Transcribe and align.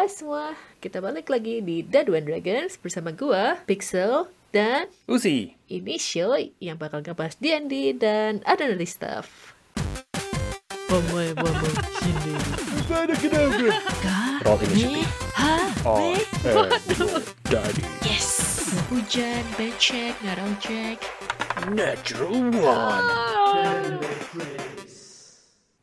Hai 0.00 0.08
semua, 0.08 0.56
kita 0.80 0.96
balik 1.04 1.28
lagi 1.28 1.60
di 1.60 1.84
Dead 1.84 2.08
One 2.08 2.24
Dragons 2.24 2.80
bersama 2.80 3.12
gua, 3.12 3.60
Pixel, 3.68 4.32
dan 4.48 4.88
Uzi. 5.04 5.52
ini 5.68 6.00
show 6.00 6.32
yang 6.56 6.80
bakal 6.80 7.04
ngebahas 7.04 7.36
D&D 7.36 8.00
dan 8.00 8.40
ada 8.48 8.64
dari 8.64 8.88
stuff. 8.88 9.52
Bomoy, 10.88 11.36
bomoy, 11.36 11.72
sini. 12.00 12.32
Gimana 12.80 13.12
kenapa? 13.12 13.76
Roll 14.48 14.60
initiative. 14.72 15.12
Ha? 15.36 15.56
Oh, 15.84 16.00
Be? 16.00 16.24
eh, 16.48 16.64
jadi 17.52 17.84
Yes! 18.00 18.56
Hujan, 18.88 19.44
becek, 19.60 20.16
ngarau 20.24 20.48
cek. 20.64 20.96
natural 21.76 22.48
one. 22.56 24.00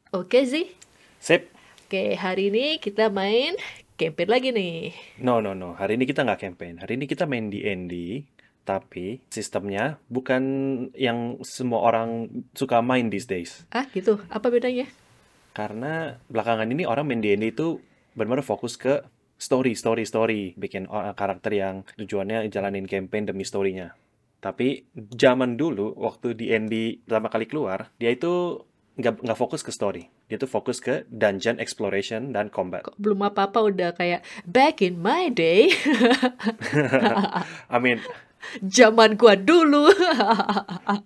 Oke 0.09 0.41
sih. 0.49 0.73
Sip. 1.21 1.53
Oke, 1.85 2.17
hari 2.17 2.49
ini 2.49 2.81
kita 2.81 3.13
main 3.13 3.53
campaign 3.97 4.29
lagi 4.29 4.49
nih. 4.53 4.93
No, 5.19 5.41
no, 5.41 5.57
no. 5.57 5.73
Hari 5.73 5.97
ini 5.97 6.05
kita 6.05 6.21
nggak 6.23 6.41
campaign. 6.41 6.79
Hari 6.79 6.95
ini 6.95 7.05
kita 7.09 7.25
main 7.25 7.49
D&D, 7.49 8.23
tapi 8.63 9.19
sistemnya 9.33 9.97
bukan 10.07 10.43
yang 10.93 11.41
semua 11.41 11.81
orang 11.83 12.29
suka 12.53 12.79
main 12.85 13.09
these 13.09 13.25
days. 13.25 13.65
Ah, 13.73 13.89
gitu. 13.91 14.21
Apa 14.29 14.53
bedanya? 14.53 14.85
Karena 15.57 16.21
belakangan 16.29 16.69
ini 16.69 16.85
orang 16.85 17.09
main 17.09 17.21
D&D 17.25 17.49
itu 17.49 17.81
benar-benar 18.13 18.45
fokus 18.45 18.77
ke 18.77 19.01
story, 19.41 19.73
story, 19.73 20.05
story. 20.05 20.41
Bikin 20.53 20.85
o- 20.85 21.13
karakter 21.17 21.49
yang 21.57 21.81
tujuannya 21.97 22.45
jalanin 22.53 22.85
campaign 22.85 23.33
demi 23.33 23.41
story-nya. 23.41 23.97
Tapi 24.37 24.85
zaman 25.17 25.57
dulu, 25.57 25.97
waktu 25.97 26.37
D&D 26.37 27.01
pertama 27.09 27.33
kali 27.33 27.49
keluar, 27.49 27.89
dia 27.97 28.13
itu 28.13 28.61
nggak 29.01 29.25
nggak 29.25 29.39
fokus 29.39 29.65
ke 29.65 29.73
story. 29.73 30.13
Dia 30.27 30.35
tuh 30.35 30.51
fokus 30.51 30.83
ke 30.83 31.07
dungeon 31.07 31.55
exploration 31.57 32.35
dan 32.35 32.51
combat. 32.51 32.83
Kok 32.83 32.99
belum 32.99 33.23
apa-apa 33.31 33.63
udah 33.63 33.95
kayak 33.95 34.27
back 34.43 34.83
in 34.83 34.99
my 34.99 35.31
day. 35.31 35.71
I 37.71 37.79
mean, 37.79 38.03
Zaman 38.63 39.19
gua 39.19 39.35
dulu. 39.35 39.91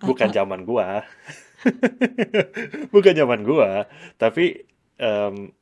bukan 0.02 0.30
zaman 0.30 0.62
gua. 0.62 1.02
bukan 2.94 3.14
zaman 3.14 3.40
gua, 3.46 3.86
tapi 4.18 4.66
em, 4.98 5.54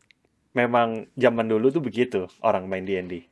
memang 0.56 1.08
zaman 1.14 1.46
dulu 1.46 1.68
tuh 1.68 1.82
begitu 1.84 2.26
orang 2.40 2.66
main 2.68 2.84
D&D. 2.84 3.24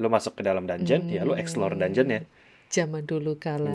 Lu 0.00 0.08
masuk 0.08 0.40
ke 0.40 0.42
dalam 0.44 0.64
dungeon, 0.64 1.08
ya 1.08 1.24
lu 1.24 1.36
explore 1.36 1.76
dungeonnya, 1.76 2.24
Zaman 2.72 3.04
dulu 3.04 3.36
kala. 3.36 3.68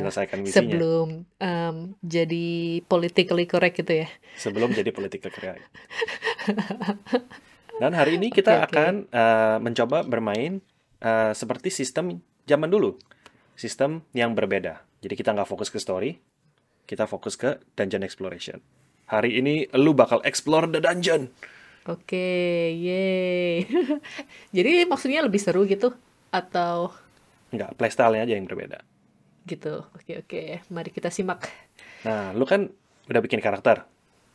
Sebelum 0.49 1.21
em, 1.37 1.75
jadi 2.01 2.81
politically 2.89 3.45
correct 3.45 3.77
gitu 3.77 4.03
ya. 4.03 4.07
sebelum 4.41 4.73
jadi 4.73 4.89
political 4.89 5.29
correct. 5.29 5.61
Dan 7.81 7.93
hari 7.93 8.17
ini 8.17 8.33
kita 8.33 8.65
oke. 8.65 8.73
akan 8.73 8.93
eh, 9.05 9.57
mencoba 9.61 10.01
bermain 10.01 10.57
eh, 10.97 11.31
seperti 11.37 11.69
sistem 11.69 12.17
zaman 12.49 12.73
dulu. 12.73 12.97
Sistem 13.53 14.01
yang 14.17 14.33
berbeda. 14.33 14.81
Jadi 15.05 15.13
kita 15.13 15.37
nggak 15.37 15.45
fokus 15.45 15.69
ke 15.69 15.77
story, 15.77 16.17
kita 16.89 17.05
fokus 17.05 17.37
ke 17.37 17.61
dungeon 17.77 18.01
exploration. 18.01 18.57
Hari 19.07 19.37
ini 19.37 19.69
lu 19.77 19.93
bakal 19.93 20.25
explore 20.25 20.65
the 20.67 20.81
dungeon. 20.81 21.29
Oke, 21.87 22.27
yeay. 22.75 23.63
Jadi 24.57 24.83
maksudnya 24.89 25.23
lebih 25.23 25.39
seru 25.39 25.63
gitu 25.63 25.95
atau 26.27 26.91
Nggak, 27.53 27.79
playstyle-nya 27.79 28.23
aja 28.27 28.35
yang 28.35 28.47
berbeda. 28.47 28.79
gitu. 29.47 29.87
Oke, 29.95 30.19
oke. 30.27 30.59
Mari 30.67 30.91
kita 30.91 31.07
simak. 31.07 31.47
Nah, 32.03 32.35
lu 32.35 32.43
kan 32.43 32.67
udah 33.07 33.21
bikin 33.23 33.39
karakter. 33.39 33.87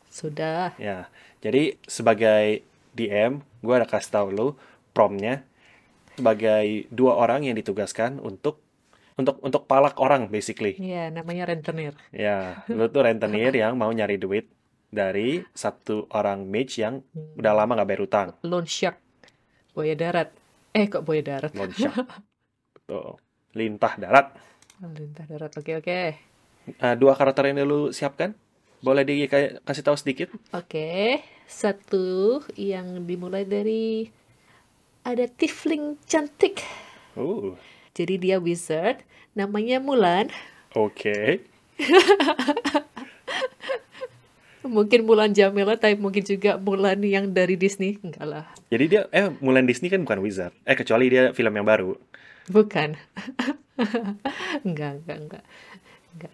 Sudah. 0.09 0.73
Ya, 0.81 1.05
jadi 1.37 1.77
sebagai 1.85 2.65
DM, 2.97 3.45
gue 3.61 3.73
ada 3.77 3.85
kasih 3.85 4.09
tahu 4.09 4.27
lu 4.33 4.47
promnya 4.89 5.45
sebagai 6.17 6.89
dua 6.89 7.17
orang 7.17 7.45
yang 7.45 7.53
ditugaskan 7.53 8.17
untuk 8.21 8.61
untuk 9.13 9.37
untuk 9.45 9.69
palak 9.69 10.01
orang 10.01 10.29
basically. 10.33 10.73
Ya, 10.81 11.13
namanya 11.13 11.45
rentenir. 11.49 11.93
Ya, 12.09 12.65
lu 12.65 12.89
tuh 12.89 13.05
rentenir 13.05 13.53
yang 13.53 13.77
mau 13.77 13.93
nyari 13.93 14.17
duit 14.17 14.49
dari 14.89 15.45
satu 15.53 16.09
orang 16.09 16.49
mage 16.49 16.81
yang 16.81 17.05
udah 17.37 17.53
lama 17.53 17.77
nggak 17.77 17.89
bayar 17.89 18.01
utang. 18.01 18.27
Loan 18.41 18.65
shark. 18.65 18.97
Buaya 19.77 19.93
darat. 19.93 20.33
Eh, 20.73 20.89
kok 20.89 21.05
buaya 21.05 21.21
darat? 21.21 21.53
Loan 21.53 21.69
shark. 21.73 22.01
Tuh, 22.83 23.15
lintah 23.55 23.95
darat. 23.95 24.35
Lintah 24.83 25.23
darat. 25.23 25.55
Oke, 25.55 25.79
oke. 25.79 25.99
Eh, 26.67 26.95
dua 26.99 27.15
karakter 27.15 27.47
yang 27.47 27.63
lu 27.63 27.95
siapkan, 27.95 28.35
boleh 28.83 29.07
dikasih 29.07 29.87
tahu 29.87 29.95
sedikit? 29.95 30.27
Oke, 30.51 31.23
satu 31.47 32.43
yang 32.59 33.07
dimulai 33.07 33.47
dari 33.47 34.11
ada 35.07 35.23
tiefling 35.31 35.95
cantik. 36.03 36.59
Uh, 37.15 37.55
Jadi 37.95 38.19
dia 38.19 38.35
wizard, 38.43 38.99
namanya 39.31 39.79
Mulan. 39.79 40.27
oke. 40.75 41.39
Mungkin 44.63 45.03
Mulan 45.03 45.35
Jamila, 45.35 45.75
tapi 45.75 45.99
mungkin 45.99 46.23
juga 46.23 46.55
Mulan 46.59 46.99
yang 47.03 47.31
dari 47.31 47.59
Disney. 47.59 47.99
Enggak 47.99 48.27
lah, 48.27 48.45
Jadi 48.71 48.85
dia, 48.91 49.01
eh, 49.11 49.27
Mulan 49.43 49.67
Disney 49.67 49.91
kan 49.91 50.03
bukan 50.03 50.23
wizard. 50.23 50.55
Eh, 50.63 50.75
kecuali 50.75 51.11
dia 51.11 51.35
film 51.35 51.51
yang 51.51 51.67
baru. 51.67 51.99
Bukan. 52.49 52.95
enggak, 54.67 55.03
enggak, 55.03 55.17
enggak. 55.19 55.43
Enggak. 56.15 56.33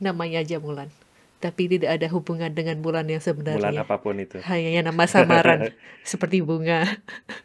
Namanya 0.00 0.40
aja 0.40 0.56
Mulan. 0.62 0.88
Tapi 1.36 1.68
tidak 1.68 2.00
ada 2.00 2.06
hubungan 2.10 2.48
dengan 2.50 2.80
Mulan 2.80 3.06
yang 3.06 3.20
Mulan 3.20 3.28
sebenarnya. 3.28 3.84
apa 3.84 3.96
pun 4.00 4.16
itu. 4.16 4.40
Hanya 4.40 4.88
nama 4.88 5.04
samaran, 5.04 5.72
seperti 6.06 6.40
bunga. 6.40 6.88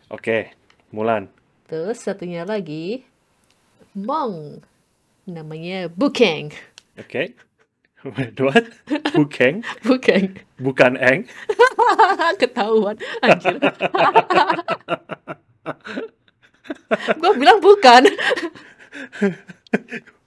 Oke, 0.07 0.55
Mulan. 0.95 1.27
Terus 1.67 1.99
satunya 1.99 2.47
lagi, 2.47 3.03
Mong. 3.95 4.63
Namanya 5.27 5.91
Bukeng. 5.91 6.55
Oke. 6.97 7.35
Wait, 8.01 8.33
what? 8.45 8.65
Bukeng? 9.13 9.61
Bukeng. 9.85 10.33
Bukan 10.57 10.97
Eng? 10.97 11.29
Ketahuan, 12.41 12.97
anjir. 13.21 13.61
Gua 17.17 17.31
bilang 17.35 17.59
bukan. 17.59 18.03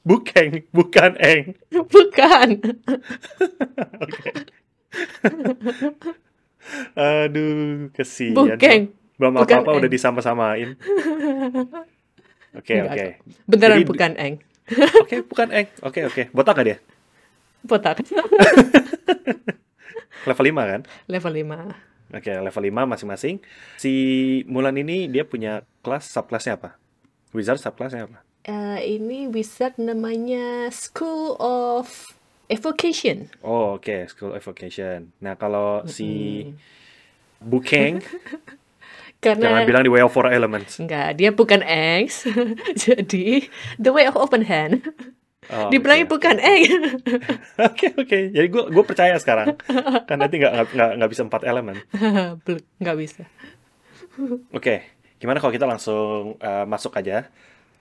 Bukeng, 0.05 0.69
bukan 0.69 1.17
Eng. 1.17 1.57
Bukan. 1.73 2.49
Oke. 3.97 4.31
Aduh, 7.25 7.89
kesian. 7.93 8.37
Bukeng. 8.37 8.93
Belum 9.17 9.41
apa-apa 9.41 9.81
udah 9.81 9.89
disama-samain. 9.89 10.77
Oke, 12.53 12.75
Enggak 12.77 12.93
oke. 12.93 13.07
Beneran 13.49 13.79
Jadi- 13.81 13.89
bukan 13.89 14.13
Eng. 14.17 14.35
Oke, 15.05 15.21
bukan 15.29 15.49
Eng. 15.53 15.69
Oke, 15.85 16.01
oke. 16.09 16.23
Botak 16.33 16.57
gak 16.57 16.65
dia? 16.65 16.77
Botak. 17.69 18.01
Level 20.25 20.45
5 20.49 20.73
kan? 20.73 20.81
Level 21.05 21.33
5. 21.37 21.94
Oke, 22.15 22.31
level 22.31 22.63
5 22.71 22.87
masing-masing. 22.95 23.43
Si 23.75 23.93
Mulan 24.47 24.79
ini 24.79 25.11
dia 25.11 25.27
punya 25.27 25.67
kelas, 25.83 26.07
subclassnya 26.07 26.55
apa? 26.55 26.79
Wizard 27.35 27.59
subclassnya 27.59 28.07
apa? 28.07 28.23
Eh, 28.47 29.01
ini 29.01 29.27
wizard 29.27 29.75
namanya 29.81 30.71
School 30.71 31.35
of 31.43 32.15
Evocation. 32.47 33.33
Oh, 33.43 33.81
oke, 33.81 34.07
School 34.07 34.31
of 34.31 34.39
Evocation. 34.39 35.11
Nah, 35.19 35.35
kalau 35.35 35.83
si 35.89 36.45
Mm. 36.45 36.55
Bukeng, 37.45 37.95
Karena 39.25 39.49
jangan 39.49 39.65
bilang 39.65 39.83
di 39.89 39.91
Way 39.93 40.05
of 40.05 40.13
Four 40.13 40.29
Elements. 40.29 40.77
Enggak, 40.85 41.17
dia 41.17 41.33
bukan 41.33 41.65
X. 42.05 42.29
Jadi, 42.85 43.49
the 43.81 43.89
way 43.89 44.05
of 44.05 44.21
open 44.21 44.45
hand. 44.45 44.85
Oh, 45.53 45.69
Dibilangnya 45.69 46.09
oke. 46.09 46.15
bukan 46.17 46.37
X. 46.41 46.63
Oke, 47.69 47.87
oke. 47.95 48.19
Jadi 48.33 48.47
gue 48.49 48.65
gue 48.73 48.85
percaya 48.85 49.13
sekarang. 49.21 49.61
Kan 50.09 50.17
nanti 50.17 50.41
nggak 50.41 50.73
nggak 50.73 50.91
nggak 50.97 51.11
bisa 51.13 51.23
empat 51.23 51.43
elemen. 51.45 51.77
Nggak 52.81 52.97
bisa. 52.97 53.23
Oke, 54.51 54.89
gimana 55.21 55.39
kalau 55.43 55.53
kita 55.53 55.69
langsung 55.69 56.41
eh, 56.41 56.65
masuk 56.65 56.97
aja? 56.97 57.29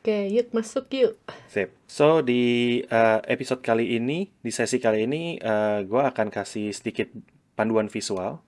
Oke, 0.03 0.27
yuk 0.27 0.51
masuk 0.51 0.91
yuk. 0.91 1.15
Sip. 1.47 1.71
So 1.87 2.19
di 2.19 2.83
eh, 2.83 3.19
episode 3.31 3.63
kali 3.63 3.95
ini, 3.95 4.27
di 4.43 4.51
sesi 4.51 4.77
kali 4.77 5.07
ini, 5.07 5.39
gue 5.83 6.01
akan 6.03 6.27
kasih 6.27 6.75
sedikit 6.75 7.07
panduan 7.55 7.87
visual 7.87 8.43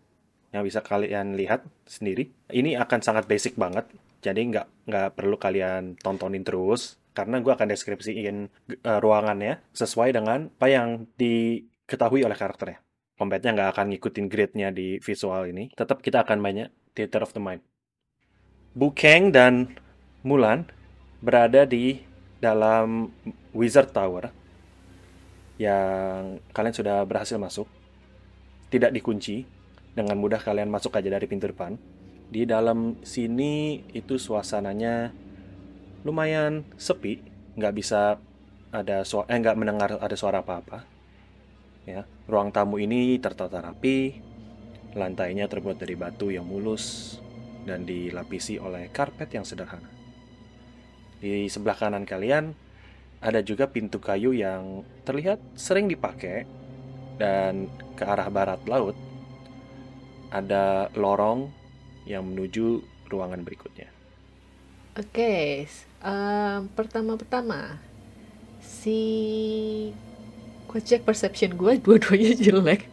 yang 0.51 0.63
bisa 0.63 0.83
kalian 0.83 1.35
lihat 1.39 1.63
sendiri. 1.87 2.31
Ini 2.47 2.79
akan 2.79 2.99
sangat 2.99 3.27
basic 3.27 3.55
banget, 3.55 3.87
jadi 4.19 4.39
nggak 4.39 4.67
nggak 4.87 5.09
perlu 5.15 5.35
kalian 5.35 5.95
tontonin 5.99 6.43
terus, 6.43 6.95
karena 7.15 7.39
gue 7.39 7.51
akan 7.55 7.67
deskripsiin 7.71 8.37
eh, 8.83 8.99
ruangannya 8.99 9.63
sesuai 9.71 10.11
dengan 10.11 10.51
apa 10.51 10.67
yang 10.67 11.07
diketahui 11.15 12.27
oleh 12.27 12.35
karakternya. 12.35 12.83
Combatnya 13.15 13.55
nggak 13.55 13.69
akan 13.71 13.85
ngikutin 13.95 14.25
grid-nya 14.27 14.69
di 14.75 14.99
visual 14.99 15.47
ini. 15.47 15.71
Tetap 15.71 16.03
kita 16.03 16.27
akan 16.27 16.43
banyak 16.43 16.67
theater 16.91 17.23
of 17.23 17.31
the 17.31 17.39
mind. 17.39 17.63
Bukeng 18.75 19.31
dan 19.31 19.71
Mulan 20.25 20.67
berada 21.23 21.63
di 21.63 22.01
dalam 22.43 23.13
Wizard 23.55 23.95
Tower 23.95 24.33
yang 25.55 26.43
kalian 26.51 26.75
sudah 26.75 27.07
berhasil 27.07 27.39
masuk. 27.39 27.69
Tidak 28.67 28.91
dikunci, 28.91 29.47
dengan 29.95 30.19
mudah 30.19 30.43
kalian 30.43 30.67
masuk 30.67 30.99
aja 30.99 31.07
dari 31.07 31.25
pintu 31.25 31.47
depan. 31.47 31.79
Di 32.27 32.43
dalam 32.43 32.99
sini 33.01 33.79
itu 33.95 34.19
suasananya 34.19 35.15
lumayan 36.05 36.63
sepi, 36.77 37.13
nggak 37.57 37.73
bisa 37.79 38.01
ada 38.79 38.97
suara, 39.09 39.27
eh, 39.31 39.37
nggak 39.41 39.57
mendengar 39.59 39.89
ada 40.05 40.15
suara 40.21 40.39
apa-apa. 40.43 40.79
Ya, 41.85 42.01
ruang 42.31 42.49
tamu 42.55 42.81
ini 42.81 43.21
tertata 43.21 43.61
rapi, 43.61 43.97
lantainya 44.97 45.45
terbuat 45.51 45.77
dari 45.81 45.95
batu 45.97 46.27
yang 46.33 46.45
mulus 46.45 47.17
dan 47.67 47.85
dilapisi 47.89 48.57
oleh 48.57 48.89
karpet 48.89 49.29
yang 49.37 49.45
sederhana. 49.45 49.89
Di 51.21 51.47
sebelah 51.49 51.77
kanan 51.77 52.05
kalian 52.05 52.53
ada 53.23 53.41
juga 53.41 53.65
pintu 53.69 53.97
kayu 53.97 54.31
yang 54.35 54.85
terlihat 55.07 55.41
sering 55.57 55.89
dipakai 55.89 56.45
dan 57.21 57.71
ke 57.95 58.03
arah 58.05 58.29
barat 58.29 58.61
laut 58.67 58.97
ada 60.33 60.91
lorong 60.95 61.49
yang 62.05 62.25
menuju 62.25 62.81
ruangan 63.09 63.41
berikutnya. 63.45 63.89
Oke, 64.97 65.63
s- 65.67 65.85
pertama-pertama 66.77 67.81
si 68.61 68.99
gue 70.69 70.83
cek 70.83 71.07
perception 71.07 71.55
gue 71.55 71.79
dua-duanya 71.83 72.35
jelek. 72.35 72.85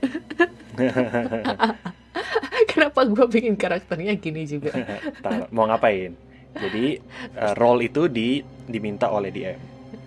Kenapa 2.70 3.04
gue 3.04 3.26
bikin 3.28 3.58
karakternya 3.58 4.14
gini 4.16 4.46
juga? 4.46 4.72
Mau 5.54 5.66
ngapain? 5.68 6.14
Jadi 6.52 7.00
eh, 7.36 7.52
role 7.58 7.90
itu 7.90 8.06
di 8.06 8.40
diminta 8.68 9.10
oleh 9.10 9.34
DM. 9.34 9.60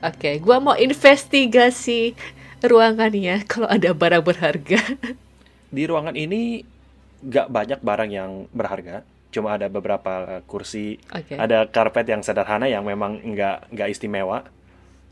Oke, 0.06 0.38
gue 0.38 0.58
mau 0.62 0.78
investigasi 0.78 2.14
ruangannya 2.62 3.42
kalau 3.50 3.66
ada 3.66 3.90
barang 3.90 4.22
berharga. 4.22 4.78
Di 5.74 5.84
ruangan 5.90 6.14
ini 6.14 6.62
nggak 7.26 7.48
banyak 7.50 7.80
barang 7.82 8.12
yang 8.14 8.46
berharga, 8.54 9.02
cuma 9.36 9.60
ada 9.60 9.68
beberapa 9.68 10.40
kursi, 10.48 10.96
Oke. 11.12 11.36
ada 11.36 11.68
karpet 11.68 12.08
yang 12.08 12.24
sederhana 12.24 12.66
yang 12.66 12.88
memang 12.88 13.20
nggak 13.20 13.76
nggak 13.76 13.90
istimewa. 13.92 14.48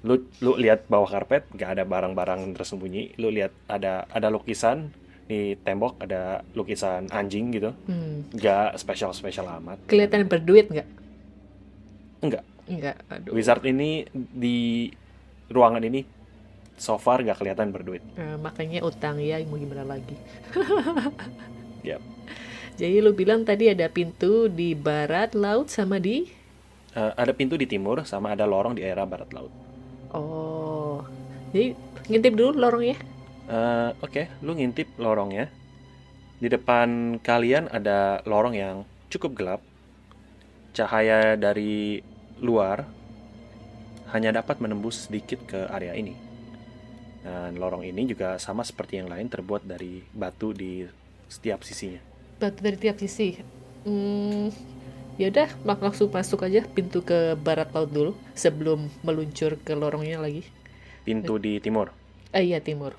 Lu 0.04 0.16
lu 0.40 0.56
lihat 0.56 0.88
bawah 0.88 1.08
karpet 1.10 1.44
nggak 1.52 1.70
ada 1.76 1.84
barang-barang 1.84 2.56
tersembunyi. 2.56 3.20
Lu 3.20 3.28
lihat 3.28 3.52
ada 3.68 4.08
ada 4.08 4.32
lukisan 4.32 4.96
di 5.24 5.56
tembok, 5.60 6.04
ada 6.04 6.44
lukisan 6.52 7.08
anjing 7.08 7.52
gitu, 7.52 7.72
Hmm, 7.88 8.28
nggak 8.32 8.76
spesial-spesial 8.76 9.48
amat. 9.60 9.80
kelihatan 9.88 10.28
berduit 10.28 10.68
nggak? 10.68 10.88
Enggak. 12.20 12.44
Enggak, 12.64 12.96
aduh. 13.08 13.32
Wizard 13.32 13.64
ini 13.64 14.08
di 14.14 14.88
ruangan 15.48 15.84
ini 15.84 16.04
so 16.76 16.96
far 16.96 17.20
nggak 17.20 17.40
kelihatan 17.40 17.72
berduit. 17.72 18.04
Eh, 18.16 18.36
makanya 18.36 18.84
utang 18.84 19.20
ya, 19.20 19.40
mau 19.44 19.56
gimana 19.56 19.84
lagi? 19.84 20.16
Yap. 21.88 22.00
Jadi 22.74 23.02
lu 23.02 23.14
bilang 23.14 23.46
tadi 23.46 23.70
ada 23.70 23.86
pintu 23.90 24.50
di 24.50 24.74
barat 24.74 25.38
laut 25.38 25.70
sama 25.70 26.02
di 26.02 26.44
Eh, 26.94 27.12
ada 27.18 27.34
pintu 27.34 27.58
di 27.58 27.66
timur 27.66 28.06
sama 28.06 28.38
ada 28.38 28.46
lorong 28.46 28.78
di 28.78 28.86
area 28.86 29.02
barat 29.02 29.34
laut. 29.34 29.50
Oh. 30.14 31.02
Jadi 31.50 31.74
ngintip 32.06 32.34
dulu 32.38 32.54
lorongnya. 32.54 32.98
Eh, 33.50 33.90
Oke, 33.98 34.30
lu 34.46 34.54
ngintip 34.54 34.94
lorongnya. 35.02 35.50
Di 36.38 36.54
depan 36.54 37.18
kalian 37.18 37.66
ada 37.74 38.22
lorong 38.30 38.54
yang 38.54 38.86
cukup 39.10 39.34
gelap. 39.34 39.62
Cahaya 40.78 41.34
dari 41.34 42.06
luar 42.38 42.86
hanya 44.14 44.30
dapat 44.30 44.62
menembus 44.62 45.10
sedikit 45.10 45.42
ke 45.50 45.66
area 45.74 45.98
ini. 45.98 46.14
Dan 47.26 47.58
lorong 47.58 47.82
ini 47.82 48.06
juga 48.06 48.38
sama 48.38 48.62
seperti 48.62 49.02
yang 49.02 49.10
lain 49.10 49.34
terbuat 49.34 49.66
dari 49.66 50.06
batu 50.14 50.54
di 50.54 50.86
setiap 51.26 51.66
sisinya. 51.66 52.13
Batu 52.40 52.60
dari 52.64 52.78
tiap 52.78 52.98
sisi. 53.00 53.40
Hmm, 53.84 54.50
ya 55.20 55.30
udah 55.30 55.50
mak- 55.64 55.84
langsung 55.84 56.10
masuk 56.10 56.44
aja 56.44 56.64
pintu 56.66 57.04
ke 57.04 57.36
barat 57.38 57.70
laut 57.72 57.92
dulu 57.92 58.12
sebelum 58.34 58.88
meluncur 59.04 59.60
ke 59.62 59.74
lorongnya 59.76 60.20
lagi. 60.20 60.44
Pintu 61.04 61.36
di 61.38 61.60
timur. 61.60 61.92
Eh 62.32 62.48
iya 62.50 62.60
timur. 62.64 62.96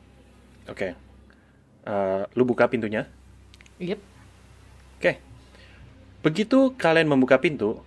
Oke. 0.69 0.95
Eh, 1.85 2.23
lu 2.37 2.43
buka 2.45 2.69
pintunya. 2.69 3.09
Yep. 3.81 4.01
Oke. 5.01 5.13
Begitu 6.25 6.73
kalian 6.81 7.05
membuka 7.05 7.37
pintu, 7.37 7.85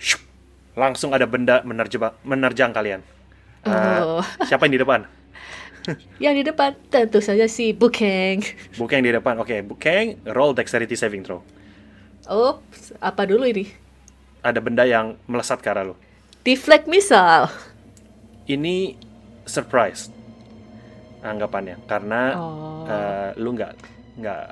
syup, 0.00 0.24
langsung 0.72 1.12
ada 1.12 1.28
benda 1.28 1.60
menerjebak, 1.60 2.16
menerjang 2.24 2.72
kalian. 2.72 3.00
Eh, 3.64 4.00
Oh, 4.00 4.24
siapa 4.44 4.64
yang 4.68 4.76
di 4.76 4.82
depan? 4.84 5.04
yang 6.22 6.32
di 6.32 6.42
depan 6.42 6.72
tentu 6.88 7.18
saja 7.18 7.44
si 7.44 7.72
Bukeng. 7.72 8.40
Bukeng 8.80 9.00
di 9.00 9.10
depan. 9.10 9.36
Oke, 9.36 9.60
Bukeng, 9.60 10.20
roll 10.26 10.52
dexterity 10.52 10.94
saving 10.94 11.22
throw. 11.22 11.44
Ops, 12.24 12.96
apa 12.98 13.24
dulu 13.24 13.44
ini? 13.44 13.68
Ada 14.40 14.60
benda 14.60 14.84
yang 14.84 15.16
melesat 15.24 15.60
ke 15.60 15.68
arah 15.68 15.84
lu. 15.84 15.94
Deflect 16.40 16.84
missile. 16.84 17.48
Ini 18.44 18.96
surprise 19.44 20.08
anggapannya 21.20 21.80
karena 21.84 22.36
Oh. 22.36 22.84
eh, 22.84 23.30
lu 23.36 23.52
nggak 23.52 23.72
nggak 24.20 24.44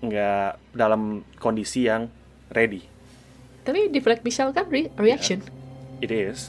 nggak 0.00 0.48
dalam 0.72 1.02
kondisi 1.36 1.84
yang 1.84 2.08
ready. 2.48 2.80
Tapi 3.64 3.92
deflect 3.92 4.24
missile 4.24 4.52
kan 4.52 4.64
re- 4.68 4.88
reaction. 4.96 5.44
It 6.00 6.08
is. 6.08 6.48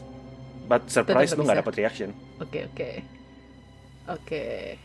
But 0.69 0.87
surprise 0.87 1.35
lu 1.35 1.43
nggak 1.43 1.65
dapat 1.65 1.75
reaction. 1.75 2.15
Oke, 2.39 2.63
oke. 2.63 3.18
Oke. 4.09 4.75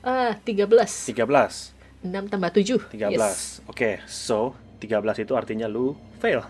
Ah, 0.00 0.32
13. 0.40 1.12
13. 1.12 1.76
6 2.06 2.32
tambah 2.32 2.50
7. 2.54 2.88
13. 2.88 3.66
Oke, 3.68 4.00
so 4.08 4.54
13 4.80 5.24
itu 5.26 5.32
artinya 5.36 5.66
lu 5.68 5.92
fail. 6.22 6.40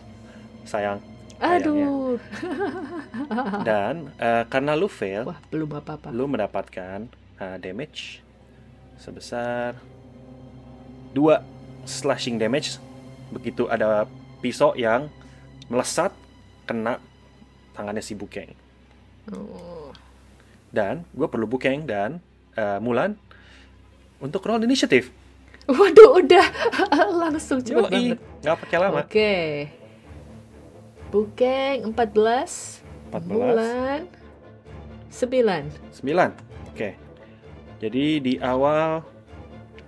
Sayang. 0.62 1.02
Sayangnya. 1.38 1.88
Aduh. 1.90 2.16
Dan 3.68 4.12
eh, 4.16 4.44
karena 4.48 4.72
lu 4.78 4.88
fail, 4.88 5.26
Wah, 5.28 5.38
belum 5.52 5.68
apa-apa. 5.76 6.08
lu 6.12 6.24
mendapatkan 6.30 7.08
eh, 7.40 7.56
damage 7.60 8.22
sebesar 8.96 9.76
2 11.12 11.88
slashing 11.88 12.36
damage. 12.40 12.78
Begitu 13.32 13.66
ada 13.66 14.06
pisau 14.40 14.72
yang 14.78 15.10
melesat 15.66 16.14
kena 16.68 17.02
tangannya 17.74 18.02
si 18.04 18.14
Bukeng. 18.14 18.54
Oh. 19.32 19.85
Dan 20.76 21.08
gue 21.16 21.24
perlu 21.24 21.48
Bukeng 21.48 21.88
dan 21.88 22.20
eh, 22.52 22.76
Mulan 22.84 23.16
untuk 24.20 24.44
roll 24.44 24.60
initiative. 24.60 25.08
Waduh, 25.66 26.20
udah 26.20 26.46
langsung 27.24 27.64
cepet 27.64 27.80
Yoi, 27.80 27.90
banget. 27.90 28.18
nggak 28.44 28.56
pakai 28.60 28.76
lama. 28.78 29.00
Oke. 29.02 29.32
Bukeng 31.08 31.96
14. 31.96 32.84
14. 33.08 33.24
Bulan 33.24 34.00
9. 35.10 35.96
9. 36.04 36.70
Oke. 36.70 36.88
Jadi 37.80 38.04
di 38.20 38.34
awal 38.36 39.00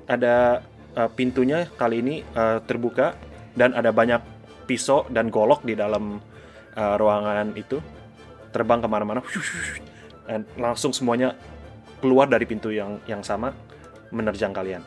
ada 0.09 0.65
eh, 0.97 1.11
pintunya 1.13 1.69
kali 1.77 2.01
ini 2.01 2.15
eh, 2.25 2.59
terbuka 2.65 3.13
dan 3.53 3.77
ada 3.77 3.93
banyak 3.93 4.25
pisau 4.65 5.05
dan 5.13 5.29
golok 5.29 5.63
di 5.63 5.77
dalam 5.77 6.19
eh, 6.75 6.95
ruangan 6.97 7.53
itu 7.55 7.77
terbang 8.51 8.81
ke 8.81 8.89
mana-mana 8.89 9.21
dan 10.29 10.45
langsung 10.61 10.93
semuanya 10.93 11.33
keluar 12.05 12.29
dari 12.29 12.45
pintu 12.45 12.69
yang 12.69 13.01
yang 13.09 13.25
sama 13.25 13.57
menerjang 14.13 14.53
kalian. 14.53 14.85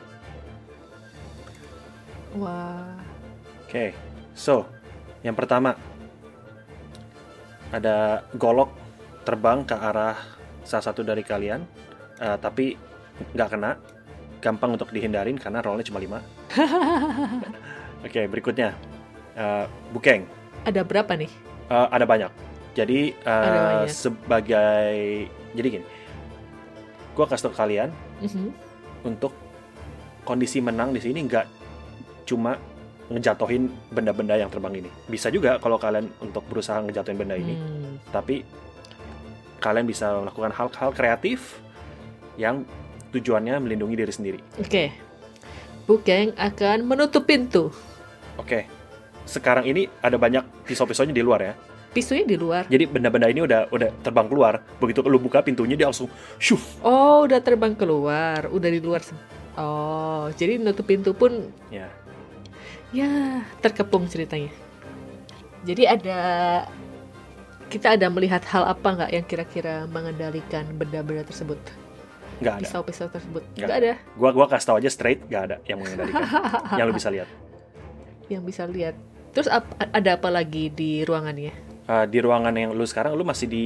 Wah. 2.37 2.95
Oke, 3.65 3.91
so 4.37 4.63
yang 5.25 5.33
pertama 5.33 5.75
ada 7.73 8.23
golok 8.37 8.69
terbang 9.25 9.65
ke 9.65 9.75
arah 9.75 10.15
salah 10.63 10.85
satu 10.85 11.01
dari 11.01 11.25
kalian, 11.25 11.65
eh, 12.21 12.37
tapi 12.37 12.77
nggak 13.35 13.49
kena, 13.49 13.75
gampang 14.39 14.77
untuk 14.77 14.93
dihindarin 14.93 15.37
karena 15.37 15.61
rollnya 15.61 15.85
cuma 15.85 16.01
5 16.01 16.17
Oke, 18.05 18.25
berikutnya 18.25 18.73
Eh, 19.31 19.65
Bukeng, 19.95 20.27
Ada 20.67 20.83
berapa 20.83 21.15
nih? 21.15 21.31
Eh, 21.71 21.87
ada 21.87 22.03
banyak. 22.03 22.50
Jadi 22.71 23.11
banyak. 23.21 23.87
sebagai 23.87 25.27
jadi 25.51 25.67
gini, 25.67 25.85
gua 27.11 27.27
kasih 27.27 27.51
tau 27.51 27.55
kalian 27.55 27.91
Mhm. 28.23 28.47
untuk 29.03 29.35
kondisi 30.23 30.63
menang 30.63 30.95
di 30.95 31.03
sini 31.03 31.25
nggak 31.25 31.45
cuma 32.23 32.55
ngejatohin 33.11 33.67
benda-benda 33.91 34.39
yang 34.39 34.47
terbang 34.47 34.79
ini. 34.79 34.89
Bisa 35.03 35.27
juga 35.27 35.59
kalau 35.59 35.75
kalian 35.75 36.07
untuk 36.23 36.47
berusaha 36.47 36.79
ngejatohin 36.79 37.19
benda 37.19 37.35
ini, 37.35 37.59
Hmm. 37.59 37.99
tapi 38.07 38.47
kalian 39.59 39.83
bisa 39.83 40.23
melakukan 40.23 40.55
hal-hal 40.55 40.89
kreatif 40.95 41.59
yang 42.39 42.63
tujuannya 43.11 43.59
melindungi 43.59 43.99
diri 43.99 44.13
sendiri. 44.15 44.39
Oke. 44.57 44.95
Bukeng 45.83 46.31
akan 46.39 46.87
menutup 46.87 47.27
pintu. 47.27 47.67
Oke. 48.39 48.63
Sekarang 49.27 49.67
ini 49.67 49.91
ada 49.99 50.15
banyak 50.15 50.63
pisau-pisaunya 50.63 51.11
di 51.11 51.19
luar 51.19 51.41
ya. 51.43 51.53
Pisunya 51.91 52.23
di 52.23 52.39
luar. 52.39 52.63
Jadi 52.71 52.87
benda-benda 52.87 53.27
ini 53.27 53.43
udah 53.43 53.67
udah 53.67 53.89
terbang 53.99 54.27
keluar. 54.31 54.63
Begitu 54.79 55.03
lu 55.03 55.19
buka 55.19 55.43
pintunya 55.43 55.75
dia 55.75 55.91
langsung 55.91 56.07
syuf. 56.39 56.79
Oh, 56.79 57.27
udah 57.27 57.43
terbang 57.43 57.75
keluar. 57.75 58.47
Udah 58.47 58.69
di 58.71 58.79
luar. 58.79 59.03
Oh, 59.59 60.31
jadi 60.39 60.55
nutup 60.55 60.87
pintu 60.87 61.11
pun 61.11 61.51
Ya. 61.67 61.91
Ya, 62.91 63.43
terkepung 63.59 64.07
ceritanya. 64.07 64.51
Jadi 65.67 65.83
ada 65.87 66.19
kita 67.71 67.95
ada 67.95 68.07
melihat 68.11 68.43
hal 68.51 68.67
apa 68.67 68.87
nggak 68.87 69.11
yang 69.15 69.25
kira-kira 69.27 69.87
mengendalikan 69.87 70.67
benda-benda 70.75 71.23
tersebut? 71.23 71.59
Nggak 72.39 72.53
ada. 72.55 72.63
Pisau-pisau 72.67 73.07
tersebut? 73.07 73.43
Nggak 73.55 73.67
Nggak 73.67 73.77
ada 73.79 73.93
Gua 74.15 74.29
gua 74.35 74.45
kasih 74.47 74.67
tau 74.67 74.77
aja 74.79 74.89
straight, 74.91 75.23
nggak 75.27 75.43
ada 75.43 75.55
yang 75.67 75.77
mengendalikan. 75.79 76.23
yang 76.79 76.85
lu 76.87 76.95
bisa 76.95 77.09
lihat. 77.11 77.29
yang 78.31 78.43
bisa 78.47 78.63
lihat. 78.63 78.95
Terus 79.35 79.47
ap- 79.51 79.75
ada 79.75 80.15
apa 80.15 80.27
lagi 80.31 80.71
di 80.71 81.03
ruangannya? 81.03 81.70
Eh, 81.89 82.05
di 82.07 82.19
ruangan 82.21 82.53
yang 82.53 82.71
lu 82.71 82.85
sekarang, 82.85 83.17
lu 83.17 83.25
masih 83.25 83.49
di 83.49 83.65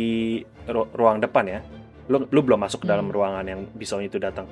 ru- 0.66 0.88
ruang 0.96 1.20
depan 1.20 1.46
ya. 1.46 1.60
Lu 2.08 2.24
lu 2.30 2.40
belum 2.42 2.62
masuk 2.62 2.84
ke 2.84 2.88
dalam 2.88 3.10
Hmm. 3.10 3.16
ruangan 3.16 3.46
yang 3.46 3.62
pisau 3.76 4.00
itu 4.00 4.16
datang. 4.16 4.48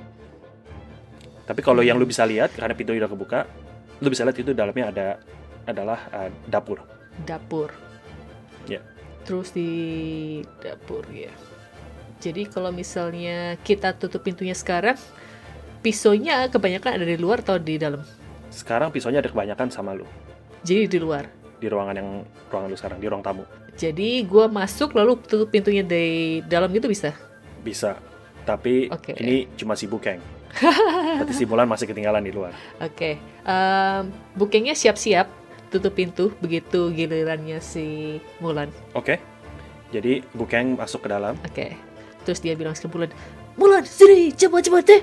Tapi 1.44 1.60
kalau 1.60 1.84
yang 1.84 1.96
lu 1.96 2.04
bisa 2.04 2.24
lihat 2.24 2.56
karena 2.56 2.72
pintu 2.72 2.92
udah 2.92 3.08
kebuka, 3.08 3.40
lu 4.00 4.08
bisa 4.08 4.24
lihat 4.24 4.36
itu 4.36 4.52
dalamnya 4.52 4.88
ada 4.92 5.06
adalah 5.64 6.00
eh, 6.12 6.30
dapur. 6.44 6.84
Dapur. 7.24 7.72
Ya. 8.68 8.80
Terus 9.24 9.52
di 9.52 9.70
dapur 10.60 11.08
ya. 11.08 11.32
Jadi 12.20 12.48
kalau 12.48 12.72
misalnya 12.72 13.56
kita 13.60 13.92
tutup 13.96 14.24
pintunya 14.24 14.56
sekarang, 14.56 14.96
pisaunya 15.80 16.48
kebanyakan 16.48 16.96
ada 17.00 17.04
di 17.04 17.16
luar 17.16 17.44
atau 17.44 17.60
di 17.60 17.76
dalam? 17.76 18.00
Sekarang 18.48 18.88
pisaunya 18.88 19.20
ada 19.20 19.28
kebanyakan 19.28 19.68
sama 19.68 19.92
lu 19.92 20.06
Jadi 20.64 20.88
di 20.88 20.98
luar. 21.00 21.43
Di 21.64 21.72
ruangan 21.72 21.96
yang 21.96 22.08
ruangan 22.52 22.68
lu 22.68 22.76
sekarang 22.76 22.98
di 23.00 23.08
ruang 23.08 23.24
tamu. 23.24 23.48
Jadi 23.80 24.20
gua 24.28 24.52
masuk 24.52 24.92
lalu 24.92 25.16
tutup 25.24 25.48
pintunya 25.48 25.80
dari 25.80 26.44
dalam 26.44 26.68
gitu 26.68 26.92
bisa? 26.92 27.16
Bisa. 27.64 27.96
Tapi 28.44 28.92
Oke. 28.92 29.16
ini 29.16 29.48
cuma 29.56 29.72
si 29.72 29.88
Bukeng. 29.88 30.20
Berarti 31.18 31.34
si 31.34 31.48
Mulan 31.48 31.66
masih 31.66 31.88
ketinggalan 31.88 32.22
di 32.22 32.30
luar. 32.30 32.52
Oke. 32.78 33.16
Em, 33.42 34.02
bookingnya 34.36 34.76
siap-siap 34.76 35.26
tutup 35.72 35.96
pintu 35.96 36.30
begitu 36.38 36.92
gilirannya 36.92 37.58
si 37.58 38.20
Mulan. 38.38 38.68
Oke. 38.92 39.18
Jadi 39.90 40.22
Bukeng 40.36 40.76
masuk 40.76 41.08
ke 41.08 41.08
dalam. 41.10 41.34
Oke. 41.42 41.74
Terus 42.22 42.38
dia 42.44 42.54
bilang 42.54 42.76
ke 42.76 42.86
Mulan, 42.86 43.10
Mulan 43.56 43.82
sini 43.82 44.30
cepat-cepat 44.30 44.84
deh. 44.84 45.02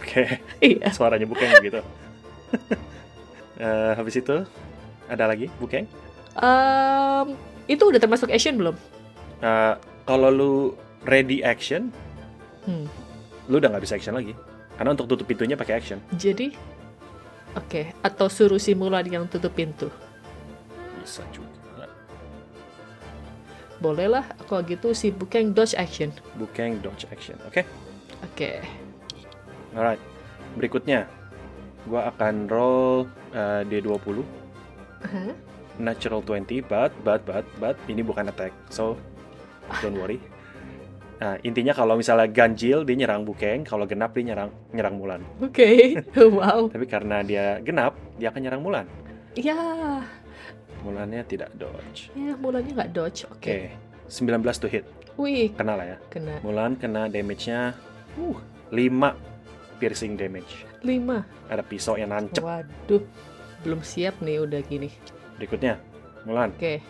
Oke. 0.00 0.24
Iya. 0.64 0.88
Suaranya 0.96 1.28
Bukeng 1.28 1.60
gitu. 1.60 1.84
Eh, 3.54 3.92
habis 3.94 4.18
itu 4.18 4.42
ada 5.06 5.24
lagi 5.30 5.46
Bukeng. 5.62 5.86
Em, 6.34 7.26
itu 7.70 7.82
udah 7.86 8.00
termasuk 8.02 8.30
action 8.30 8.58
belum? 8.58 8.74
Eh, 9.38 9.74
kalau 10.04 10.28
lu 10.32 10.52
ready 11.06 11.44
action, 11.44 11.94
Hmm. 12.66 12.88
lu 13.46 13.60
udah 13.60 13.70
nggak 13.70 13.84
bisa 13.84 13.94
action 13.94 14.16
lagi. 14.16 14.34
Karena 14.74 14.90
untuk 14.90 15.06
tutup 15.06 15.28
pintunya 15.30 15.54
pakai 15.54 15.78
action. 15.78 16.02
Jadi, 16.18 16.50
oke. 17.54 17.94
Atau 18.02 18.26
suruh 18.26 18.58
si 18.58 18.74
Mulan 18.74 19.06
yang 19.06 19.30
tutup 19.30 19.54
pintu. 19.54 19.86
Bisa 20.98 21.22
juga. 21.30 21.54
Boleh 23.78 24.08
lah. 24.08 24.24
Kalau 24.48 24.64
gitu 24.64 24.96
si 24.96 25.12
Bukeng 25.12 25.52
dodge 25.52 25.76
action. 25.76 26.10
Bukeng 26.34 26.80
dodge 26.82 27.04
action. 27.12 27.36
Oke. 27.46 27.62
Oke. 28.24 28.64
Alright. 29.76 30.00
Berikutnya, 30.56 31.06
gua 31.84 32.08
akan 32.10 32.48
roll 32.48 33.06
eh, 33.32 33.62
D20 33.68 34.24
Hah? 35.04 35.32
natural 35.74 36.22
20 36.22 36.64
but 36.64 36.94
but 37.02 37.20
but 37.26 37.44
but 37.58 37.76
ini 37.90 38.00
bukan 38.00 38.30
attack. 38.30 38.54
So 38.70 38.94
don't 39.82 39.98
worry. 39.98 40.22
Nah, 41.14 41.38
intinya 41.40 41.72
kalau 41.72 41.96
misalnya 41.96 42.26
ganjil 42.28 42.82
dia 42.84 42.96
nyerang 42.98 43.22
Bukeng, 43.24 43.64
kalau 43.64 43.86
genap 43.86 44.12
dia 44.12 44.34
nyerang 44.34 44.50
nyerang 44.74 44.94
Mulan. 44.98 45.22
Oke. 45.40 45.96
wow. 46.36 46.68
Tapi 46.68 46.84
karena 46.84 47.22
dia 47.24 47.62
genap, 47.64 47.96
dia 48.18 48.28
akan 48.28 48.40
nyerang 48.44 48.62
Mulan. 48.62 48.86
Ya. 49.38 50.02
Mulannya 50.84 51.24
tidak 51.24 51.48
dodge. 51.56 52.12
Ya, 52.12 52.36
Mulannya 52.36 52.76
nggak 52.76 52.92
dodge. 52.92 53.24
Oke. 53.32 53.72
Oke. 53.72 54.12
19 54.12 54.44
to 54.60 54.68
hit. 54.68 54.84
Wih, 55.16 55.54
Kena 55.54 55.78
lah 55.78 55.86
ya. 55.86 55.98
kena. 56.12 56.42
Mulan 56.44 56.76
kena 56.76 57.06
damage-nya 57.08 57.72
uh 58.18 58.38
5 58.68 59.80
piercing 59.80 60.18
damage. 60.18 60.66
5. 60.84 61.48
Ada 61.48 61.62
pisau 61.64 61.96
yang 61.96 62.12
nancep. 62.12 62.40
Waduh. 62.40 63.02
Belum 63.64 63.80
siap 63.80 64.20
nih 64.20 64.44
udah 64.44 64.60
gini. 64.60 64.92
Berikutnya, 65.34 65.80
Mulan. 66.22 66.52
Oke. 66.52 66.84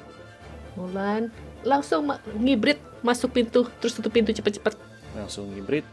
Mulan 0.74 1.30
langsung 1.62 2.10
ma- 2.10 2.20
ngibrit 2.34 2.82
masuk 3.00 3.30
pintu 3.32 3.64
terus 3.78 3.94
tutup 3.94 4.10
pintu 4.10 4.34
cepet-cepet. 4.34 4.74
Langsung 5.14 5.54
hybrid. 5.54 5.86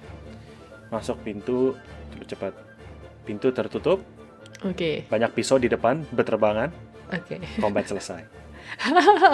Masuk 0.89 1.21
pintu 1.21 1.77
terus 2.11 2.27
cepat. 2.27 2.53
Pintu 3.21 3.53
tertutup, 3.53 4.01
Oke. 4.65 5.05
banyak 5.05 5.29
pisau 5.31 5.61
di 5.61 5.69
depan 5.69 6.01
berterbangan, 6.09 6.73
Oke. 7.13 7.37
combat 7.61 7.85
selesai. 7.93 8.25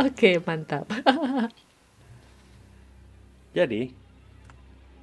Oke, 0.04 0.44
mantap. 0.44 0.84
Jadi, 3.56 3.90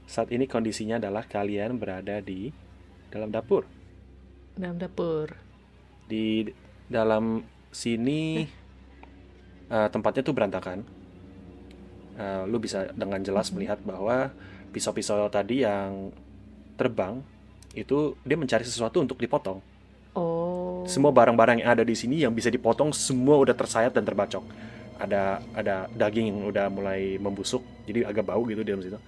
saat 0.04 0.28
ini 0.28 0.44
kondisinya 0.44 1.00
adalah 1.00 1.24
kalian 1.24 1.74
berada 1.74 2.20
di 2.20 2.52
dalam 3.14 3.30
dapur. 3.30 3.62
Dalam 4.58 4.76
dapur. 4.76 5.30
Di 6.10 6.50
dalam 6.90 7.46
sini 7.70 8.42
eh, 9.64 9.88
tempatnya 9.88 10.22
tuh 10.26 10.34
berantakan. 10.34 10.78
Eh, 12.14 12.42
lu 12.46 12.58
bisa 12.58 12.90
dengan 12.94 13.22
jelas 13.22 13.48
Mhm. 13.48 13.54
melihat 13.56 13.78
bahwa 13.82 14.30
pisau-pisau 14.70 15.30
tadi 15.30 15.62
yang 15.62 16.10
terbang 16.74 17.22
itu 17.74 18.18
dia 18.22 18.38
mencari 18.38 18.62
sesuatu 18.66 19.02
untuk 19.02 19.18
dipotong. 19.18 19.58
Oh. 20.14 20.86
Semua 20.86 21.10
barang-barang 21.10 21.62
yang 21.62 21.70
ada 21.74 21.82
di 21.82 21.94
sini 21.98 22.22
yang 22.22 22.30
bisa 22.30 22.50
dipotong 22.50 22.94
semua 22.94 23.34
udah 23.38 23.54
tersayat 23.54 23.90
dan 23.90 24.06
terbacok. 24.06 24.46
Ada 24.94 25.42
ada 25.58 25.90
daging 25.90 26.30
yang 26.30 26.38
udah 26.54 26.70
mulai 26.70 27.18
membusuk, 27.18 27.66
jadi 27.82 28.06
agak 28.06 28.30
bau 28.30 28.46
gitu 28.46 28.62
di 28.62 28.70
dalam 28.70 28.84
situ. 28.84 28.98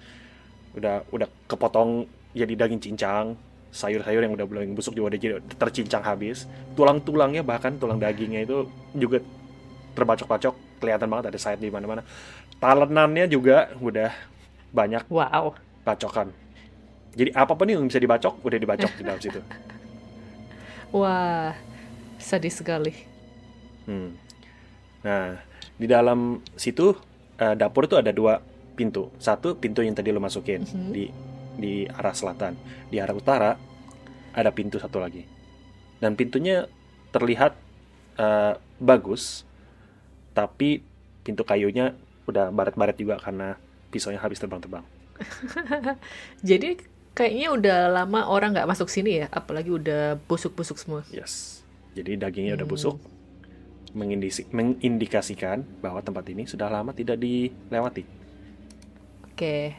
Udah 0.75 1.07
udah 1.15 1.27
kepotong 1.47 2.03
jadi 2.35 2.53
daging 2.59 2.81
cincang, 2.83 3.39
sayur-sayur 3.69 4.23
yang 4.23 4.33
udah 4.33 4.45
mulai 4.47 4.67
busuk 4.69 4.93
juga 4.93 5.13
udah 5.13 5.19
jadi 5.19 5.33
tercincang 5.55 6.01
habis. 6.01 6.45
Tulang-tulangnya 6.73 7.41
bahkan 7.41 7.75
tulang 7.75 7.97
dagingnya 7.97 8.43
itu 8.43 8.65
juga 8.93 9.21
terbacok-bacok, 9.93 10.53
kelihatan 10.79 11.07
banget 11.09 11.25
ada 11.33 11.39
sayat 11.39 11.57
di 11.57 11.69
mana-mana. 11.69 12.01
Talenannya 12.57 13.25
juga 13.27 13.73
udah 13.77 14.09
banyak 14.71 15.05
Wow. 15.09 15.53
bacokan. 15.81 16.29
Jadi 17.17 17.33
apa 17.33 17.53
pun 17.53 17.65
yang 17.65 17.81
bisa 17.85 17.97
dibacok 17.97 18.43
udah 18.43 18.59
dibacok 18.59 18.91
di 18.93 19.03
dalam 19.03 19.17
situ. 19.17 19.39
Wah. 20.97 21.53
Sadis 22.17 22.59
sekali. 22.59 22.91
Hmm. 23.85 24.17
Nah, 25.01 25.37
di 25.77 25.85
dalam 25.85 26.41
situ 26.53 26.97
eh, 27.37 27.53
dapur 27.53 27.85
itu 27.85 27.93
ada 27.93 28.09
dua 28.09 28.41
pintu. 28.73 29.13
Satu 29.17 29.53
pintu 29.53 29.85
yang 29.85 29.93
tadi 29.93 30.09
lo 30.09 30.17
masukin 30.17 30.65
Mhm. 30.65 30.89
di 30.89 31.05
di 31.57 31.89
arah 31.89 32.13
selatan. 32.13 32.53
Di 32.87 33.01
arah 33.01 33.17
utara 33.17 33.51
ada 34.31 34.49
pintu 34.53 34.77
satu 34.77 35.01
lagi. 35.01 35.25
Dan 35.97 36.13
pintunya 36.13 36.69
terlihat 37.09 37.57
eh, 38.15 38.53
bagus, 38.77 39.41
tapi 40.31 40.85
pintu 41.25 41.41
kayunya 41.41 41.97
udah 42.29 42.53
baret-baret 42.53 42.95
juga 42.95 43.17
karena 43.17 43.57
pisaunya 43.89 44.21
habis 44.21 44.37
terbang-terbang. 44.37 44.85
Jadi 46.49 46.77
kayaknya 47.17 47.47
udah 47.49 47.79
lama 47.89 48.29
orang 48.29 48.53
nggak 48.53 48.69
masuk 48.69 48.87
sini 48.87 49.25
ya, 49.25 49.27
apalagi 49.33 49.73
udah 49.73 50.21
busuk-busuk 50.29 50.77
semua. 50.77 51.01
Yes. 51.09 51.65
Jadi 51.97 52.13
dagingnya 52.13 52.53
udah 52.53 52.67
Hmm. 52.69 52.75
busuk, 52.77 52.95
mengindisi- 53.97 54.45
mengindikasikan 54.53 55.65
bahwa 55.81 56.05
tempat 56.05 56.29
ini 56.29 56.45
sudah 56.45 56.69
lama 56.69 56.93
tidak 56.93 57.17
dilewati. 57.17 58.05
Oke. 59.33 59.73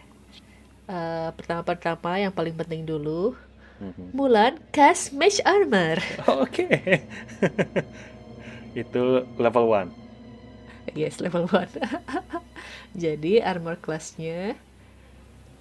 Eh, 0.89 1.29
pertama-pertama 1.37 2.17
yang 2.17 2.33
paling 2.33 2.57
penting 2.57 2.89
dulu, 2.89 3.37
Mhm. 3.79 4.11
Mulan 4.11 4.59
cast 4.75 5.15
Mage 5.15 5.39
Armor. 5.47 6.03
Oke. 6.43 6.67
Itu 8.75 9.23
level 9.39 9.71
1. 9.71 9.95
Yes, 10.99 11.23
level 11.23 11.47
1. 11.47 11.79
Jadi 13.05 13.39
armor 13.39 13.79
class-nya 13.79 14.59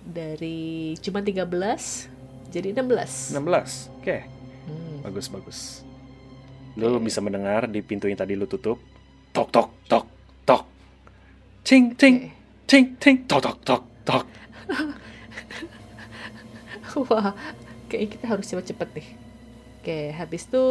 dari 0.02 0.96
cuma 1.04 1.20
13 1.22 2.10
jadi 2.48 2.72
16. 2.74 3.36
16. 3.36 3.92
Oke. 4.02 4.24
Hmm. 4.66 5.04
Bagus 5.04 5.28
bagus. 5.28 5.60
Lu 6.74 6.98
bisa 6.98 7.20
mendengar 7.20 7.68
di 7.68 7.84
pintu 7.84 8.08
yang 8.08 8.18
tadi 8.18 8.34
lu 8.34 8.48
tutup. 8.48 8.80
Tok 9.30 9.52
tok 9.52 9.70
tok 9.86 10.06
tok. 10.42 10.64
Cing 11.62 11.94
cing 12.00 12.32
Oke. 12.32 12.34
cing 12.66 12.86
cing 12.98 13.18
tok 13.28 13.44
tok 13.44 13.58
tok 13.62 13.82
tok. 14.08 14.24
Wah, 17.06 17.38
kayaknya 17.88 18.10
kita 18.18 18.26
harus 18.28 18.46
cepat-cepat 18.50 18.90
nih. 18.98 19.08
Oke, 19.80 20.00
habis 20.18 20.44
itu 20.50 20.66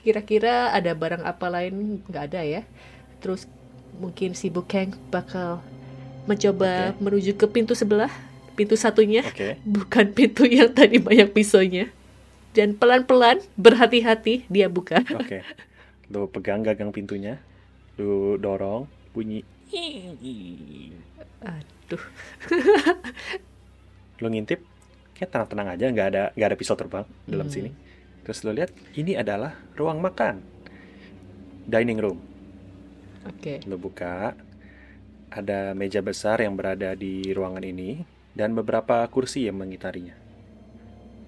kira-kira 0.00 0.72
ada 0.72 0.94
barang 0.96 1.26
apa 1.26 1.46
lain 1.50 2.00
nggak 2.08 2.24
ada 2.32 2.40
ya? 2.40 2.62
Terus 3.20 3.44
mungkin 3.98 4.32
si 4.32 4.48
Bukeng 4.48 4.94
bakal 5.10 5.60
mencoba 6.24 6.94
Oke. 6.94 7.02
menuju 7.02 7.32
ke 7.36 7.46
pintu 7.50 7.74
sebelah, 7.74 8.08
pintu 8.54 8.78
satunya, 8.78 9.20
Oke. 9.26 9.58
bukan 9.66 10.14
pintu 10.14 10.46
yang 10.46 10.70
tadi 10.72 10.96
banyak 11.00 11.34
pisaunya. 11.34 11.90
dan 12.50 12.74
pelan-pelan 12.74 13.38
berhati-hati 13.54 14.42
dia 14.50 14.66
buka. 14.66 15.06
Oke. 15.14 15.46
Lu 16.10 16.26
pegang 16.26 16.66
gagang 16.66 16.90
pintunya. 16.90 17.38
Lu 17.94 18.34
dorong 18.42 18.90
bunyi. 19.14 19.46
Aduh. 21.46 22.02
Lu 24.18 24.26
ngintip. 24.26 24.66
Kayak 25.20 25.36
tenang-tenang 25.36 25.68
aja, 25.76 25.84
nggak 25.92 26.08
ada 26.16 26.22
nggak 26.32 26.48
ada 26.48 26.56
pisau 26.56 26.80
terbang 26.80 27.04
dalam 27.28 27.44
Hmm. 27.44 27.52
sini. 27.52 27.70
Terus 28.24 28.40
lu 28.40 28.56
lihat 28.56 28.72
ini 28.96 29.20
adalah 29.20 29.52
ruang 29.76 30.00
makan. 30.00 30.40
Dining 31.68 32.00
room. 32.00 32.18
Oke. 33.28 33.60
Lu 33.68 33.76
buka. 33.76 34.32
Ada 35.30 35.76
meja 35.76 36.00
besar 36.00 36.40
yang 36.40 36.56
berada 36.56 36.96
di 36.96 37.30
ruangan 37.30 37.62
ini 37.62 38.02
dan 38.32 38.56
beberapa 38.56 39.04
kursi 39.06 39.44
yang 39.46 39.60
mengitarinya. 39.60 40.16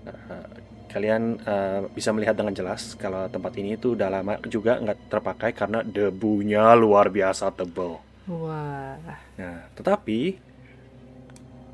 Eh, 0.08 0.46
kalian 0.90 1.38
eh, 1.38 1.80
bisa 1.92 2.10
melihat 2.10 2.34
dengan 2.34 2.50
jelas 2.50 2.98
kalau 2.98 3.28
tempat 3.28 3.54
ini 3.60 3.76
itu 3.76 3.94
udah 3.94 4.08
lama 4.10 4.40
juga 4.48 4.80
nggak 4.80 5.06
terpakai 5.06 5.54
karena 5.54 5.84
debunya 5.86 6.74
luar 6.74 7.12
biasa 7.12 7.52
tebal. 7.54 8.02
Wah. 8.26 8.98
Nah, 9.38 9.70
tetapi 9.78 10.40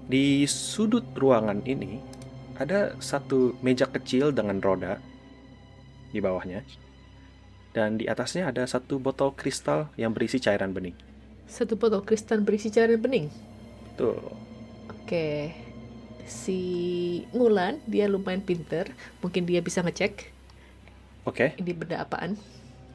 di 0.08 0.42
sudut 0.48 1.04
ruangan 1.14 1.60
ini 1.68 2.00
ada 2.58 2.96
satu 2.98 3.54
meja 3.62 3.86
kecil 3.86 4.32
dengan 4.34 4.58
roda 4.58 4.98
di 6.10 6.18
bawahnya. 6.18 6.64
Dan 7.70 8.00
di 8.00 8.08
atasnya 8.08 8.48
ada 8.50 8.64
satu 8.66 8.98
botol 8.98 9.36
kristal 9.36 9.92
yang 9.94 10.10
berisi 10.16 10.40
cairan 10.40 10.72
bening. 10.72 10.96
Satu 11.46 11.76
botol 11.78 12.02
kristal 12.02 12.40
berisi 12.42 12.72
cairan 12.72 12.98
bening. 12.98 13.28
Tuh. 13.94 14.16
Oke. 14.90 15.52
Si 16.28 16.58
Mulan 17.32 17.80
dia 17.88 18.04
lumayan 18.04 18.44
pinter, 18.44 18.92
mungkin 19.24 19.48
dia 19.48 19.64
bisa 19.64 19.80
ngecek 19.80 20.28
Oke, 21.24 21.52
ini 21.56 21.72
benda 21.72 22.00
apaan. 22.00 22.36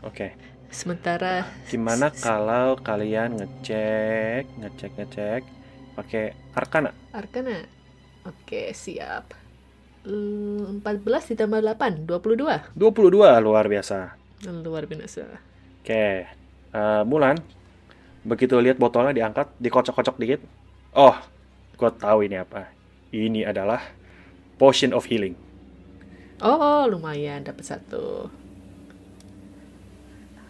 oke. 0.01 0.34
Sementara 0.74 1.46
Gimana 1.70 2.10
kalau 2.10 2.74
kalian 2.82 3.38
ngecek, 3.38 4.50
ngecek, 4.58 4.91
ngecek 4.98 5.41
pakai 5.94 6.34
arkana? 6.58 6.92
Arkana. 7.14 7.66
Oke, 8.24 8.72
siap. 8.72 9.36
Hmm, 10.04 10.84
14 10.84 11.32
ditambah 11.32 11.64
8, 11.64 12.04
22. 12.04 12.76
22 12.76 13.40
luar 13.40 13.66
biasa. 13.72 14.20
Luar 14.44 14.84
biasa. 14.84 15.24
Oke, 15.80 16.28
eh, 16.28 17.04
Mulan, 17.08 17.40
begitu 18.28 18.60
lihat 18.60 18.80
botolnya 18.80 19.16
diangkat, 19.16 19.52
dikocok-kocok 19.64 20.16
dikit. 20.20 20.42
Oh, 20.92 21.16
gue 21.80 21.92
tahu 21.96 22.28
ini 22.28 22.40
apa. 22.40 22.68
Ini 23.16 23.48
adalah 23.48 23.80
potion 24.60 24.92
of 24.92 25.08
healing. 25.08 25.36
Oh, 26.44 26.84
lumayan 26.92 27.48
dapat 27.48 27.64
satu. 27.64 28.28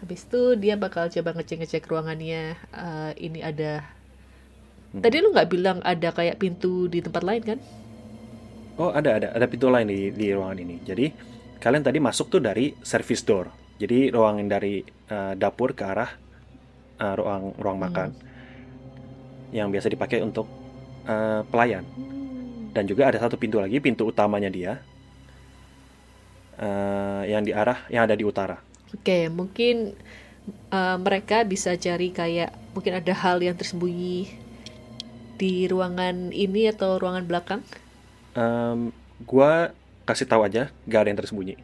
Habis 0.02 0.26
itu 0.26 0.58
dia 0.58 0.74
bakal 0.74 1.06
coba 1.08 1.30
ngecek-ngecek 1.38 1.86
ruangannya. 1.86 2.58
Eh, 2.58 3.12
ini 3.22 3.38
ada. 3.40 3.93
Hmm. 4.94 5.02
Tadi 5.04 5.16
lu 5.22 5.28
nggak 5.34 5.50
bilang 5.54 5.78
ada 5.92 6.08
kayak 6.18 6.38
pintu 6.42 6.88
di 6.92 6.98
tempat 7.04 7.22
lain 7.28 7.42
kan? 7.50 7.58
Oh, 8.80 8.90
ada 8.90 9.10
ada 9.18 9.28
ada 9.36 9.46
pintu 9.46 9.66
lain 9.70 9.86
di 9.86 10.00
di 10.10 10.26
ruangan 10.34 10.58
ini. 10.64 10.76
Jadi 10.82 11.06
kalian 11.62 11.84
tadi 11.86 11.98
masuk 12.02 12.26
tuh 12.32 12.42
dari 12.42 12.74
service 12.82 13.22
door. 13.28 13.46
Jadi 13.82 14.10
ruangan 14.14 14.46
dari 14.54 14.74
eh, 15.14 15.32
dapur 15.38 15.70
ke 15.78 15.84
arah 15.86 16.10
eh, 17.04 17.14
ruang 17.18 17.44
ruang 17.58 17.78
Hmm. 17.82 17.84
makan 17.86 18.10
yang 19.54 19.68
biasa 19.72 19.88
dipakai 19.92 20.20
untuk 20.24 20.46
eh, 21.06 21.42
pelayan. 21.50 21.84
Hmm. 21.94 22.74
Dan 22.74 22.84
juga 22.90 23.06
ada 23.10 23.18
satu 23.22 23.36
pintu 23.38 23.62
lagi, 23.62 23.78
pintu 23.78 24.02
utamanya 24.08 24.50
dia 24.50 24.72
eh, 26.58 27.22
yang 27.30 27.42
di 27.46 27.52
arah 27.54 27.78
yang 27.90 28.02
ada 28.06 28.16
di 28.18 28.24
utara. 28.26 28.56
Oke, 28.94 29.18
mungkin 29.38 29.76
eh, 30.78 30.96
mereka 31.06 31.42
bisa 31.52 31.70
cari 31.84 32.08
kayak 32.20 32.50
mungkin 32.74 32.92
ada 33.00 33.12
hal 33.22 33.38
yang 33.42 33.56
tersembunyi 33.60 34.43
di 35.40 35.66
ruangan 35.72 36.30
ini 36.34 36.70
atau 36.72 36.96
ruangan 37.02 37.24
belakang. 37.30 37.60
Em, 38.34 38.90
gua 39.22 39.72
kasih 40.08 40.26
tahu 40.30 40.42
aja, 40.46 40.62
gak 40.90 41.00
ada 41.06 41.08
yang 41.12 41.20
tersembunyi. 41.22 41.54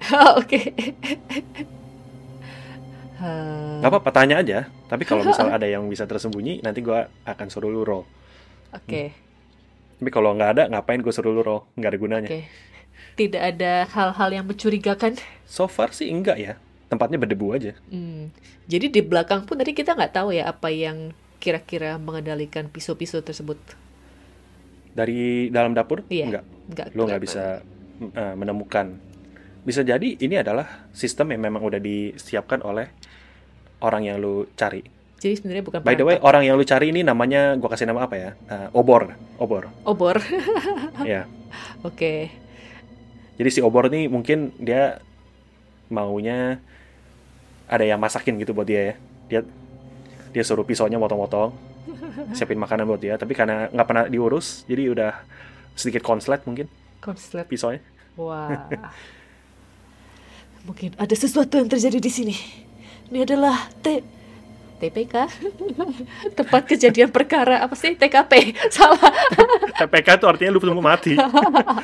Oh, 0.12 0.38
Oke. 0.40 0.60
Eh, 3.16 3.80
Gak 3.80 3.88
apa-apa, 3.92 4.10
tanya 4.12 4.36
aja. 4.44 4.68
Tapi 4.90 5.08
kalau 5.08 5.24
misal 5.28 5.48
ada 5.48 5.64
yang 5.64 5.88
bisa 5.88 6.04
tersembunyi, 6.04 6.60
nanti 6.60 6.84
gua 6.84 7.08
akan 7.24 7.48
suruh 7.48 7.72
lu 7.72 7.80
roll. 7.84 8.04
Oke, 8.74 9.16
Tapi 9.96 10.10
kalau 10.12 10.36
nggak 10.36 10.50
ada, 10.52 10.62
ngapain 10.68 11.00
gue 11.00 11.12
suruh 11.12 11.32
lu 11.32 11.40
roll? 11.40 11.64
Nggak 11.76 11.90
ada 11.92 12.00
gunanya. 12.00 12.30
oke. 12.30 12.40
Tidak 13.16 13.40
ada 13.40 13.88
hal-hal 13.88 14.28
yang 14.32 14.44
mencurigakan. 14.44 15.16
So 15.48 15.64
far 15.68 15.92
sih 15.96 16.08
enggak 16.12 16.36
ya. 16.36 16.54
Tempatnya 16.92 17.16
berdebu 17.16 17.56
aja. 17.56 17.72
Hmm. 17.88 18.28
Jadi 18.68 18.92
di 18.92 19.00
belakang 19.00 19.48
pun 19.48 19.56
tadi 19.56 19.72
kita 19.72 19.96
nggak 19.96 20.12
tahu 20.12 20.36
ya 20.36 20.52
apa 20.52 20.68
yang 20.68 21.16
kira-kira 21.46 21.94
mengendalikan 22.02 22.66
pisau-pisau 22.66 23.22
tersebut. 23.22 23.54
Dari 24.98 25.46
dalam 25.54 25.78
dapur, 25.78 26.02
Iya. 26.10 26.26
enggak. 26.26 26.44
Nggak 26.66 26.86
Lu 26.98 27.06
nggak 27.06 27.22
bisa 27.22 27.62
eh, 28.02 28.34
menemukan. 28.34 28.98
Bisa 29.62 29.86
jadi 29.86 30.18
ini 30.18 30.42
adalah 30.42 30.90
sistem 30.90 31.30
yang 31.30 31.46
memang 31.46 31.62
udah 31.62 31.78
disiapkan 31.78 32.66
oleh 32.66 32.90
orang 33.78 34.02
yang 34.10 34.18
lu 34.18 34.50
cari. 34.58 34.82
Jadi 35.16 35.32
sebenarnya 35.38 35.64
bukan 35.64 35.78
By 35.86 35.94
the 35.96 36.04
way, 36.04 36.18
orang 36.20 36.44
yang 36.44 36.58
lu 36.58 36.66
cari 36.66 36.92
ini 36.92 37.00
namanya, 37.06 37.56
gua 37.56 37.72
kasih 37.72 37.88
nama 37.88 38.04
apa 38.04 38.18
ya? 38.18 38.30
Eh, 38.50 38.68
obor. 38.76 39.14
Obor. 39.38 39.70
obor. 39.86 40.18
ya. 41.08 41.30
Oke. 41.86 42.28
Jadi 43.38 43.48
si 43.52 43.60
obor 43.62 43.88
ini 43.88 44.10
mungkin 44.10 44.52
dia 44.60 44.98
maunya 45.88 46.58
ada 47.70 47.84
yang 47.86 48.00
masakin 48.02 48.36
gitu 48.42 48.52
buat 48.52 48.66
dia 48.68 48.82
ya. 48.82 48.94
Dia 49.28 49.40
dia 50.36 50.44
suruh 50.44 50.68
pisaunya 50.68 51.00
motong-motong, 51.00 51.56
siapin 52.36 52.60
makanan 52.60 52.84
buat 52.84 53.00
dia. 53.00 53.16
Tapi 53.16 53.32
karena 53.32 53.72
nggak 53.72 53.86
pernah 53.88 54.04
diurus, 54.04 54.68
jadi 54.68 54.92
udah 54.92 55.12
sedikit 55.72 56.04
konslet 56.04 56.44
mungkin 56.44 56.68
Konslet. 57.00 57.48
pisaunya. 57.48 57.80
Wah. 58.20 58.68
Mungkin 60.66 60.98
ada 60.98 61.14
sesuatu 61.14 61.62
yang 61.62 61.70
terjadi 61.70 62.02
di 62.02 62.10
sini. 62.10 62.34
Ini 63.08 63.22
adalah 63.22 63.70
T 63.80 64.02
TPK. 64.76 65.14
Tempat 66.38 66.62
kejadian 66.68 67.08
perkara 67.08 67.64
apa 67.64 67.72
sih? 67.72 67.96
TKP. 67.96 68.52
Salah. 68.76 69.12
TPK 69.80 70.20
itu 70.20 70.26
artinya 70.28 70.50
lu 70.52 70.60
belum 70.60 70.78
mati. 70.78 71.16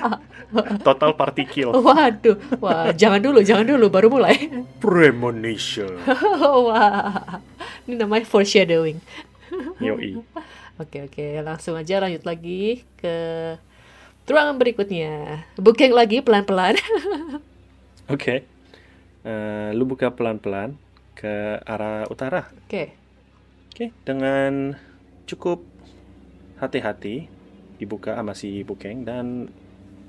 Total 0.86 1.10
partikel. 1.16 1.72
Waduh. 1.72 2.36
Wah, 2.60 2.92
jangan 2.92 3.20
dulu, 3.24 3.40
jangan 3.40 3.64
dulu 3.64 3.88
baru 3.88 4.12
mulai. 4.12 4.36
Premonition. 4.78 5.96
Wah. 6.68 7.40
Ini 7.88 7.96
namanya 7.96 8.28
foreshadowing. 8.28 9.00
Yoi. 9.80 10.20
Oke, 10.76 11.08
oke. 11.08 11.26
Langsung 11.40 11.74
aja 11.74 12.04
lanjut 12.04 12.24
lagi 12.28 12.84
ke 13.00 13.16
ruangan 14.28 14.60
berikutnya. 14.60 15.44
Booking 15.56 15.96
lagi 15.96 16.20
pelan-pelan. 16.20 16.76
Oke. 18.12 18.44
Eh, 19.22 19.68
lu 19.72 19.86
buka 19.86 20.10
pelan-pelan 20.12 20.74
ke 21.22 21.62
arah 21.62 22.10
utara. 22.10 22.50
Oke. 22.66 22.98
Oke, 23.72 23.94
dengan 24.02 24.74
cukup 25.24 25.62
hati-hati 26.58 27.30
dibuka 27.78 28.18
sama 28.18 28.34
si 28.34 28.66
Bukeng 28.66 29.06
dan 29.06 29.48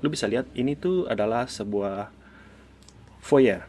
lu 0.04 0.08
bisa 0.12 0.28
lihat 0.28 0.50
ini 0.52 0.76
tuh 0.76 1.08
adalah 1.08 1.48
sebuah 1.48 2.12
foyer 3.24 3.64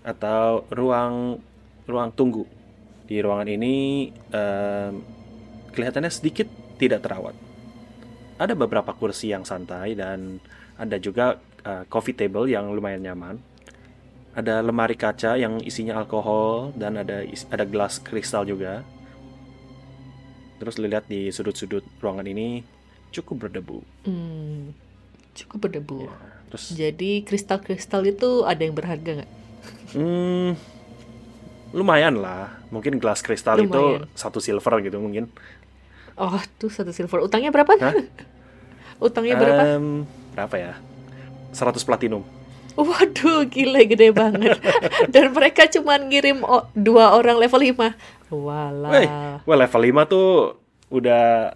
atau 0.00 0.64
ruang 0.72 1.42
ruang 1.84 2.08
tunggu. 2.16 2.48
Di 3.04 3.20
ruangan 3.20 3.52
ini 3.52 4.08
em, 4.32 5.04
kelihatannya 5.76 6.08
sedikit 6.08 6.48
tidak 6.80 7.04
terawat. 7.04 7.36
Ada 8.40 8.56
beberapa 8.56 8.96
kursi 8.96 9.28
yang 9.28 9.44
santai 9.44 9.92
dan 9.92 10.40
ada 10.80 10.96
juga 10.96 11.36
eh, 11.62 11.84
coffee 11.86 12.16
table 12.16 12.48
yang 12.48 12.72
lumayan 12.72 13.04
nyaman. 13.04 13.36
Ada 14.34 14.54
lemari 14.66 14.96
kaca 14.98 15.38
yang 15.38 15.62
isinya 15.62 15.94
alkohol 16.02 16.74
dan 16.74 16.92
ada 17.02 17.22
is- 17.34 17.46
ada 17.54 17.64
gelas 17.72 17.94
kristal 18.02 18.42
juga. 18.52 18.82
Terus 20.58 20.74
lihat 20.78 21.04
di 21.10 21.30
sudut-sudut 21.34 21.84
ruangan 22.02 22.26
ini 22.26 22.62
cukup 23.14 23.46
berdebu. 23.46 23.78
Hmm, 24.06 24.74
cukup 25.38 25.58
berdebu. 25.70 25.98
Ya, 26.08 26.14
terus 26.50 26.64
Jadi 26.70 27.22
kristal-kristal 27.28 28.02
itu 28.08 28.44
ada 28.46 28.62
yang 28.64 28.74
berharga 28.74 29.10
nggak? 29.22 29.30
hmm, 29.94 30.50
lumayan 31.74 32.14
lah. 32.18 32.62
Mungkin 32.70 32.98
gelas 33.02 33.20
kristal 33.22 33.58
itu 33.62 33.70
Lumayan. 33.70 34.06
satu 34.14 34.38
silver 34.38 34.74
gitu 34.82 34.98
mungkin. 35.02 35.30
Oh, 36.14 36.38
tuh 36.58 36.70
satu 36.70 36.94
silver. 36.94 37.18
Utangnya 37.22 37.50
berapa? 37.50 37.74
Hah? 37.78 37.94
Utangnya 39.06 39.34
berapa? 39.36 39.62
Em, 39.76 40.06
berapa 40.34 40.56
ya? 40.58 40.72
100 41.54 41.82
platinum. 41.86 42.22
Waduh, 42.74 43.46
gila 43.46 43.82
gede 43.84 44.10
banget. 44.10 44.58
Dan 45.14 45.30
mereka 45.30 45.66
cuma 45.68 45.94
ngirim 45.94 46.42
o- 46.42 46.66
dua 46.72 47.14
orang 47.14 47.38
level 47.38 47.62
5. 47.62 47.94
Walah. 48.28 48.90
Wey, 48.90 49.06
wah 49.40 49.56
level 49.56 49.82
5 49.84 50.10
tuh 50.10 50.28
udah 50.90 51.54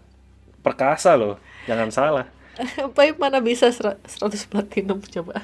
perkasa 0.61 1.15
loh. 1.15 1.43
Jangan 1.67 1.91
salah. 1.91 2.27
Baik 2.97 3.19
mana 3.19 3.39
bisa 3.39 3.67
ser- 3.69 3.99
100 4.05 4.47
platinum 4.47 4.99
coba. 5.01 5.43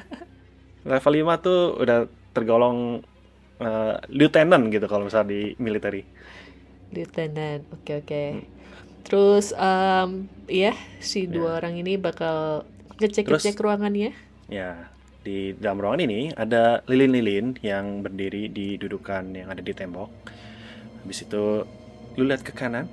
Level 0.82 1.14
5 1.26 1.42
tuh 1.42 1.60
udah 1.76 1.98
tergolong 2.30 3.02
uh, 3.58 3.94
lieutenant 4.08 4.66
gitu 4.68 4.86
kalau 4.86 5.06
misalnya 5.06 5.30
di 5.30 5.40
military. 5.56 6.06
Lieutenant, 6.90 7.66
oke 7.72 7.92
oke. 7.98 8.24
Terus 9.02 9.50
um, 9.52 10.26
ya 10.46 10.72
si 10.98 11.26
dua 11.26 11.50
Ya. 11.50 11.56
orang 11.58 11.74
ini 11.76 11.98
bakal 11.98 12.62
ngecek-ngecek 12.96 13.58
ruangannya. 13.58 14.14
Ya, 14.46 14.92
di 15.24 15.56
dalam 15.56 15.80
ruangan 15.80 16.04
ini 16.04 16.30
ada 16.36 16.84
lilin-lilin 16.84 17.56
yang 17.64 18.04
berdiri 18.04 18.52
di 18.52 18.76
dudukan 18.76 19.32
yang 19.32 19.48
ada 19.48 19.64
di 19.64 19.72
tembok. 19.72 20.12
Habis 21.00 21.24
itu 21.24 21.64
lu 22.20 22.22
lihat 22.28 22.44
ke 22.44 22.52
kanan 22.52 22.86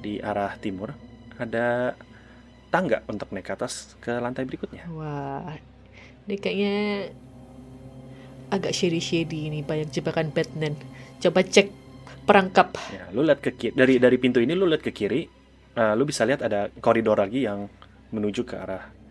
di 0.00 0.18
arah 0.18 0.56
timur 0.58 0.96
ada 1.36 1.94
tangga 2.72 3.04
untuk 3.06 3.30
naik 3.30 3.46
ke 3.46 3.52
atas 3.52 3.94
ke 4.00 4.16
lantai 4.16 4.48
berikutnya. 4.48 4.88
Wah, 4.96 5.54
ini 6.24 6.36
kayaknya 6.40 6.74
agak 8.48 8.72
shady-shady 8.72 9.52
ini 9.52 9.60
banyak 9.60 9.92
jebakan 9.92 10.32
Batman. 10.32 10.74
Coba 11.20 11.44
cek 11.44 11.68
perangkap. 12.24 12.72
Ya, 12.90 13.12
lu 13.12 13.22
lihat 13.28 13.44
ke 13.44 13.52
kiri 13.52 13.72
dari 13.76 14.00
dari 14.00 14.16
pintu 14.16 14.40
ini 14.40 14.56
lu 14.56 14.64
lihat 14.64 14.80
ke 14.80 14.90
kiri, 14.90 15.28
eh, 15.76 15.94
lu 15.94 16.08
bisa 16.08 16.24
lihat 16.24 16.40
ada 16.40 16.72
koridor 16.80 17.20
lagi 17.20 17.44
yang 17.44 17.68
menuju 18.12 18.44
ke 18.48 18.56
arah 18.56 19.01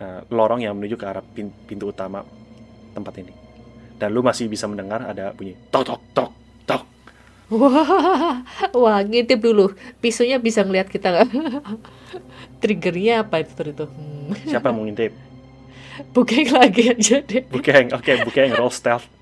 eh, 0.00 0.20
lorong 0.30 0.60
yang 0.62 0.76
menuju 0.76 0.96
ke 0.96 1.06
arah 1.06 1.24
pin- 1.24 1.54
pintu 1.66 1.90
utama 1.90 2.22
tempat 2.92 3.14
ini. 3.20 3.32
Dan 3.96 4.12
lu 4.12 4.20
masih 4.20 4.48
bisa 4.48 4.68
mendengar 4.68 5.04
ada 5.04 5.32
bunyi 5.32 5.56
tok 5.72 5.84
tok 5.88 6.00
tok 6.12 6.30
tok. 6.68 6.82
Wah, 7.46 8.42
wah, 8.74 8.98
ngintip 9.06 9.38
dulu. 9.38 9.72
Pisaunya 10.02 10.42
bisa 10.42 10.66
ngeliat 10.66 10.90
kita 10.90 11.14
nggak? 11.14 11.28
Triggernya 12.60 13.22
apa 13.24 13.40
itu 13.40 13.54
itu? 13.62 13.86
Hmm. 13.86 14.34
Siapa 14.44 14.68
yang 14.68 14.76
mau 14.76 14.84
ngintip? 14.84 15.12
Bukeng 16.14 16.48
lagi 16.52 16.92
aja 16.92 17.24
deh. 17.24 17.44
Bukeng, 17.48 17.88
oke 17.94 18.12
Bukeng 18.26 18.52
roll 18.56 18.72
stealth. 18.72 19.06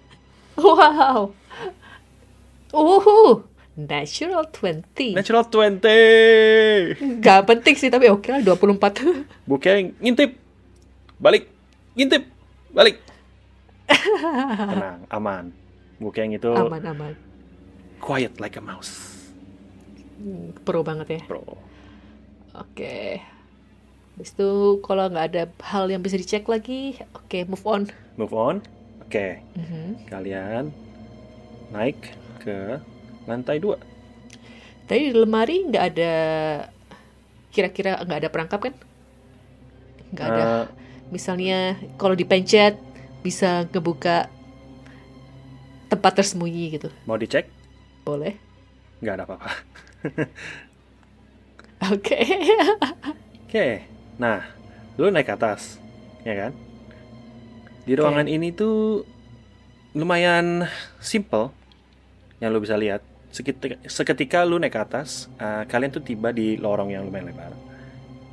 Wow. 0.55 1.35
Uhu, 2.71 3.43
natural 3.75 4.47
20. 4.55 5.19
Natural 5.19 5.43
20. 5.51 7.23
Gak 7.23 7.43
penting 7.51 7.75
sih, 7.75 7.91
tapi 7.91 8.07
oke 8.07 8.31
lah 8.31 8.39
24. 8.39 9.47
Bukeng 9.51 9.99
ngintip. 9.99 10.44
Balik. 11.25 11.49
Ngintip. 11.97 12.29
Balik. 12.69 13.01
Tenang, 14.69 15.09
aman. 15.09 15.45
Bukeng 15.97 16.37
itu 16.37 16.53
Aman-aman. 16.53 17.17
quiet 17.97 18.37
like 18.37 18.55
a 18.55 18.63
mouse. 18.63 19.25
Hmm, 20.21 20.53
Pro 20.61 20.85
banget 20.85 21.17
ya. 21.17 21.21
Bro. 21.25 21.57
Oke. 22.53 23.25
Habis 24.15 24.31
itu 24.31 24.51
kalau 24.85 25.09
nggak 25.09 25.27
ada 25.27 25.43
hal 25.65 25.89
yang 25.89 26.05
bisa 26.05 26.15
dicek 26.15 26.45
lagi, 26.45 27.01
oke 27.17 27.49
move 27.49 27.65
on. 27.65 27.83
Move 28.15 28.31
on. 28.31 28.57
Oke, 29.01 29.41
Mhm. 29.55 30.07
kalian 30.07 30.71
naik 31.71 31.99
ke 32.39 32.79
lantai 33.25 33.59
2. 33.59 33.75
Tadi 34.85 35.11
di 35.11 35.17
lemari 35.17 35.65
nggak 35.65 35.85
ada, 35.89 36.15
kira-kira 37.49 37.99
nggak 37.99 38.21
ada 38.21 38.29
perangkap 38.29 38.61
kan? 38.61 38.75
Nggak 40.13 40.27
ada. 40.29 40.45
Misalnya 41.15 41.79
kalau 41.95 42.19
dipencet 42.19 42.75
bisa 43.23 43.71
ngebuka 43.71 44.27
tempat 45.87 46.13
tersembunyi 46.19 46.75
gitu. 46.75 46.91
mau 47.07 47.15
dicek? 47.15 47.47
Boleh? 48.03 48.35
Nggak 48.99 49.15
ada 49.15 49.25
apa-apa. 49.31 49.51
Oke. 51.95 52.19
Oke, 53.47 53.87
nah, 54.19 54.43
lu 54.99 55.07
naik 55.15 55.31
ke 55.31 55.35
atas, 55.39 55.79
ya 56.27 56.35
kan? 56.35 56.53
Di 57.87 57.95
ruangan 57.95 58.27
ini 58.27 58.51
tuh 58.51 59.07
lumayan 59.95 60.67
simple, 60.99 61.55
yang 62.43 62.51
lu 62.51 62.59
bisa 62.59 62.75
lihat. 62.75 63.07
Seketika, 63.31 63.79
seketika 63.87 64.39
lu 64.43 64.59
naik 64.59 64.75
ke 64.75 64.81
atas, 64.83 65.31
eh, 65.39 65.63
kalian 65.71 65.95
tuh 65.95 66.03
tiba 66.03 66.35
di 66.35 66.59
lorong 66.59 66.91
yang 66.91 67.07
lumayan 67.07 67.31
lebar. 67.31 67.55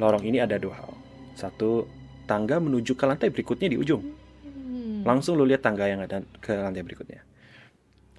Lorong 0.01 0.25
ini 0.25 0.41
ada 0.41 0.57
dua 0.57 0.81
hal. 0.81 0.91
Satu, 1.37 1.85
tangga 2.31 2.63
menuju 2.63 2.95
ke 2.95 3.03
lantai 3.03 3.27
berikutnya 3.27 3.67
di 3.67 3.77
ujung. 3.77 3.99
Hmm. 4.47 5.03
Langsung 5.03 5.35
lu 5.35 5.43
lihat 5.43 5.67
tangga 5.67 5.91
yang 5.91 5.99
ada 6.07 6.23
ke 6.39 6.55
lantai 6.55 6.79
berikutnya. 6.87 7.19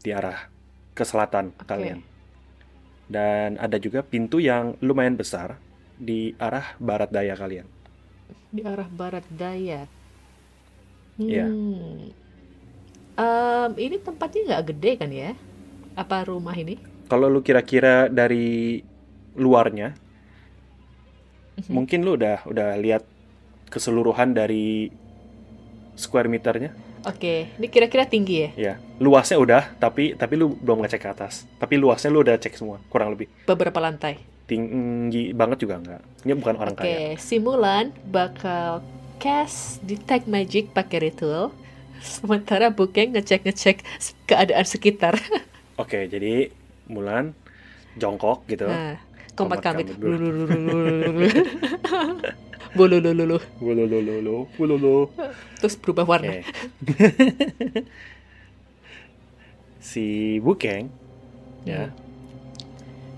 Di 0.05 0.13
arah 0.13 0.53
ke 0.93 1.01
selatan 1.01 1.57
Oke. 1.57 1.65
kalian. 1.65 2.05
Dan 3.09 3.57
ada 3.57 3.81
juga 3.81 4.05
pintu 4.05 4.37
yang 4.37 4.77
lumayan 4.85 5.17
besar 5.17 5.57
di 5.97 6.37
arah 6.37 6.77
barat 6.77 7.09
daya 7.09 7.33
kalian. 7.33 7.65
Di 8.53 8.61
arah 8.61 8.89
barat 8.93 9.25
daya. 9.33 9.89
Iya. 11.17 11.49
Hmm. 11.49 12.13
Em, 13.13 13.71
ini 13.77 13.97
tempatnya 14.01 14.41
nggak 14.53 14.65
gede 14.73 14.93
kan 15.01 15.11
ya? 15.13 15.33
Apa 15.97 16.29
rumah 16.29 16.57
ini? 16.57 16.81
Kalau 17.09 17.29
lu 17.29 17.45
kira-kira 17.45 18.09
dari 18.09 18.81
luarnya, 19.37 19.93
Mhm. 21.61 21.73
mungkin 21.73 22.01
lu 22.01 22.17
udah 22.17 22.49
udah 22.49 22.81
lihat 22.81 23.05
keseluruhan 23.73 24.37
dari 24.37 24.93
square 25.97 26.29
meternya. 26.29 26.77
Oke, 27.03 27.51
ini 27.59 27.67
kira-kira 27.67 28.07
tinggi 28.07 28.47
ya? 28.47 28.51
Ya, 28.55 28.75
luasnya 29.03 29.41
udah, 29.41 29.63
tapi 29.81 30.15
tapi 30.15 30.39
lu 30.39 30.55
belum 30.55 30.87
ngecek 30.87 31.01
ke 31.03 31.09
atas. 31.11 31.49
Tapi 31.59 31.75
luasnya 31.81 32.15
lu 32.15 32.23
udah 32.23 32.39
cek 32.39 32.55
semua, 32.55 32.79
kurang 32.93 33.17
lebih. 33.17 33.27
Beberapa 33.49 33.83
lantai. 33.83 34.23
Tinggi 34.47 35.35
banget 35.35 35.67
juga 35.67 35.83
enggak. 35.83 36.03
Ini 36.23 36.33
bukan 36.39 36.55
orang 36.61 36.75
Oke, 36.79 36.87
kaya. 36.87 37.19
si 37.19 37.43
Mulan 37.43 37.91
bakal 38.07 38.85
cast 39.19 39.83
detect 39.83 40.31
magic 40.31 40.71
pakai 40.71 41.11
ritual. 41.11 41.51
Sementara 42.03 42.71
Bukeng 42.71 43.15
ngecek-ngecek 43.15 43.83
keadaan 44.27 44.67
sekitar. 44.67 45.19
Oke, 45.83 46.07
jadi 46.07 46.55
Mulan 46.87 47.35
jongkok 47.99 48.47
gitu. 48.47 48.67
Nah, 48.71 48.99
kambit. 49.37 49.61
kambit. 49.63 49.87
Bululululu. 52.73 53.39
Wulululu, 53.61 54.49
wululu. 54.57 55.13
Terus 55.61 55.75
berubah 55.77 56.09
warna. 56.09 56.41
Oke. 56.41 56.41
si 59.93 60.39
Bukeng 60.41 60.89
ya 61.69 61.93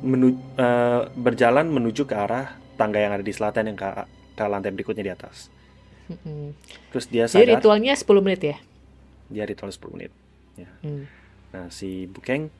menu, 0.02 0.34
eh, 0.58 1.00
berjalan 1.14 1.70
menuju 1.70 2.02
ke 2.04 2.18
arah 2.18 2.58
tangga 2.74 2.98
yang 2.98 3.14
ada 3.14 3.22
di 3.22 3.30
selatan 3.30 3.72
yang 3.72 3.78
ke, 3.78 3.88
ke 4.34 4.44
lantai 4.44 4.74
berikutnya 4.74 5.04
di 5.06 5.12
atas. 5.14 5.48
Mm-mm. 6.10 6.52
Terus 6.92 7.06
dia 7.08 7.24
Jadi 7.30 7.48
sadar 7.48 7.62
ritualnya 7.62 7.94
10 7.96 8.26
menit 8.26 8.40
ya? 8.42 8.56
dia 9.32 9.44
ritual 9.48 9.72
10 9.72 9.94
menit. 9.96 10.12
Hmm. 10.84 11.08
Nah, 11.50 11.66
si 11.72 12.06
Bukeng 12.06 12.52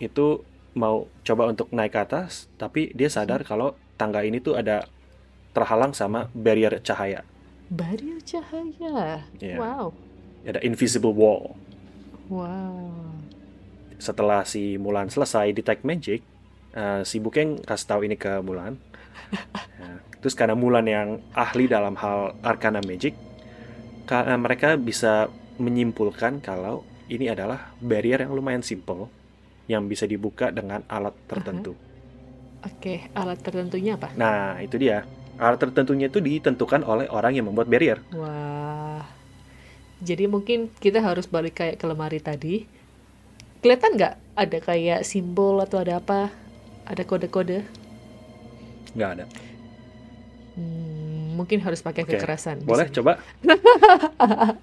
itu 0.00 0.44
mau 0.76 1.08
coba 1.24 1.48
untuk 1.48 1.72
naik 1.72 1.96
ke 1.96 2.00
atas, 2.04 2.52
tapi 2.60 2.92
dia 2.92 3.08
sadar 3.08 3.42
kalau 3.42 3.72
tangga 3.96 4.20
ini 4.20 4.38
tuh 4.38 4.60
ada 4.60 4.84
terhalang 5.56 5.96
sama 5.96 6.28
barrier 6.36 6.84
cahaya. 6.84 7.24
Barrier 7.72 8.20
cahaya. 8.22 9.24
Iya. 9.40 9.56
Wow. 9.56 9.96
Ada 10.44 10.60
invisible 10.62 11.16
wall. 11.16 11.56
Wow. 12.28 12.92
setelah 13.96 14.44
si 14.44 14.76
Mulan 14.76 15.08
selesai 15.08 15.56
detect 15.56 15.80
magic, 15.80 16.20
eh, 16.76 17.00
si 17.08 17.16
Bukeng 17.16 17.64
kasih 17.64 17.86
tahu 17.88 18.00
ini 18.04 18.14
ke 18.14 18.44
Mulan. 18.44 18.76
Nah, 19.80 19.98
terus 20.20 20.36
karena 20.36 20.52
Mulan 20.52 20.84
yang 20.84 21.08
ahli 21.32 21.64
dalam 21.66 21.96
hal 21.96 22.36
arcana 22.44 22.84
magic, 22.84 23.16
ka- 24.04 24.28
mereka 24.36 24.76
bisa 24.76 25.32
menyimpulkan 25.56 26.44
kalau 26.44 26.84
ini 27.08 27.32
adalah 27.32 27.72
barrier 27.80 28.20
yang 28.22 28.36
lumayan 28.36 28.60
simple 28.60 29.08
yang 29.66 29.90
bisa 29.90 30.06
dibuka 30.06 30.54
dengan 30.54 30.82
alat 30.86 31.14
tertentu. 31.26 31.74
Oke, 32.62 33.10
alat 33.14 33.38
tertentunya 33.42 33.94
apa? 33.94 34.10
Nah, 34.18 34.58
itu 34.62 34.78
dia. 34.78 35.06
Alat 35.36 35.60
tertentunya 35.60 36.08
itu 36.08 36.18
ditentukan 36.18 36.82
oleh 36.82 37.06
orang 37.12 37.36
yang 37.36 37.46
membuat 37.46 37.68
barrier. 37.68 38.00
Wah. 38.14 39.04
Jadi 40.00 40.28
mungkin 40.28 40.72
kita 40.76 41.00
harus 41.00 41.28
balik 41.28 41.60
kayak 41.60 41.76
ke 41.80 41.86
lemari 41.86 42.20
tadi. 42.20 42.64
Kelihatan 43.60 43.96
nggak 43.96 44.14
ada 44.36 44.58
kayak 44.60 45.00
simbol 45.04 45.60
atau 45.60 45.80
ada 45.80 45.98
apa? 46.00 46.30
Ada 46.86 47.02
kode-kode? 47.02 47.64
Nggak 48.96 49.10
ada. 49.18 49.24
Hmm, 50.56 51.36
mungkin 51.36 51.60
harus 51.60 51.84
pakai 51.84 52.08
Oke, 52.08 52.16
kekerasan. 52.16 52.64
Boleh 52.64 52.88
coba? 52.92 53.20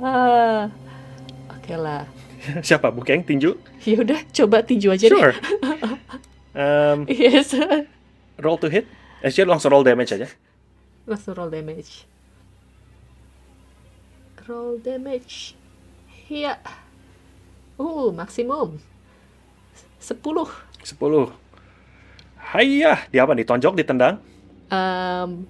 Ah, 0.00 0.72
Oke 1.60 1.76
lah. 1.76 2.08
Siapa? 2.66 2.88
Bukeng? 2.88 3.20
Tinju? 3.20 3.52
Ya 3.84 4.00
udah, 4.00 4.20
coba 4.32 4.64
tinju 4.64 4.88
aja 4.88 5.06
deh. 5.06 5.20
Sure. 5.20 5.34
Um, 6.50 7.06
Yes. 7.06 7.54
roll 8.42 8.58
to 8.58 8.66
hit? 8.66 8.82
Actually 9.22 9.46
langsung 9.46 9.70
roll 9.70 9.86
damage 9.86 10.10
aja. 10.10 10.26
Langsung 11.06 11.38
roll 11.38 11.46
damage. 11.46 12.10
Roll 14.50 14.82
damage. 14.82 15.54
Iya. 16.26 16.58
Uh, 17.78 18.10
maksimum. 18.10 18.82
10. 20.02 20.18
10. 20.18 21.30
Hayah, 22.50 22.98
di 23.06 23.22
apa 23.22 23.30
nih? 23.30 23.46
Tonjok, 23.46 23.78
ditendang? 23.78 24.18
Em, 24.74 25.46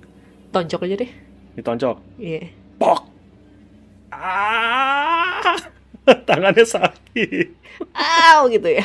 tonjok 0.53 0.85
aja 0.85 1.01
deh. 1.01 1.11
ditonjok. 1.57 1.96
Iya. 2.20 2.44
Pok. 2.77 3.09
Ah. 4.12 5.57
Tangannya 6.29 6.64
sakit. 6.64 7.49
Aw 7.96 8.49
gitu 8.51 8.68
ya. 8.68 8.85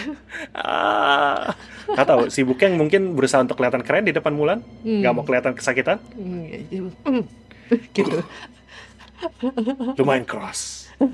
Ah. 0.55 1.51
Gak 1.85 2.07
tahu, 2.09 2.21
si 2.33 2.41
Bukeng 2.41 2.75
mungkin 2.75 3.13
berusaha 3.13 3.45
untuk 3.45 3.61
kelihatan 3.61 3.85
keren 3.85 4.09
di 4.09 4.13
depan 4.13 4.33
Mulan, 4.33 4.59
Hmm. 4.81 5.05
mau 5.13 5.21
kelihatan 5.21 5.53
kesakitan. 5.53 6.01
Hmm, 6.17 6.49
hmm. 7.05 7.23
gitu. 7.93 8.25
Lumayan 9.95 10.25
keras. 10.25 10.89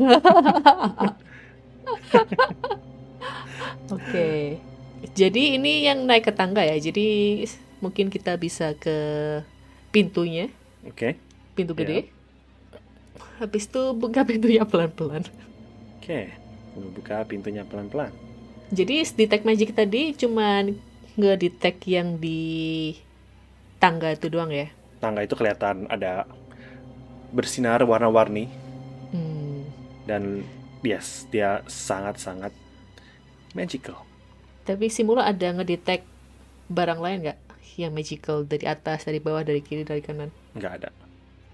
Oke. 3.91 4.57
Jadi 5.11 5.57
ini 5.57 5.83
yang 5.89 6.05
naik 6.05 6.29
ke 6.29 6.33
tangga 6.33 6.63
ya. 6.63 6.77
Jadi 6.77 7.41
mungkin 7.81 8.07
kita 8.07 8.37
bisa 8.37 8.77
ke 8.77 8.95
pintunya, 9.91 10.47
Oke. 10.87 11.17
pintu 11.57 11.73
Ya. 11.75 11.79
gede. 11.83 11.99
Habis 13.41 13.65
itu 13.67 13.81
buka 13.97 14.21
pintunya 14.23 14.63
pelan-pelan. 14.63 15.25
Oke. 16.11 16.27
Lu 16.75 16.91
buka 16.91 17.23
pintunya 17.23 17.63
pelan-pelan. 17.63 18.11
Jadi 18.71 19.03
detect 19.03 19.47
magic 19.47 19.71
tadi 19.71 20.11
cuman 20.11 20.75
nge-detect 21.15 21.87
yang 21.87 22.19
di 22.19 22.91
tangga 23.79 24.11
itu 24.11 24.27
doang 24.27 24.51
ya. 24.51 24.67
Tangga 24.99 25.23
itu 25.23 25.35
kelihatan 25.39 25.87
ada 25.87 26.27
bersinar 27.31 27.79
warna-warni 27.87 28.51
Hmm. 29.11 29.67
dan 30.03 30.43
yes, 30.83 31.27
dia 31.31 31.63
sangat-sangat 31.67 32.51
magical. 33.55 34.03
Tapi 34.67 34.87
si 34.87 35.03
Mula 35.03 35.27
ada 35.27 35.51
ngedetect 35.51 36.03
barang 36.67 36.99
lain 36.99 37.27
nggak 37.27 37.39
yang 37.75 37.91
magical 37.91 38.43
dari 38.43 38.67
atas, 38.67 39.07
dari 39.07 39.19
bawah, 39.19 39.43
dari 39.43 39.59
kiri, 39.63 39.83
dari 39.83 40.03
kanan? 40.03 40.31
Nggak 40.55 40.73
ada. 40.79 40.89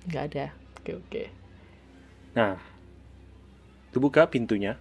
Nggak 0.06 0.24
ada. 0.34 0.46
Oke 0.82 0.92
oke. 0.98 1.24
Nah, 2.38 2.58
itu 3.98 4.06
buka 4.06 4.30
pintunya. 4.30 4.78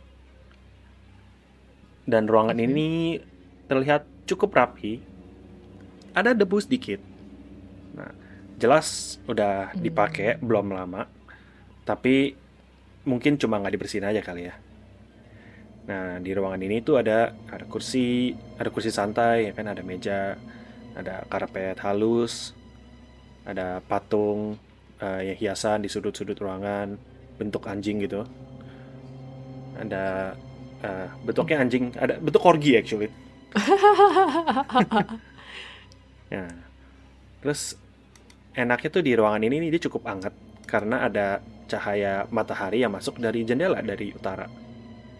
Dan 2.04 2.28
ruangan 2.28 2.60
ini 2.60 3.16
terlihat 3.64 4.04
cukup 4.28 4.52
rapi. 4.52 5.00
Ada 6.12 6.36
debu 6.36 6.60
sedikit. 6.60 7.00
Nah, 7.96 8.12
jelas 8.60 9.16
udah 9.24 9.72
Hmm. 9.72 9.80
dipakai 9.80 10.36
belum 10.44 10.76
lama. 10.76 11.08
Tapi 11.88 12.36
mungkin 13.08 13.40
cuma 13.40 13.56
nggak 13.56 13.72
dibersihin 13.72 14.04
aja 14.04 14.20
kali 14.20 14.52
ya. 14.52 14.54
Nah, 15.88 16.20
di 16.20 16.34
ruangan 16.36 16.60
ini 16.60 16.84
tuh 16.84 17.00
ada 17.00 17.32
ada 17.48 17.64
kursi, 17.64 18.36
ada 18.60 18.68
kursi 18.68 18.92
santai, 18.92 19.48
ya 19.48 19.52
kan 19.56 19.72
ada 19.72 19.80
meja, 19.86 20.36
ada 20.92 21.24
karpet 21.32 21.78
halus, 21.80 22.52
ada 23.48 23.80
patung 23.86 24.60
eh, 25.00 25.32
yang 25.32 25.38
hiasan 25.40 25.84
di 25.84 25.88
sudut-sudut 25.88 26.36
ruangan, 26.36 26.98
bentuk 27.38 27.64
anjing 27.70 28.02
gitu. 28.04 28.26
Ada 29.76 30.34
eh, 30.82 31.08
bentuknya 31.24 31.56
anjing, 31.62 31.92
ada 31.96 32.16
bentuk 32.18 32.42
corgi 32.42 32.72
actually. 32.76 33.10
Ya. 36.26 36.50
Terus 37.38 37.78
enaknya 38.58 38.88
tuh 38.90 39.02
di 39.06 39.14
ruangan 39.14 39.42
ini 39.46 39.70
dia 39.70 39.78
cukup 39.78 40.10
hangat 40.10 40.34
karena 40.66 41.06
ada 41.06 41.38
cahaya 41.70 42.26
matahari 42.34 42.82
yang 42.82 42.90
masuk 42.90 43.22
dari 43.22 43.46
jendela 43.46 43.78
dari 43.78 44.10
utara. 44.10 44.50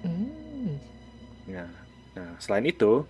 Hmm. 0.03 0.79
Nah, 1.47 1.71
nah 2.19 2.31
selain 2.43 2.67
itu, 2.67 3.07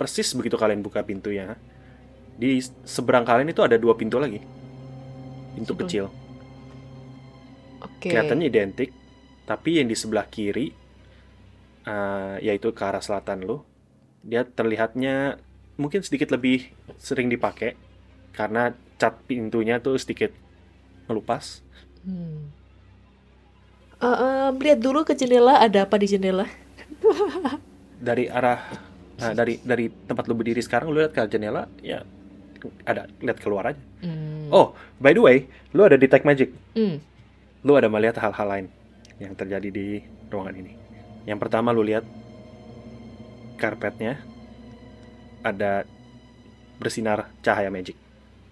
persis 0.00 0.32
begitu 0.32 0.56
kalian 0.56 0.80
buka 0.80 1.04
pintunya, 1.04 1.56
di 2.36 2.60
seberang 2.84 3.28
kalian 3.28 3.52
itu 3.52 3.60
ada 3.60 3.76
dua 3.76 3.92
pintu 3.92 4.16
lagi. 4.16 4.40
Pintu 5.52 5.76
Betul. 5.76 5.84
kecil. 5.84 6.04
Oke. 7.84 8.08
Kelihatannya 8.08 8.46
identik, 8.48 8.90
tapi 9.42 9.82
yang 9.82 9.90
di 9.90 9.96
sebelah 9.98 10.26
kiri, 10.30 10.70
eh, 11.86 12.36
yaitu 12.42 12.70
ke 12.70 12.82
arah 12.82 13.02
selatan 13.02 13.42
lo, 13.42 13.66
dia 14.22 14.46
terlihatnya 14.46 15.38
mungkin 15.74 16.04
sedikit 16.04 16.30
lebih 16.30 16.70
sering 17.00 17.26
dipakai 17.26 17.74
karena 18.30 18.70
cat 19.02 19.18
pintunya 19.26 19.82
tuh 19.82 19.98
sedikit 19.98 20.30
melupas. 21.10 21.58
Hmm. 22.06 22.54
Eh, 24.02 24.06
eh, 24.06 24.48
lihat 24.54 24.78
dulu 24.78 25.02
ke 25.02 25.14
jendela 25.18 25.58
ada 25.58 25.86
apa 25.86 25.98
di 25.98 26.06
jendela? 26.06 26.46
Dari 28.02 28.26
arah, 28.26 28.58
nah, 29.14 29.30
dari 29.30 29.62
dari 29.62 29.86
tempat 29.86 30.26
lu 30.26 30.34
berdiri 30.34 30.58
sekarang, 30.58 30.90
lu 30.90 30.98
lihat 30.98 31.14
ke 31.14 31.22
jendela, 31.30 31.70
ya 31.78 32.02
ada 32.82 33.06
lihat 33.22 33.38
keluar 33.38 33.70
aja. 33.70 33.78
Hmm. 34.02 34.50
Oh, 34.50 34.74
by 34.98 35.14
the 35.14 35.22
way, 35.22 35.46
lu 35.70 35.86
ada 35.86 35.94
detect 35.94 36.26
magic. 36.26 36.50
Hmm. 36.74 36.98
Lu 37.62 37.78
ada 37.78 37.86
melihat 37.86 38.18
hal-hal 38.18 38.46
lain 38.50 38.66
yang 39.22 39.38
terjadi 39.38 39.68
di 39.70 40.02
ruangan 40.26 40.58
ini. 40.58 40.74
Yang 41.22 41.38
pertama 41.38 41.70
lu 41.70 41.86
lihat 41.86 42.02
karpetnya 43.54 44.18
ada 45.46 45.86
bersinar 46.82 47.30
cahaya 47.46 47.70
magic. 47.70 47.94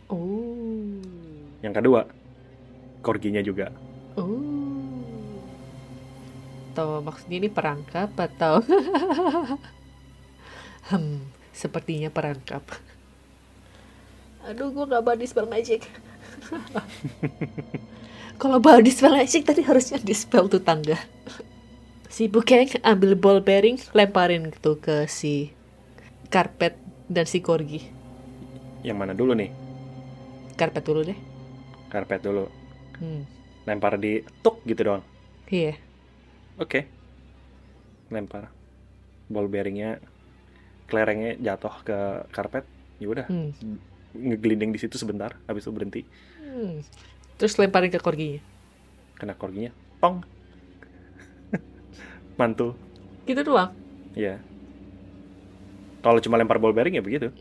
Oh. 0.07 0.95
Yang 1.67 1.75
kedua, 1.83 2.01
korginya 3.03 3.43
juga. 3.43 3.75
Oh. 4.15 4.39
Atau 6.71 7.03
maksudnya 7.03 7.43
ini 7.43 7.51
perangkap 7.51 8.15
atau 8.15 8.63
Hmm, 10.91 11.23
sepertinya 11.55 12.11
perangkap. 12.11 12.67
Aduh, 14.43 14.75
gua 14.75 14.91
nggak 14.91 15.07
body 15.07 15.27
spell 15.27 15.47
magic. 15.47 15.87
Kalau 18.41 18.57
body 18.57 18.89
spell 18.89 19.13
magic 19.13 19.45
tadi 19.45 19.61
harusnya 19.61 20.01
dispel 20.01 20.49
tuh 20.49 20.65
tangga. 20.65 20.97
Si 22.09 22.25
Bukeng 22.25 22.73
ambil 22.81 23.13
ball 23.13 23.45
bearing, 23.45 23.77
lemparin 23.93 24.49
gitu 24.49 24.81
ke 24.81 25.05
si 25.05 25.53
karpet 26.33 26.73
dan 27.07 27.29
si 27.29 27.45
korgi. 27.45 27.85
Yang 28.81 28.97
mana 28.97 29.13
dulu 29.13 29.37
nih? 29.37 29.53
Karpet 30.57 30.85
dulu 30.89 31.01
deh. 31.05 31.19
Karpet 31.93 32.25
dulu. 32.25 32.49
Hmm. 32.97 33.29
Lempar 33.69 34.01
di 34.01 34.25
tuk 34.41 34.65
gitu 34.65 34.89
doang. 34.89 35.05
Iya. 35.53 35.77
Oke. 36.57 36.89
Lempar. 38.09 38.49
Ball 39.29 39.53
bearingnya, 39.53 40.01
kelerengnya 40.89 41.37
jatuh 41.39 41.77
ke 41.85 41.99
karpet. 42.33 42.65
Ya 42.97 43.07
udah, 43.13 43.27
Hmm. 43.29 43.53
ngegelinding 44.17 44.73
di 44.73 44.81
situ 44.81 44.97
sebentar, 44.97 45.37
habis 45.45 45.65
itu 45.65 45.73
berhenti. 45.73 46.03
Hmm. 46.41 46.81
Terus 47.41 47.57
lemparin 47.57 47.89
ke 47.89 47.97
korginya. 47.97 48.45
Kena 49.17 49.33
korginya, 49.33 49.73
pong. 49.97 50.21
Mantul. 52.39 52.77
Gitu 53.25 53.41
doang. 53.41 53.73
Iya. 54.13 54.37
Kalau 56.01 56.21
cuma 56.21 56.37
lempar 56.37 56.61
ball 56.61 56.77
bearing 56.77 56.97
ya 56.97 57.05
begitu. 57.05 57.33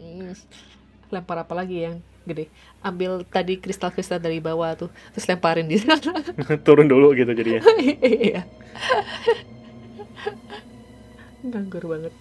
Lempar 1.12 1.44
apa 1.44 1.52
lagi 1.52 1.84
yang 1.84 2.00
gede 2.28 2.46
ambil 2.86 3.26
tadi 3.26 3.58
kristal-kristal 3.58 4.22
dari 4.22 4.38
bawah 4.38 4.78
tuh 4.78 4.90
terus 5.10 5.26
lemparin 5.26 5.66
di 5.66 5.82
sana 5.82 5.98
Turun 6.68 6.86
dulu 6.86 7.10
gitu 7.18 7.34
jadinya. 7.34 7.58
iya 8.06 8.46
nganggur 11.42 11.90
banget 11.90 12.14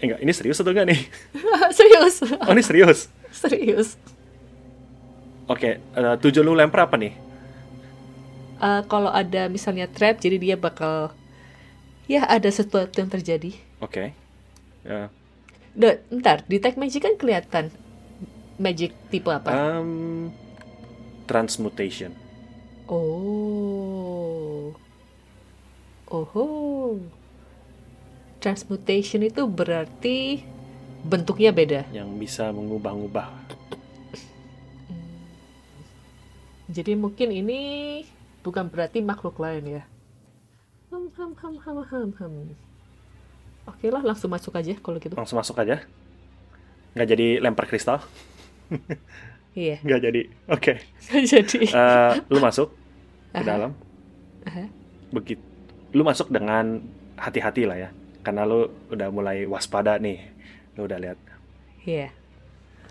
Eh, 0.00 0.10
enggak, 0.10 0.18
ini 0.18 0.32
serius 0.34 0.58
atau 0.58 0.72
enggak 0.74 0.88
nih? 0.90 1.00
serius 1.70 2.26
Oh, 2.42 2.50
ini 2.50 2.62
serius. 2.64 3.06
serius 3.30 3.94
Oke, 5.50 5.82
eh, 5.82 6.14
tujuan 6.22 6.46
lu 6.46 6.54
lempar 6.54 6.86
apa 6.86 6.96
nih? 6.98 7.14
Eh, 8.62 8.82
kalau 8.86 9.10
ada 9.10 9.50
misalnya 9.50 9.90
trap 9.90 10.22
jadi 10.22 10.38
dia 10.38 10.54
bakal 10.54 11.10
ya 12.06 12.22
ada 12.30 12.46
sesuatu 12.46 12.94
yang 12.94 13.10
terjadi 13.10 13.58
Oke. 13.82 14.14
Ya, 14.86 15.10
Duh, 15.74 15.98
ntar 16.14 16.46
di 16.46 16.62
tag 16.62 16.78
magic 16.78 17.02
kan 17.02 17.14
kelihatan 17.18 17.74
magic 18.60 18.94
tipe 19.10 19.30
apa 19.32 19.50
um, 19.50 20.30
transmutation. 21.26 22.14
Oh. 22.86 24.70
Oho. 26.12 26.46
Transmutation 28.38 29.24
itu 29.24 29.42
berarti 29.48 30.44
bentuknya 31.02 31.50
beda. 31.50 31.88
yang 31.90 32.14
bisa 32.20 32.52
mengubah-ubah. 32.52 33.61
Jadi 36.72 36.96
mungkin 36.96 37.28
ini 37.28 37.60
bukan 38.40 38.72
berarti 38.72 39.04
makhluk 39.04 39.36
lain 39.36 39.80
ya. 39.80 39.82
Ham 40.88 41.12
ham 41.20 41.32
ham 41.36 41.54
ham 41.60 41.78
ham 41.84 42.10
ham. 42.16 42.32
Oke 43.68 43.92
lah 43.92 44.00
langsung 44.00 44.32
masuk 44.32 44.56
aja 44.56 44.72
kalau 44.80 44.96
gitu. 44.96 45.12
Langsung 45.12 45.36
masuk 45.36 45.60
aja. 45.60 45.84
Nggak 46.96 47.08
jadi 47.12 47.26
lempar 47.44 47.68
kristal? 47.68 48.00
Iya. 49.52 49.84
Nggak 49.84 50.00
jadi. 50.00 50.22
Oke. 50.48 50.72
Jadi. 51.12 51.60
Eh, 51.76 52.12
lu 52.32 52.40
masuk 52.40 52.72
ke 53.36 53.44
Aha. 53.44 53.48
dalam. 53.48 53.76
Aha. 54.48 54.64
Begitu. 55.12 55.44
Lu 55.92 56.08
masuk 56.08 56.32
dengan 56.32 56.80
hati-hati 57.20 57.68
lah 57.68 57.76
ya. 57.76 57.88
Karena 58.24 58.48
lu 58.48 58.72
udah 58.88 59.12
mulai 59.12 59.44
waspada 59.44 60.00
nih. 60.00 60.24
Lu 60.80 60.88
udah 60.88 60.96
lihat. 60.96 61.20
Iya. 61.84 62.16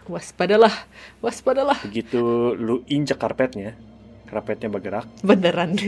Waspadalah, 0.09 0.73
waspadalah. 1.21 1.77
Begitu 1.85 2.17
lu 2.57 2.81
injek 2.89 3.21
karpetnya, 3.21 3.77
karpetnya 4.25 4.73
bergerak. 4.73 5.05
Beneran 5.21 5.77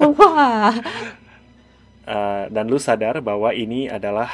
Wah. 0.00 0.76
Uh, 2.04 2.44
dan 2.52 2.68
lu 2.68 2.76
sadar 2.76 3.24
bahwa 3.24 3.56
ini 3.56 3.88
adalah 3.88 4.28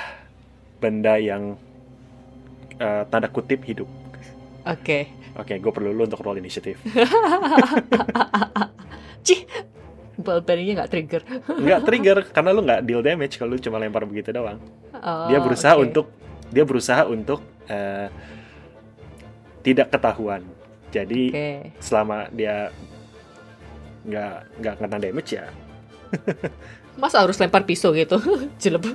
benda 0.83 1.14
yang 1.21 1.55
uh, 2.81 3.07
tanda 3.07 3.31
kutip 3.31 3.62
hidup. 3.62 3.87
Oke. 4.66 4.83
Okay. 4.83 5.03
Oke, 5.37 5.53
okay, 5.53 5.57
gue 5.61 5.69
perlu 5.69 5.92
lu 5.92 6.09
untuk 6.09 6.25
roll 6.25 6.40
inisiatif. 6.40 6.81
Cih, 9.27 9.45
ball 10.16 10.40
bearingnya 10.40 10.81
nggak 10.81 10.90
trigger. 10.90 11.23
nggak 11.45 11.81
trigger 11.85 12.19
karena 12.33 12.51
lu 12.57 12.64
nggak 12.64 12.81
deal 12.88 13.05
damage 13.05 13.37
kalau 13.37 13.53
lu 13.53 13.61
cuma 13.61 13.77
lempar 13.77 14.09
begitu 14.09 14.33
doang. 14.33 14.57
Oh, 14.97 15.29
dia 15.29 15.37
berusaha 15.37 15.77
okay. 15.77 15.85
untuk 15.85 16.09
dia 16.50 16.64
berusaha 16.66 17.06
untuk 17.06 17.42
uh, 17.70 18.09
tidak 19.66 19.90
ketahuan. 19.90 20.42
Jadi 20.94 21.35
okay. 21.35 21.74
selama 21.82 22.30
dia 22.30 22.70
nggak 24.06 24.37
nggak 24.62 24.74
kena 24.78 24.98
damage 25.02 25.30
ya. 25.35 25.46
Masa 27.02 27.26
harus 27.26 27.37
lempar 27.37 27.66
pisau 27.66 27.92
gitu? 27.92 28.16
Jeleb. 28.62 28.87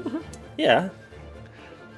Ya. 0.55 0.89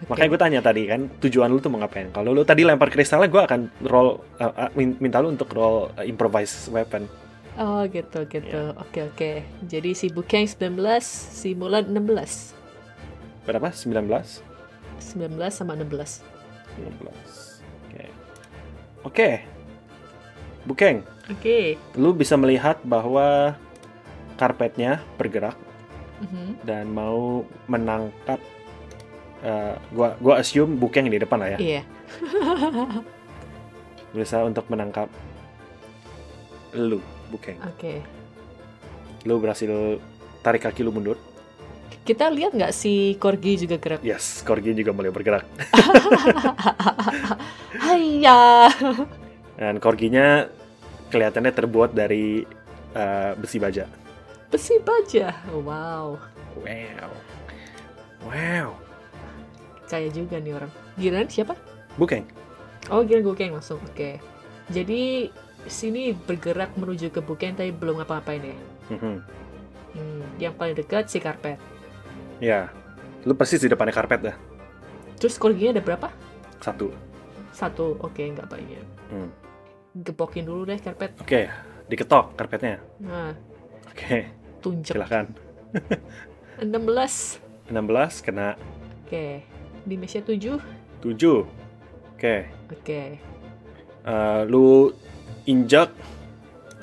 Okay. 0.04 0.10
Makanya 0.12 0.30
gue 0.36 0.42
tanya 0.42 0.60
tadi 0.60 0.82
kan 0.84 1.08
tujuan 1.24 1.48
lu 1.48 1.64
tuh 1.64 1.72
mau 1.72 1.80
ngapain? 1.80 2.12
Kalau 2.12 2.36
lu 2.36 2.44
tadi 2.44 2.68
lempar 2.68 2.92
kristalnya, 2.92 3.32
gue 3.32 3.40
akan 3.40 3.72
roll 3.88 4.20
uh, 4.42 4.68
uh, 4.68 4.70
minta 4.76 5.24
lu 5.24 5.32
untuk 5.32 5.48
roll 5.56 5.88
uh, 5.96 6.04
improvise 6.04 6.68
weapon. 6.68 7.08
Oh 7.56 7.86
gitu 7.88 8.26
gitu. 8.28 8.74
Yeah. 8.74 8.84
Oke 8.84 9.00
oke. 9.08 9.32
Jadi 9.70 9.96
si 9.96 10.12
Bukeng 10.12 10.50
19, 10.50 10.76
si 11.00 11.56
Mulan 11.56 11.88
16. 11.88 13.48
Berapa? 13.48 13.72
19? 13.72 14.53
19 15.12 15.36
sama 15.52 15.76
16. 15.76 16.24
16. 16.80 16.88
Oke. 16.88 17.12
Okay. 17.92 18.08
Oke. 19.04 19.12
Okay. 19.12 19.34
Bukeng. 20.64 20.98
Oke. 21.28 21.36
Okay. 21.40 21.66
Lu 22.00 22.16
bisa 22.16 22.40
melihat 22.40 22.80
bahwa 22.88 23.60
karpetnya 24.40 25.04
bergerak 25.20 25.60
mm 26.24 26.28
-hmm. 26.28 26.48
dan 26.64 26.88
mau 26.90 27.44
menangkap 27.68 28.40
uh, 29.44 29.76
gua 29.92 30.16
gua 30.24 30.40
assume 30.40 30.80
Bukeng 30.80 31.12
di 31.12 31.20
depan 31.20 31.38
lah 31.44 31.50
ya. 31.56 31.60
Iya. 31.60 31.82
Berusaha 34.16 34.46
untuk 34.48 34.66
menangkap 34.72 35.12
lu, 36.74 37.04
Bukeng. 37.30 37.60
Oke. 37.68 37.78
Okay. 37.78 37.98
Lu 39.28 39.40
berhasil 39.40 40.00
tarik 40.42 40.64
kaki 40.64 40.84
lu 40.84 40.96
mundur. 40.96 41.20
Kita 42.02 42.34
lihat 42.34 42.58
nggak 42.58 42.74
si 42.74 43.14
Corgi 43.22 43.62
juga 43.62 43.78
gerak? 43.78 44.02
Yes, 44.02 44.42
Corgi 44.42 44.74
juga 44.74 44.92
mulai 44.92 45.14
bergerak. 45.14 45.46
Hayya. 47.86 48.74
Dan 49.62 49.78
Corginya 49.78 50.50
kelihatannya 51.14 51.54
terbuat 51.54 51.94
dari 51.94 52.42
uh, 52.98 53.38
besi 53.38 53.62
baja. 53.62 53.86
Besi 54.50 54.82
baja? 54.82 55.30
Wow. 55.54 56.18
Wow. 56.58 57.12
Wow. 58.26 58.70
Kaya 59.86 60.10
juga 60.10 60.42
nih 60.42 60.58
orang. 60.58 60.72
Giran 60.98 61.30
siapa? 61.30 61.54
Bukeng. 62.02 62.26
Oh, 62.90 63.06
Giran 63.06 63.22
Bukeng 63.22 63.54
langsung. 63.54 63.78
Oke. 63.86 63.94
Okay. 63.94 64.16
Jadi 64.74 65.30
sini 65.70 66.12
bergerak 66.18 66.74
menuju 66.76 67.14
ke 67.14 67.22
Bukeng 67.22 67.54
tapi 67.54 67.70
belum 67.70 68.02
ngapa-ngapain 68.02 68.42
ya. 68.42 68.58
Mm 68.90 68.98
-hmm. 69.00 69.16
hmm, 69.96 70.24
yang 70.42 70.54
paling 70.58 70.76
dekat 70.76 71.08
si 71.08 71.22
karpet. 71.22 71.62
Ya, 72.44 72.68
lu 73.24 73.40
persis 73.40 73.64
di 73.64 73.72
depannya 73.72 73.96
karpet 73.96 74.20
dah. 74.20 74.36
Terus 75.16 75.40
korginya 75.40 75.80
ada 75.80 75.84
berapa? 75.88 76.12
Satu. 76.60 76.92
Satu, 77.56 77.96
oke 78.04 78.20
okay, 78.20 78.36
nggak 78.36 78.52
banyak. 78.52 78.84
Hmm. 79.08 79.32
Gepokin 79.96 80.44
dulu 80.44 80.68
deh 80.68 80.76
karpet. 80.76 81.16
Oke, 81.24 81.24
okay, 81.24 81.46
diketok 81.88 82.36
karpetnya. 82.36 82.84
Nah. 83.00 83.32
Oke. 83.88 83.96
Okay. 83.96 84.22
Tunjuk. 84.60 84.92
Silahkan. 84.92 85.32
16. 86.60 87.72
16 87.72 88.26
kena. 88.28 88.60
Oke. 88.60 89.08
Okay. 89.08 89.32
Di 89.88 89.96
meja 89.96 90.20
7. 90.20 90.36
7. 90.36 90.60
Oke. 90.60 90.60
Okay. 91.08 91.48
Oke. 92.20 92.40
Okay. 92.84 93.08
Uh, 94.04 94.44
lu 94.52 94.92
injak, 95.48 95.96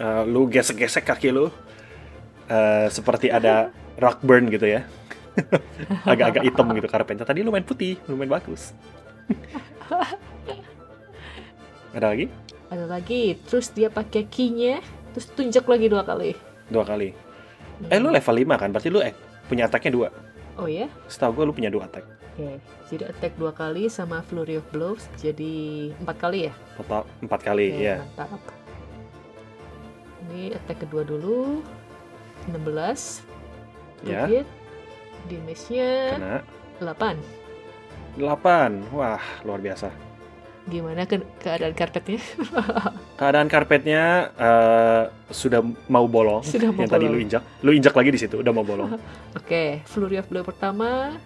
uh, 0.01 0.25
lu 0.25 0.49
gesek-gesek 0.49 1.05
kaki 1.05 1.37
lu. 1.37 1.53
Uh, 2.49 2.89
seperti 2.89 3.29
ada 3.29 3.69
rock 4.03 4.25
burn 4.25 4.49
gitu 4.49 4.65
ya. 4.65 4.89
Agak-agak 6.11 6.43
hitam 6.47 6.67
gitu 6.77 6.89
karpetnya. 6.89 7.27
Tadi 7.27 7.45
lu 7.45 7.53
main 7.53 7.65
putih, 7.65 7.99
lu 8.07 8.17
main 8.17 8.31
bagus. 8.31 8.73
ada 11.97 12.07
lagi? 12.15 12.27
Ada 12.71 12.85
lagi. 12.87 13.37
Terus 13.47 13.71
dia 13.75 13.91
pakai 13.91 14.27
key-nya, 14.27 14.81
terus 15.15 15.27
tunjuk 15.33 15.67
lagi 15.67 15.87
dua 15.91 16.03
kali. 16.07 16.37
Dua 16.71 16.85
kali. 16.87 17.15
Hmm. 17.81 17.93
Eh 17.93 17.99
lu 17.99 18.09
level 18.13 18.37
5 18.47 18.61
kan? 18.61 18.69
Berarti 18.71 18.89
lu 18.93 19.01
eh, 19.03 19.15
punya 19.49 19.67
attack-nya 19.67 19.93
dua. 19.93 20.09
Oh 20.61 20.69
ya? 20.69 20.87
Setahu 21.09 21.41
gue 21.41 21.45
lu 21.49 21.55
punya 21.57 21.73
dua 21.73 21.89
attack. 21.89 22.05
Oke, 22.31 22.47
okay. 22.47 22.57
jadi 22.89 23.05
attack 23.11 23.35
dua 23.37 23.51
kali 23.51 23.91
sama 23.91 24.23
flurry 24.23 24.57
of 24.57 24.65
blows 24.71 25.03
jadi 25.19 25.91
empat 25.99 26.17
kali 26.23 26.47
ya? 26.47 26.53
Total 26.79 27.03
empat 27.27 27.41
kali, 27.43 27.67
okay, 27.75 27.85
ya. 27.85 27.97
Mantap. 28.07 28.41
Ini 30.31 30.55
attack 30.55 30.79
kedua 30.87 31.03
dulu, 31.03 31.59
16 32.49 33.27
Ya. 34.07 34.25
Hit. 34.25 34.49
Damage-nya 35.29 35.91
Kena. 36.17 36.37
8. 36.81 38.21
8. 38.21 38.95
Wah, 38.97 39.23
luar 39.45 39.61
biasa. 39.61 39.93
Gimana 40.71 41.09
ke 41.09 41.19
keadaan 41.41 41.75
karpetnya? 41.75 42.21
keadaan 43.21 43.49
karpetnya 43.49 44.31
uh, 44.39 45.03
sudah 45.33 45.65
mau 45.89 46.05
bolong. 46.07 46.45
Sudah 46.45 46.71
mau 46.71 46.85
yang 46.85 46.91
bolong. 46.93 47.09
tadi 47.09 47.17
lu 47.17 47.19
injak. 47.19 47.43
Lu 47.65 47.71
injak 47.73 47.95
lagi 47.97 48.11
di 48.13 48.21
situ, 48.21 48.39
udah 48.39 48.53
mau 48.53 48.65
bolong. 48.65 48.93
Oke, 48.95 49.01
okay. 49.41 49.69
Flurry 49.89 50.21
of 50.21 50.29
Blow 50.31 50.45
pertama. 50.45 51.17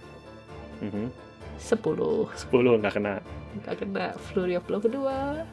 Mm 0.80 0.90
-hmm. 0.90 1.06
10. 1.60 2.30
10 2.50 2.80
nggak 2.82 2.94
kena. 2.94 3.14
Nggak 3.62 3.74
kena. 3.84 4.06
Flurry 4.30 4.54
of 4.58 4.64
Blow 4.66 4.80
kedua. 4.80 5.44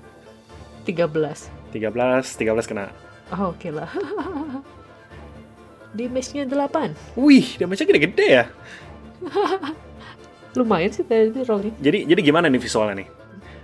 13. 0.86 1.73
13, 1.73 2.25
13 2.38 2.69
kena. 2.69 2.89
Oh, 3.32 3.56
oke 3.56 3.63
okay 3.63 3.71
lah. 3.71 3.88
damage-nya 5.95 6.43
8. 6.47 7.19
Wih, 7.19 7.47
damage-nya 7.60 7.88
gede-gede 7.88 8.27
ya. 8.27 8.45
Lumayan 10.58 10.91
sih 10.91 11.08
tadi 11.08 11.32
rollnya. 11.47 11.71
Jadi 11.80 12.04
jadi 12.08 12.21
gimana 12.23 12.51
nih 12.51 12.60
visualnya 12.60 13.06
nih? 13.06 13.08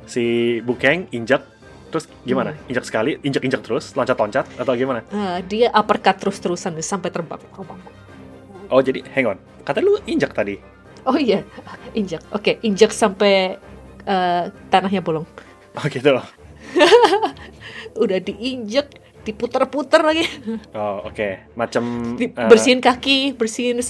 Si 0.08 0.24
Bukeng 0.64 1.12
injak 1.12 1.44
terus 1.92 2.08
gimana? 2.24 2.56
Hmm. 2.56 2.70
Injak 2.72 2.86
sekali, 2.88 3.20
injak-injak 3.24 3.62
terus, 3.64 3.92
loncat-loncat 3.96 4.48
atau 4.60 4.74
gimana? 4.76 5.04
Uh, 5.12 5.40
dia 5.44 5.72
uppercut 5.76 6.16
terus-terusan 6.20 6.80
sampai 6.80 7.12
terbang. 7.12 7.40
Oh, 8.68 8.80
jadi 8.84 9.04
hang 9.16 9.36
on. 9.36 9.38
Kata 9.64 9.84
lu 9.84 10.00
injak 10.08 10.32
tadi. 10.36 10.60
Oh 11.08 11.16
iya, 11.16 11.44
injak. 12.00 12.24
Oke, 12.32 12.56
okay, 12.60 12.68
injak 12.68 12.92
sampai 12.92 13.56
uh, 14.08 14.52
tanahnya 14.72 15.00
bolong. 15.04 15.28
Oh 15.76 15.86
gitu. 15.88 16.20
Udah 18.04 18.20
diinjak, 18.20 18.92
diputar-putar 19.28 20.02
lagi. 20.08 20.24
Oh 20.72 21.04
oke, 21.04 21.12
okay. 21.12 21.32
macam 21.60 22.16
uh, 22.16 22.48
bersihin 22.48 22.80
kaki, 22.80 23.36
bersihin 23.36 23.84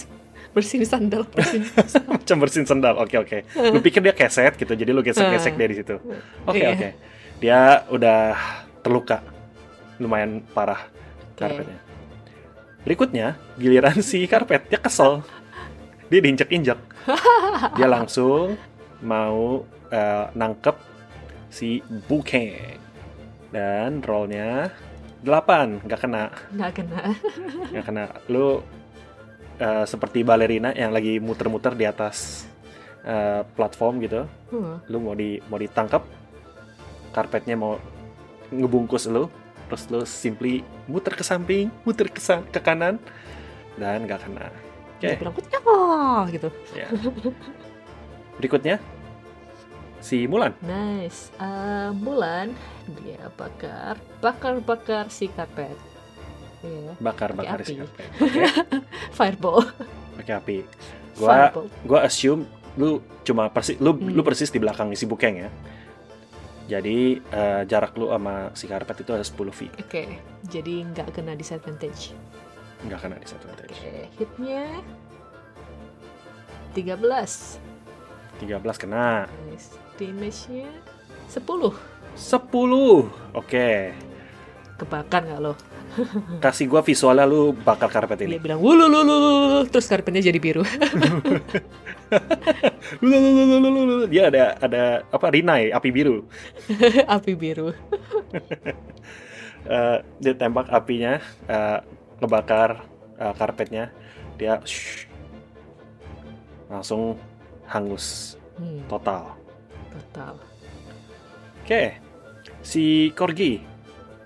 bersihin 0.58 0.90
sandal, 0.90 1.30
bersihin 1.30 1.70
macam 2.18 2.38
bersihin 2.42 2.66
sandal. 2.66 2.98
Oke 2.98 3.22
okay, 3.22 3.46
oke. 3.46 3.54
Okay. 3.54 3.70
Lu 3.70 3.80
pikir 3.86 4.02
dia 4.02 4.18
keset 4.18 4.58
gitu, 4.58 4.74
jadi 4.74 4.90
lu 4.90 5.06
gesek-gesek 5.06 5.54
dia 5.54 5.68
di 5.70 5.78
situ. 5.78 5.96
Oke 6.02 6.58
okay, 6.58 6.62
iya. 6.66 6.70
oke. 6.74 6.80
Okay. 6.82 6.92
Dia 7.38 7.60
udah 7.94 8.22
terluka, 8.82 9.22
lumayan 10.02 10.42
parah 10.58 10.90
okay. 11.38 11.46
karpetnya. 11.46 11.80
Berikutnya 12.88 13.28
giliran 13.60 14.00
si 14.02 14.26
karpet, 14.26 14.72
dia 14.72 14.80
kesel. 14.82 15.22
Dia 16.08 16.24
diinjak-injak. 16.24 16.80
dia 17.76 17.88
langsung 18.00 18.56
mau 19.04 19.68
uh, 19.92 20.26
nangkep 20.32 20.76
si 21.52 21.84
Bukeng. 22.08 22.80
Dan 23.52 24.04
rollnya 24.04 24.72
8 25.24 25.86
nggak 25.86 26.00
kena 26.00 26.24
nggak 26.54 26.72
kena 26.78 27.00
nggak 27.74 27.86
kena 27.86 28.04
lu 28.30 28.62
uh, 29.62 29.86
seperti 29.86 30.22
balerina 30.22 30.74
yang 30.74 30.94
lagi 30.94 31.18
muter-muter 31.18 31.74
di 31.74 31.86
atas 31.90 32.46
uh, 33.06 33.42
platform 33.58 34.04
gitu 34.04 34.26
hmm. 34.54 34.90
lu 34.90 34.98
mau 35.02 35.16
di 35.18 35.42
mau 35.50 35.58
ditangkap 35.58 36.06
karpetnya 37.14 37.58
mau 37.58 37.82
ngebungkus 38.54 39.10
lu 39.10 39.28
terus 39.68 39.84
lu 39.92 40.02
simply 40.08 40.64
muter 40.88 41.12
ke 41.18 41.24
samping 41.26 41.68
muter 41.84 42.08
ke, 42.08 42.22
ke 42.24 42.60
kanan 42.64 43.02
dan 43.76 44.06
nggak 44.06 44.22
kena 44.24 44.48
oke 44.48 45.04
okay. 45.04 45.18
gitu 46.32 46.50
ya. 46.74 46.88
berikutnya 48.38 48.76
si 50.02 50.28
Mulan. 50.30 50.54
Nice. 50.64 51.34
Uh, 51.38 51.92
Mulan 51.98 52.54
dia 53.04 53.28
bakar, 53.36 54.00
bakar-bakar 54.24 55.12
si 55.12 55.28
karpet. 55.28 55.76
Yeah. 56.64 56.94
Bakar-bakar 57.02 57.62
si 57.66 57.78
karpet. 57.78 58.10
Okay. 58.22 58.46
Fireball. 59.18 59.68
Pakai 60.18 60.34
api. 60.38 60.58
Gua 61.18 61.52
Fireball. 61.52 61.66
gua 61.84 62.00
assume 62.06 62.46
lu 62.78 63.02
cuma 63.26 63.50
persis 63.50 63.76
lu 63.82 63.98
hmm. 63.98 64.14
lu 64.14 64.22
persis 64.22 64.54
di 64.54 64.62
belakang 64.62 64.94
si 64.94 65.10
Bukeng 65.10 65.36
ya. 65.48 65.50
Jadi 66.68 67.16
eh, 67.16 67.64
jarak 67.64 67.96
lu 67.96 68.12
sama 68.12 68.52
si 68.52 68.68
karpet 68.68 69.00
itu 69.00 69.12
ada 69.16 69.24
10 69.24 69.56
feet. 69.56 69.72
Oke, 69.80 70.20
jadi 70.52 70.84
nggak 70.92 71.16
kena 71.16 71.32
disadvantage. 71.32 72.12
Nggak 72.84 73.00
kena 73.08 73.16
disadvantage. 73.24 73.72
Oke, 73.72 73.96
hitnya 74.20 74.68
13. 76.76 78.44
13 78.44 78.84
kena. 78.84 79.32
Nice. 79.48 79.87
Damage-nya 79.98 80.70
10. 81.28 81.74
10. 82.14 83.10
Oke. 83.34 83.70
Kebakar 84.78 85.26
nggak 85.26 85.42
lo? 85.42 85.54
Kasih 86.44 86.70
gua 86.70 86.86
visualnya 86.86 87.26
lu 87.26 87.58
bakar 87.58 87.90
karpet 87.90 88.22
Dia 88.22 88.30
ini. 88.30 88.38
bilang 88.38 88.62
wulululu, 88.62 89.66
terus 89.66 89.90
karpetnya 89.90 90.22
jadi 90.22 90.38
biru. 90.38 90.62
Dia 94.14 94.30
ada 94.30 94.44
ada 94.62 94.84
apa 95.10 95.28
rinai 95.34 95.74
api 95.74 95.90
biru. 95.90 96.22
Api 97.18 97.34
biru. 97.34 97.74
Eh, 99.68 99.98
dia 100.24 100.34
tembak 100.38 100.70
apinya, 100.72 101.20
eh, 101.50 101.80
ngebakar 102.22 102.86
eh, 103.20 103.34
karpetnya. 103.36 103.92
Dia 104.38 104.62
shh, 104.64 105.10
langsung 106.70 107.18
hangus 107.68 108.38
Hmm, 108.58 108.82
total. 108.90 109.38
Total. 109.98 110.34
Oke, 111.64 111.98
si 112.62 113.12
Corgi 113.12 113.60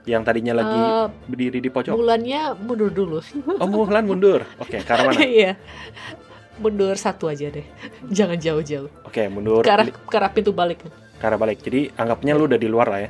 yang 0.05 0.22
tadinya 0.22 0.57
lagi 0.57 0.78
Eh, 0.78 1.05
berdiri 1.30 1.59
di 1.61 1.69
pojok. 1.69 1.93
bulannya 1.93 2.57
mundur 2.57 2.89
dulu. 2.89 3.17
Oh, 3.57 3.69
Mulan 3.69 4.05
mundur. 4.05 4.41
Oke, 4.57 4.82
ke 4.82 4.91
arah 4.91 5.09
mana? 5.09 5.17
Iya. 5.26 5.55
mundur 6.61 6.93
satu 6.93 7.26
aja 7.26 7.49
deh. 7.49 7.65
Jangan 8.13 8.38
jauh-jauh. 8.38 8.89
Oke, 9.01 9.26
mundur 9.26 9.65
Ke 9.65 9.72
arah, 9.72 9.86
ke 9.89 10.15
arah 10.17 10.30
pintu 10.30 10.53
balik 10.53 10.86
ke 10.86 11.24
arah 11.24 11.38
balik. 11.38 11.61
Jadi 11.61 11.93
anggapnya 11.93 12.34
lu 12.34 12.49
udah 12.49 12.57
di 12.57 12.65
luar 12.65 12.89
lah 12.89 12.99
ya. 13.05 13.09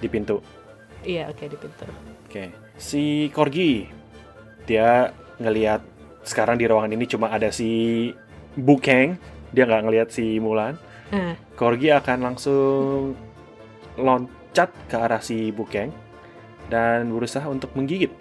Di 0.00 0.08
pintu. 0.08 0.40
Iya, 1.04 1.28
oke 1.28 1.44
di 1.44 1.56
pintu. 1.60 1.84
Oke. 2.24 2.44
Si 2.80 3.28
Corgi 3.36 3.84
dia 4.64 5.12
ngelihat 5.36 5.84
sekarang 6.24 6.56
di 6.56 6.64
ruangan 6.64 6.92
ini 6.92 7.04
cuma 7.04 7.28
ada 7.28 7.52
si 7.52 8.10
Bukeng. 8.56 9.20
Dia 9.52 9.68
nggak 9.68 9.82
ngelihat 9.84 10.08
si 10.08 10.40
Mulan. 10.40 10.80
Nah, 11.08 11.34
Corgi 11.56 11.88
akan 11.88 12.18
langsung 12.20 13.16
loncat 13.96 14.70
ke 14.86 14.96
arah 14.96 15.22
si 15.24 15.50
Bukeng 15.50 15.90
dan 16.68 17.08
berusaha 17.08 17.48
untuk 17.48 17.72
menggigit. 17.72 18.12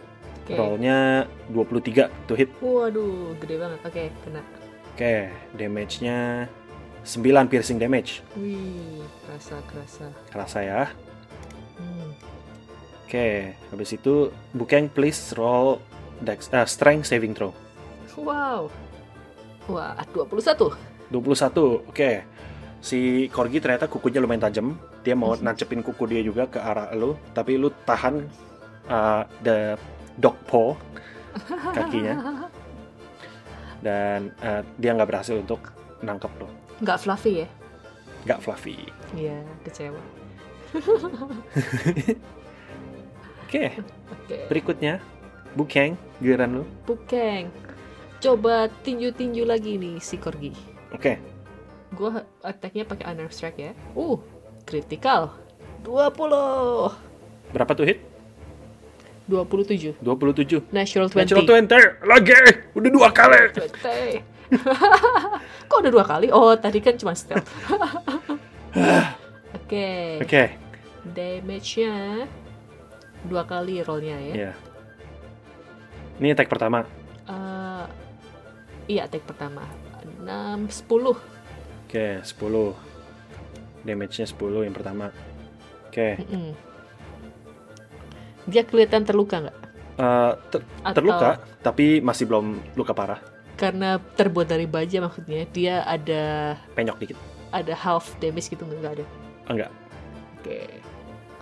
oke. 0.47 0.55
Rollnya 0.55 1.27
23 1.51 2.07
to 2.25 2.33
hit. 2.33 2.49
Waduh, 2.63 3.35
gede 3.43 3.55
banget. 3.59 3.79
Oke, 3.83 4.03
kena. 4.23 4.41
Oke, 4.95 5.29
damage-nya 5.59 6.47
9 7.03 7.51
piercing 7.51 7.77
damage. 7.77 8.23
Wih, 8.39 9.03
kerasa 9.27 9.59
kerasa. 9.67 10.07
Kerasa 10.31 10.59
ya. 10.63 10.81
Hmm. 11.77 12.15
Oke, 13.05 13.55
habis 13.71 13.91
itu 13.93 14.31
Bukeng 14.55 14.87
please 14.91 15.35
roll 15.35 15.79
dex, 16.23 16.49
eh, 16.49 16.65
strength 16.65 17.07
saving 17.07 17.35
throw. 17.35 17.51
Wow. 18.17 18.73
Wah, 19.69 19.93
21. 20.15 20.73
21. 21.11 21.83
Oke. 21.85 22.25
Si 22.79 23.27
Corgi 23.33 23.57
ternyata 23.59 23.89
kukunya 23.89 24.21
lumayan 24.21 24.47
tajam. 24.47 24.77
Dia 25.03 25.15
mau 25.17 25.33
nancepin 25.35 25.81
kuku 25.81 26.03
dia 26.09 26.21
juga 26.21 26.45
ke 26.47 26.59
arah 26.61 26.91
lu, 26.93 27.15
tapi 27.33 27.57
lu 27.57 27.71
tahan 27.87 28.27
uh, 28.91 29.23
the 29.43 29.79
dog 30.17 30.35
paw 30.49 30.73
kakinya 31.73 32.17
dan 33.85 34.33
uh, 34.41 34.65
dia 34.81 34.91
nggak 34.97 35.09
berhasil 35.09 35.37
untuk 35.37 35.71
nangkep 36.01 36.31
lo. 36.41 36.49
Nggak 36.81 36.97
fluffy 37.05 37.45
ya? 37.45 37.47
Nggak 38.25 38.39
fluffy. 38.41 38.75
Iya, 39.13 39.37
kecewa. 39.65 40.01
Oke, 43.47 43.71
Oke. 44.11 44.37
berikutnya 44.51 44.99
Bukeng, 45.55 45.95
giliran 46.19 46.61
lu. 46.61 46.63
Bukeng. 46.83 47.47
Coba 48.19 48.67
tinju-tinju 48.83 49.47
lagi 49.47 49.79
nih 49.79 49.97
si 50.03 50.19
Corgi. 50.19 50.51
Oke, 50.91 51.17
Gua 51.95 52.23
attack-nya 52.43 52.83
pakai 52.83 53.05
unarmed 53.07 53.31
strike 53.31 53.59
ya. 53.59 53.71
Uh, 53.95 54.19
critical. 54.67 55.31
20. 55.85 57.55
berapa 57.55 57.71
tuh 57.71 57.87
hit? 57.87 58.03
27. 59.27 59.99
27. 60.03 60.71
Natural 60.71 61.07
20. 61.11 61.19
Natural 61.19 61.43
20 61.43 62.07
lagi. 62.07 62.35
Udah 62.75 62.89
dua 62.91 63.09
kali. 63.11 63.39
20. 63.55 64.37
Kok 65.67 65.77
udah 65.83 65.91
dua 65.91 66.05
kali? 66.07 66.27
Oh, 66.31 66.55
tadi 66.55 66.79
kan 66.79 66.95
cuma 66.95 67.11
stealth. 67.11 67.47
Oke. 69.63 70.23
Oke, 70.23 70.43
Damage-nya 71.07 72.23
dua 73.27 73.43
kali 73.43 73.83
rollnya 73.83 74.15
ya. 74.19 74.51
ya. 74.51 74.53
Ini 76.23 76.31
attack 76.33 76.47
pertama. 76.47 76.87
Eh, 77.27 77.85
iya, 78.95 79.11
attack 79.11 79.27
pertama. 79.27 79.67
6, 80.23 80.87
10. 80.87 81.36
Oke, 81.87 82.19
10. 82.19 82.75
Damage-nya 83.81 84.27
10 84.27 84.67
yang 84.67 84.75
pertama. 84.75 85.07
Oke, 85.87 86.19
Mm-mm. 86.19 86.51
Dia 88.45 88.63
kelihatan 88.63 89.03
terluka 89.03 89.39
nggak? 89.39 89.57
eh, 89.97 90.31
ter- 90.51 90.67
Atau 90.83 90.93
terluka, 90.93 91.29
tapi 91.59 91.99
masih 91.99 92.27
belum 92.27 92.45
luka 92.75 92.91
parah. 92.91 93.17
Karena 93.55 93.97
terbuat 94.13 94.45
dari 94.45 94.69
baja 94.69 95.01
maksudnya, 95.01 95.47
dia 95.49 95.81
ada 95.81 96.53
Penyok 96.75 96.97
dikit. 97.01 97.17
ada 97.49 97.73
half 97.73 98.13
damage 98.19 98.47
gitu 98.47 98.61
nggak 98.61 99.01
ada? 99.01 99.05
Enggak. 99.47 99.71
Oke. 100.37 100.59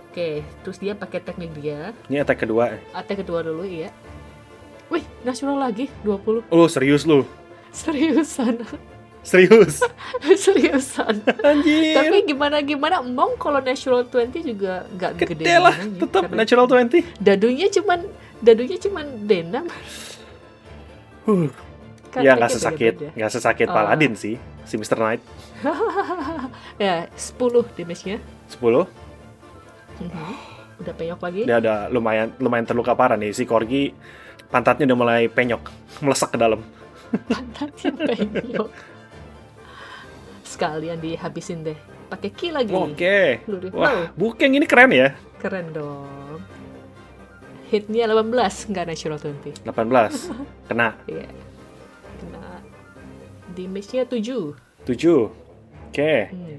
Oke, 0.08 0.28
terus 0.64 0.80
dia 0.80 0.96
pakai 0.96 1.20
teknik 1.20 1.52
dia. 1.52 1.92
Ini 2.08 2.24
attack 2.24 2.48
kedua. 2.48 2.80
Attack 2.96 3.20
kedua 3.20 3.44
dulu 3.44 3.68
iya. 3.68 3.92
Wih, 4.88 5.04
natural 5.20 5.60
lagi 5.60 5.92
20. 6.00 6.48
Oh, 6.48 6.64
serius 6.66 7.04
lu? 7.04 7.26
Seriusan. 7.68 8.62
Serius? 9.26 9.82
Seriusan. 10.46 11.18
Anjir. 11.42 11.98
Tapi 11.98 12.16
gimana 12.30 12.62
gimana 12.62 13.02
emang 13.02 13.34
kalau 13.34 13.58
natural 13.58 14.06
20 14.06 14.54
juga 14.54 14.86
nggak 14.94 15.12
gede 15.18 15.34
Gede 15.34 15.54
lah, 15.58 15.74
gimana, 15.74 15.98
tetap 15.98 16.22
natural 16.30 16.66
20. 16.70 17.02
Dadunya 17.18 17.66
cuman 17.66 18.06
dadunya 18.38 18.78
cuman 18.78 19.06
D6. 19.26 19.56
Huh. 21.26 21.50
Kan 22.14 22.22
ya 22.22 22.38
nggak 22.38 22.54
sesakit, 22.54 22.94
nggak 23.18 23.32
sesakit 23.34 23.66
Oh. 23.66 23.74
Paladin 23.74 24.14
sih, 24.14 24.38
si 24.62 24.74
Mr. 24.78 24.94
Knight. 24.94 25.20
ya, 26.78 27.10
10 27.10 27.66
damage-nya. 27.74 28.22
10. 28.46 28.86
Mhm. 30.06 30.32
Udah 30.86 30.94
penyok 30.94 31.20
lagi. 31.20 31.42
Dia 31.50 31.58
ada 31.58 31.74
lumayan 31.90 32.30
lumayan 32.38 32.62
terluka 32.62 32.94
parah 32.94 33.18
nih 33.18 33.34
si 33.34 33.42
Corgi. 33.42 33.90
Pantatnya 34.46 34.86
udah 34.86 34.98
mulai 35.02 35.22
penyok, 35.26 35.66
melesak 35.98 36.30
ke 36.30 36.38
dalam. 36.38 36.62
Pantatnya 37.26 37.90
penyok. 37.90 38.70
Sekalian 40.56 40.98
dihabisin 40.98 41.60
deh. 41.62 41.76
Pakai 42.08 42.30
ki 42.32 42.48
lagi. 42.50 42.72
Oke. 42.72 43.44
Peluru. 43.44 43.68
Wah, 43.76 44.08
Bukeng 44.16 44.56
ini 44.56 44.64
keren 44.64 44.88
ya. 44.88 45.12
keren 45.36 45.68
dong. 45.70 46.40
Hitnya 47.68 48.08
18, 48.08 48.72
nggak 48.72 48.86
natural 48.88 49.18
20. 49.20 49.52
18. 49.68 50.32
Kena. 50.64 50.96
Iya. 51.04 51.26
Kena 52.16 52.44
damage-nya 53.52 54.06
7. 54.06 54.54
7. 54.86 55.28
Oke. 55.90 56.14
Hmm. 56.30 56.58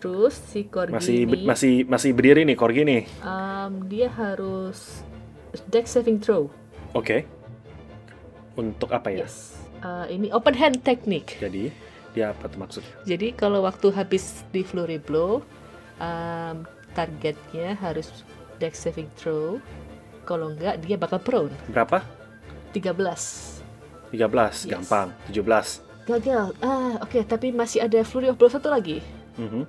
Terus 0.00 0.34
si 0.48 0.68
Corgi 0.68 0.92
Masih 0.92 1.16
ini, 1.24 1.44
masih 1.44 1.74
masih 1.88 2.10
berdiri 2.12 2.44
nih 2.44 2.56
Corgi 2.56 2.82
nih. 2.84 3.02
um, 3.20 3.88
dia 3.88 4.08
harus 4.10 5.00
deck 5.68 5.86
saving 5.86 6.20
throw. 6.20 6.48
Oke. 6.92 7.24
Untuk 8.54 8.92
apa 8.92 9.08
ya? 9.08 9.24
Yes. 9.24 9.56
Uh, 9.80 10.08
ini 10.08 10.28
open 10.28 10.56
hand 10.56 10.80
technique. 10.80 11.36
Jadi 11.36 11.68
dia 12.14 12.30
apa 12.30 12.46
tuh 12.46 12.58
maksudnya? 12.62 12.94
Jadi 13.04 13.34
kalau 13.34 13.60
waktu 13.60 13.90
habis 13.90 14.46
di 14.48 14.62
flurry 14.62 14.96
blow, 14.96 15.42
um, 15.98 16.56
targetnya 16.94 17.74
harus 17.76 18.24
deck 18.56 18.72
saving 18.72 19.10
throw. 19.18 19.58
Kalau 20.24 20.54
enggak 20.54 20.80
dia 20.80 20.96
bakal 20.96 21.18
prone. 21.20 21.52
Berapa? 21.68 22.00
13. 22.72 23.60
13, 24.10 24.64
Yes. 24.64 24.70
gampang. 24.70 25.10
17. 25.28 25.82
Gagal. 26.06 26.54
Ah, 26.60 27.00
oke, 27.00 27.18
tapi 27.24 27.50
masih 27.50 27.82
ada 27.82 28.00
flurry 28.00 28.30
of 28.30 28.38
blow 28.38 28.48
satu 28.48 28.70
lagi. 28.70 29.02
Mhm. 29.36 29.66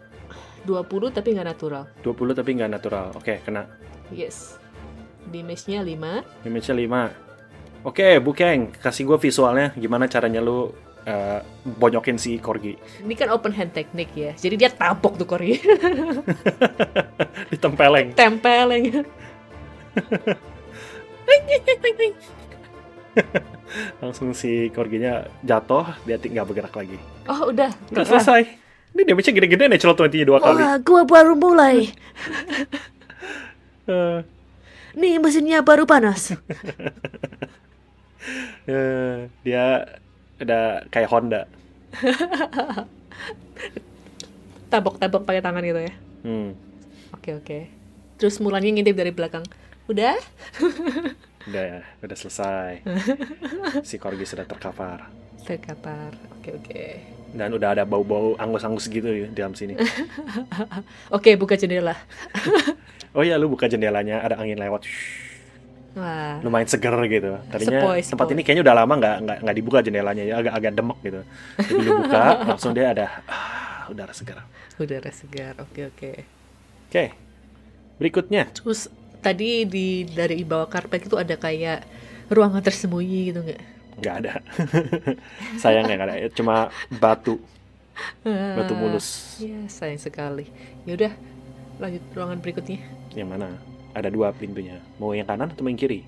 20 0.66 1.10
tapi 1.10 1.34
nggak 1.34 1.46
natural. 1.48 1.86
20 2.02 2.34
tapi 2.34 2.58
nggak 2.58 2.72
natural. 2.72 3.14
Oke, 3.14 3.41
kena. 3.41 3.70
Yes. 4.10 4.58
Damage-nya 5.26 5.82
5. 5.82 6.22
Damage-nya 6.41 6.76
5. 6.78 7.02
Oke, 7.86 8.18
Bukeng, 8.18 8.74
kasih 8.74 9.06
gue 9.06 9.18
visualnya 9.20 9.70
gimana 9.78 10.10
caranya 10.10 10.41
lu 10.41 10.74
eh, 11.06 11.39
bonyokin 11.64 12.18
si 12.18 12.41
Corgi. 12.41 12.76
Ini 13.06 13.14
kan 13.16 13.30
open 13.32 13.53
hand 13.53 13.72
technique 13.72 14.14
ya. 14.14 14.32
Jadi 14.36 14.56
dia 14.58 14.70
tabok 14.70 15.16
tuh 15.16 15.28
Corgi. 15.30 15.62
Ditempeleng. 17.53 18.18
Tempeleng. 18.18 19.06
Langsung 24.03 24.36
si 24.36 24.70
Corginya 24.74 25.26
jatuh, 25.41 25.86
dia 26.03 26.20
tinggal 26.20 26.45
bergerak 26.45 26.76
lagi. 26.76 26.97
Oh, 27.26 27.49
udah. 27.49 27.72
Udah 27.93 28.06
selesai. 28.06 28.66
Ini 28.95 29.03
damage-nya 29.03 29.36
gede-gede 29.36 29.66
natural 29.68 30.08
20 30.08 30.24
dua 30.24 30.39
kali. 30.39 30.62
Wah, 30.64 30.80
gua 30.80 31.03
baru 31.03 31.36
mulai. 31.36 31.78
Eh, 33.86 34.18
Nih 34.97 35.22
mesinnya 35.22 35.62
baru 35.62 35.86
panas. 35.86 36.34
eh, 38.66 39.30
dia 39.45 39.66
udah 40.42 40.84
kayak 40.92 41.10
Honda. 41.12 41.42
Tabok-tabok 44.72 45.24
pakai 45.24 45.44
tangan 45.44 45.64
gitu 45.64 45.82
ya. 45.82 45.94
Hmm. 46.26 46.52
Oke 47.16 47.32
oke. 47.38 47.60
Terus 48.20 48.40
mulanya 48.44 48.70
ngintip 48.72 48.96
dari 48.98 49.12
belakang. 49.16 49.46
Udah? 49.86 50.18
Udah, 51.46 51.86
udah 52.02 52.18
selesai. 52.18 52.82
si 53.86 54.02
Corgi 54.02 54.26
sudah 54.26 54.50
terkapar. 54.50 55.14
Terkapar. 55.46 56.18
Oke 56.42 56.58
oke. 56.58 56.84
Dan 57.38 57.54
udah 57.54 57.78
ada 57.78 57.86
bau-bau 57.86 58.34
angus-angus 58.42 58.90
gitu 58.90 59.06
di 59.06 59.30
dalam 59.30 59.54
sini. 59.54 59.78
Oke 61.14 61.38
buka 61.38 61.54
jendela. 61.54 61.94
Oh 63.14 63.22
iya, 63.22 63.38
lu 63.38 63.46
buka 63.46 63.70
jendelanya, 63.70 64.26
ada 64.26 64.42
angin 64.42 64.58
lewat. 64.58 64.90
Wah. 65.96 66.43
Lumayan 66.43 66.68
seger 66.68 66.91
gitu. 67.08 67.39
Tadinya 67.48 67.80
Sepoi, 67.80 68.00
tempat 68.04 68.26
sepoi. 68.28 68.34
ini 68.36 68.41
kayaknya 68.43 68.64
udah 68.68 68.76
lama 68.76 68.93
nggak 69.00 69.16
nggak 69.24 69.38
nggak 69.48 69.56
dibuka 69.56 69.80
jendelanya, 69.80 70.24
ya 70.28 70.36
agak-agak 70.43 70.72
demek 70.76 70.98
gitu. 71.02 71.22
Jadi 71.56 71.82
lu 71.82 71.91
buka, 72.04 72.24
langsung 72.52 72.72
dia 72.76 72.91
ada 72.91 73.06
ah, 73.26 73.88
udara 73.88 74.12
segar. 74.12 74.43
Udara 74.76 75.12
segar. 75.16 75.56
Oke 75.64 75.88
oke. 75.88 76.12
Oke, 76.91 77.04
berikutnya. 77.96 78.52
Terus 78.52 78.91
tadi 79.24 79.64
di 79.64 80.04
dari 80.04 80.43
bawah 80.43 80.68
karpet 80.68 81.08
itu 81.08 81.16
ada 81.16 81.34
kayak 81.34 81.88
ruangan 82.28 82.62
tersembunyi 82.62 83.20
gitu 83.32 83.41
nggak? 83.41 83.62
nggak 83.96 84.16
ada 84.20 84.43
sayangnya 85.64 85.96
nggak 85.96 86.10
ada 86.12 86.28
cuma 86.36 86.68
batu 87.00 87.39
batu 88.28 88.76
mulus 88.76 89.39
Ya 89.39 89.56
sayang 89.72 90.04
sekali. 90.04 90.52
Yaudah 90.84 91.16
lanjut 91.80 92.04
ruangan 92.12 92.43
berikutnya. 92.43 92.84
yang 93.16 93.32
mana 93.32 93.56
ada 93.96 94.12
dua 94.12 94.30
pintunya 94.30 94.78
mau 94.96 95.10
yang 95.10 95.24
kanan 95.24 95.50
atau 95.50 95.64
yang 95.64 95.80
kiri 95.80 96.04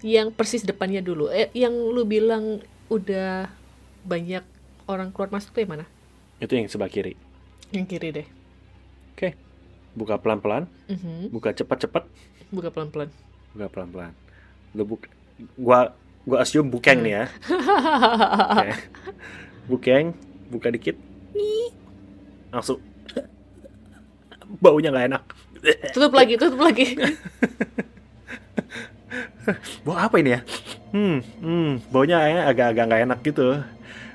Yang 0.00 0.32
persis 0.32 0.64
depannya 0.64 0.98
dulu. 0.98 1.28
Eh 1.28 1.52
yang 1.52 1.70
lu 1.72 2.02
bilang 2.02 2.58
udah 2.88 3.46
banyak 4.00 4.40
orang 4.84 5.08
keluar 5.10 5.30
masuk 5.30 5.52
tuh 5.52 5.62
yang 5.62 5.72
mana? 5.72 5.86
itu 6.36 6.50
yang 6.50 6.66
sebelah 6.66 6.88
kiri 6.88 7.14
Yang 7.70 7.86
kiri 7.88 8.08
deh. 8.12 8.26
oke 9.12 9.28
buka 9.92 10.16
pelan 10.16 10.40
pelan 10.40 10.64
Mhm. 10.86 11.30
buka 11.30 11.52
cepat 11.52 11.78
cepat 11.80 12.04
Buka 12.48 12.66
pelan-pelan. 12.68 13.12
buka 13.52 13.66
pelan 13.68 13.88
pelan 13.88 14.12
lu 14.72 14.82
buka 14.84 15.06
gua 15.54 15.92
gua 16.22 16.38
assume 16.40 16.66
bukeng 16.66 16.98
nih 17.00 17.12
ya 17.12 17.24
Oke. 18.56 18.70
bukeng 19.68 20.06
buka 20.48 20.68
dikit 20.68 20.96
langsung 22.50 22.80
baunya 24.56 24.90
nggak 24.90 25.06
enak 25.06 25.22
tutup 25.92 26.12
lagi, 26.14 26.34
tutup 26.40 26.60
lagi. 26.60 26.94
Bau 29.84 29.98
apa 29.98 30.20
ini 30.20 30.38
ya? 30.38 30.40
Hmm, 30.90 31.22
hmm 31.42 31.90
baunya 31.90 32.46
agak-agak 32.46 32.84
nggak 32.86 33.02
enak 33.08 33.18
gitu. 33.26 33.48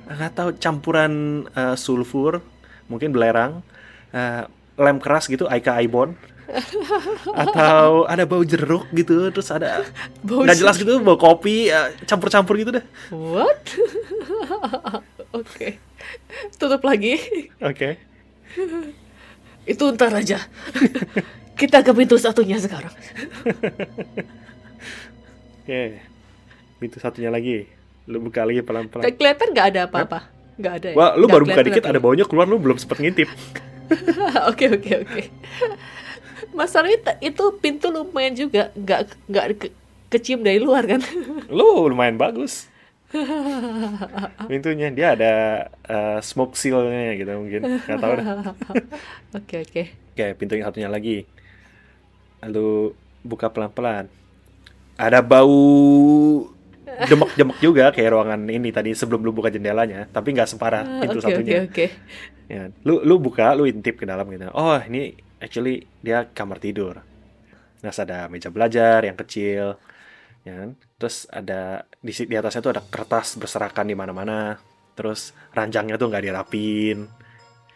Nggak 0.06 0.32
tahu 0.38 0.50
campuran 0.62 1.44
eh, 1.52 1.76
sulfur, 1.76 2.40
mungkin 2.88 3.12
belerang, 3.12 3.66
eh, 4.14 4.46
lem 4.78 4.98
keras 5.02 5.26
gitu, 5.26 5.50
Aika 5.50 5.82
Aibon, 5.82 6.14
atau 7.44 8.06
ada 8.06 8.22
bau 8.30 8.46
jeruk 8.46 8.86
gitu, 8.94 9.34
terus 9.34 9.50
ada 9.50 9.82
Bau 10.22 10.46
nggak 10.46 10.62
jelas 10.62 10.78
gitu, 10.78 11.02
bau 11.02 11.18
kopi, 11.18 11.74
eh, 11.74 11.98
campur-campur 12.06 12.54
gitu 12.62 12.78
deh. 12.78 12.86
What? 13.10 13.66
Oke. 15.40 15.82
Tutup 16.56 16.86
lagi. 16.86 17.18
Oke. 17.60 17.98
Itu 19.66 19.90
ntar 19.98 20.14
aja. 20.14 20.38
Kita 21.60 21.82
ke 21.82 21.92
pintu 21.96 22.20
satunya 22.22 22.62
sekarang. 22.62 22.92
Oke. 25.64 25.82
Pintu 26.78 26.98
satunya 27.02 27.34
lagi. 27.34 27.66
Lu 28.06 28.22
buka 28.22 28.46
lagi 28.46 28.62
pelan-pelan. 28.62 29.02
Kayak 29.02 29.18
kelihatan 29.18 29.48
nggak 29.56 29.68
ada 29.74 29.82
apa-apa. 29.90 30.20
Nggak 30.56 30.74
ada 30.78 30.88
ya? 30.94 30.96
Wah, 30.96 31.12
lu 31.18 31.26
Nggak 31.26 31.36
baru 31.36 31.46
buka 31.50 31.62
dikit 31.66 31.84
ada 31.90 32.00
ya? 32.00 32.04
baunya 32.04 32.26
keluar, 32.28 32.46
lu 32.46 32.62
belum 32.62 32.78
sempet 32.78 33.02
ngintip. 33.02 33.30
Oke 34.50 34.66
oke 34.66 35.06
oke. 35.06 35.22
Masalahnya 36.58 37.22
itu 37.22 37.44
pintu 37.62 37.94
lumayan 37.94 38.34
juga 38.34 38.74
nggak 38.74 39.30
nggak 39.30 39.46
ke, 39.62 39.68
kecium 40.10 40.42
dari 40.42 40.58
luar 40.58 40.90
kan? 40.90 41.06
Lu 41.54 41.86
lumayan 41.86 42.18
bagus. 42.18 42.66
Pintunya 44.50 44.88
dia 44.92 45.08
ada 45.16 45.34
eh, 45.88 46.20
smoke 46.22 46.58
seal-nya 46.58 47.16
gitu 47.16 47.32
mungkin. 47.38 47.62
Nggak 47.86 48.00
tahu 48.02 48.14
dah. 48.20 48.28
Oke 49.38 49.56
oke. 49.66 49.84
Oke, 50.16 50.26
pintu 50.40 50.56
yang 50.56 50.68
satunya 50.72 50.88
lagi. 50.88 51.28
Lalu 52.44 52.94
buka 53.26 53.48
pelan-pelan. 53.52 54.08
Ada 54.96 55.20
bau 55.20 56.48
demek-demek 56.86 57.58
juga 57.60 57.92
kayak 57.92 58.12
ruangan 58.16 58.42
ini 58.48 58.70
tadi 58.72 58.96
sebelum 58.96 59.26
lu 59.26 59.36
buka 59.36 59.52
jendelanya, 59.52 60.08
tapi 60.08 60.32
nggak 60.32 60.48
separah 60.56 60.84
pintu 61.04 61.20
Ah, 61.20 61.22
Oke 61.22 61.34
oke 61.36 61.54
satunya. 61.54 61.58
oke. 61.68 61.86
Ya, 62.48 62.70
lu 62.88 63.02
lu 63.04 63.18
buka, 63.20 63.52
lu 63.58 63.66
intip 63.68 64.00
ke 64.00 64.06
dalam 64.08 64.30
gitu. 64.32 64.48
Oh, 64.54 64.78
ini 64.88 65.18
actually 65.42 65.84
dia 66.00 66.30
kamar 66.32 66.62
tidur. 66.62 67.02
Nah, 67.84 67.94
ada 67.94 68.26
meja 68.32 68.50
belajar 68.50 69.04
yang 69.06 69.18
kecil, 69.18 69.78
ya 70.46 70.54
kan? 70.54 70.70
Terus 71.02 71.26
ada 71.34 71.84
di 72.00 72.14
di 72.14 72.36
atasnya 72.38 72.62
tuh 72.62 72.74
ada 72.78 72.84
kertas 72.86 73.36
berserakan 73.36 73.90
di 73.90 73.98
mana-mana. 73.98 74.62
Terus 74.96 75.36
ranjangnya 75.52 76.00
tuh 76.00 76.08
nggak 76.08 76.24
dirapin. 76.24 77.10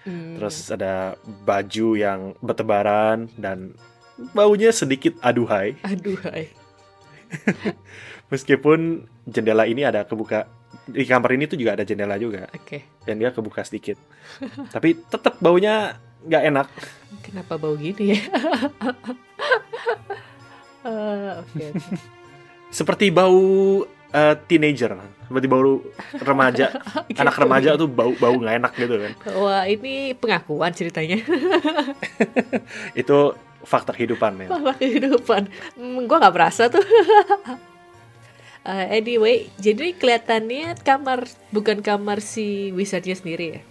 Hmm. 0.05 0.39
Terus 0.39 0.71
ada 0.71 1.19
baju 1.25 1.87
yang 1.99 2.37
bertebaran 2.39 3.27
dan 3.35 3.75
baunya 4.31 4.71
sedikit 4.71 5.17
aduhai. 5.19 5.75
Aduh 5.83 6.15
hai. 6.29 6.53
Meskipun 8.31 9.09
jendela 9.25 9.65
ini 9.65 9.83
ada 9.83 10.05
kebuka 10.05 10.47
di 10.89 11.05
kamar 11.05 11.33
ini 11.33 11.45
tuh 11.49 11.57
juga 11.57 11.77
ada 11.77 11.85
jendela 11.85 12.17
juga 12.17 12.49
Oke. 12.53 12.85
dan 13.05 13.17
dia 13.17 13.33
kebuka 13.33 13.65
sedikit. 13.65 13.97
Tapi 14.73 14.97
tetap 15.09 15.41
baunya 15.41 15.97
nggak 16.25 16.43
enak. 16.53 16.67
Kenapa 17.25 17.57
bau 17.57 17.73
gini 17.75 18.15
ya? 18.15 18.21
Eh, 20.79 21.43
Oke 21.43 21.75
oke. 21.75 22.18
Seperti 22.69 23.09
bau 23.09 23.41
eh, 24.13 24.35
teenager, 24.45 24.93
seperti 25.25 25.47
bau 25.49 25.81
remaja. 26.21 26.73
Anak 27.21 27.35
remaja 27.37 27.77
tuh 27.77 27.89
bau 27.89 28.13
bau 28.17 28.35
nggak 28.37 28.55
enak 28.61 28.73
gitu 28.77 28.95
kan. 28.97 29.11
Wah 29.37 29.63
ini 29.65 30.13
pengakuan 30.17 30.73
ceritanya. 30.73 31.21
Itu 33.01 33.37
fakta 33.65 33.93
kehidupan 33.93 34.45
ya. 34.45 34.47
Malah 34.49 34.75
kehidupan. 34.77 35.49
Hmm, 35.77 36.05
gua 36.09 36.17
nggak 36.21 36.35
berasa 36.35 36.69
tuh. 36.71 36.83
Eh, 38.59 38.99
anyway, 38.99 39.47
jadi 39.55 39.95
kelihatannya 39.95 40.83
kamar 40.83 41.23
bukan 41.49 41.79
kamar 41.79 42.19
si 42.19 42.75
wizardnya 42.75 43.15
sendiri 43.15 43.45
ya. 43.55 43.61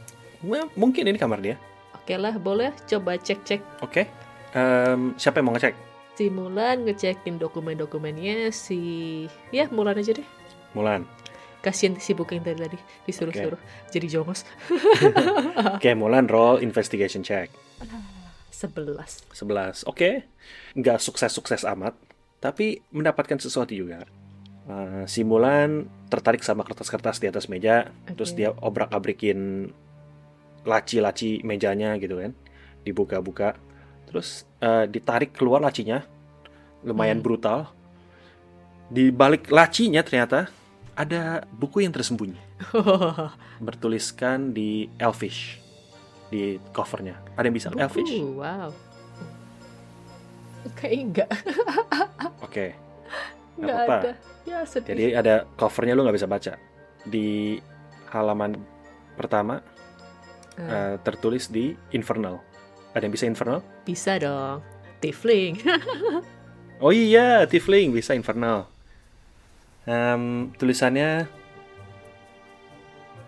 Well, 0.41 0.73
mungkin 0.81 1.05
ini 1.05 1.21
kamar 1.21 1.45
dia. 1.45 1.61
Oke 1.93 2.17
lah, 2.17 2.33
boleh 2.41 2.73
coba 2.89 3.21
cek-cek 3.21 3.61
Oke. 3.85 4.09
Em, 4.57 5.13
siapa 5.21 5.39
yang 5.39 5.53
mau 5.53 5.55
ngecek? 5.55 5.77
Si 6.19 6.35
Mulan 6.35 6.83
ngecekin 6.83 7.39
dokumen-dokumennya 7.39 8.51
si 8.51 8.81
ya 9.55 9.71
Mulan 9.71 9.95
aja 9.95 10.19
deh. 10.19 10.27
Mulan. 10.75 11.07
Kasian 11.63 11.95
si 12.03 12.11
Booking 12.11 12.43
dari 12.43 12.59
tadi 12.59 12.79
disuruh-suruh 13.07 13.59
jadi 13.95 14.19
jongos. 14.19 14.43
Oke, 15.79 15.95
Mulan 15.95 16.27
roll 16.27 16.59
investigation 16.59 17.23
check. 17.23 17.55
11. 18.51 19.31
11. 19.31 19.87
Oke. 19.87 20.27
Nggak 20.75 20.99
sukses-sukses 20.99 21.63
amat, 21.71 21.95
tapi 22.43 22.83
mendapatkan 22.91 23.39
sesuatu 23.39 23.71
juga. 23.71 24.03
Uh, 24.67 25.07
si 25.07 25.23
Mulan 25.23 25.87
tertarik 26.11 26.43
sama 26.43 26.67
kertas-kertas 26.67 27.23
di 27.23 27.31
atas 27.31 27.47
meja, 27.47 27.95
terus 28.11 28.35
Oke. 28.35 28.43
dia 28.43 28.51
obrak-abrikin 28.59 29.71
laci-laci 30.67 31.47
mejanya 31.47 31.95
gitu 32.03 32.19
kan. 32.19 32.35
Dibuka-buka. 32.83 33.68
Terus 34.09 34.49
uh, 34.59 34.89
ditarik 34.89 35.37
keluar 35.37 35.61
lacinya. 35.61 36.01
Lumayan 36.81 37.21
Hmm. 37.21 37.27
brutal. 37.27 37.59
Di 38.89 39.13
balik 39.13 39.53
lacinya 39.53 40.01
ternyata 40.01 40.49
ada 40.97 41.45
buku 41.53 41.85
yang 41.85 41.93
tersembunyi. 41.93 42.41
Bertuliskan 43.67 44.51
di 44.51 44.89
Elfish 44.97 45.61
di 46.29 46.57
covernya. 46.73 47.21
Ada 47.37 47.47
yang 47.49 47.57
bisa 47.57 47.69
Elfish? 47.71 48.09
Buku, 48.17 48.41
wow. 48.41 48.71
Kayaknya 50.77 51.05
enggak, 51.05 51.31
Oke. 52.47 52.67
Nggak 53.59 53.77
apa-apa. 53.77 53.97
ada. 53.99 54.13
Ya 54.45 54.59
sedih. 54.65 54.91
Jadi 54.95 55.05
ada 55.15 55.35
covernya 55.57 55.93
lu 55.97 56.03
nggak 56.05 56.17
bisa 56.19 56.29
baca. 56.29 56.53
Di 57.05 57.59
halaman 58.11 58.57
pertama 59.15 59.61
Eh, 60.59 60.67
eh, 60.67 60.95
tertulis 61.07 61.47
di 61.47 61.71
Infernal. 61.95 62.43
Ada 62.99 63.07
yang 63.07 63.15
bisa 63.15 63.31
Infernal? 63.31 63.63
bisa 63.87 64.19
dong. 64.19 64.59
Tifling. 64.99 65.63
Oh 66.79 66.95
iya, 66.95 67.43
Tiefling 67.43 67.91
bisa 67.91 68.15
Infernal. 68.15 68.71
Em, 69.83 70.55
tulisannya 70.55 71.27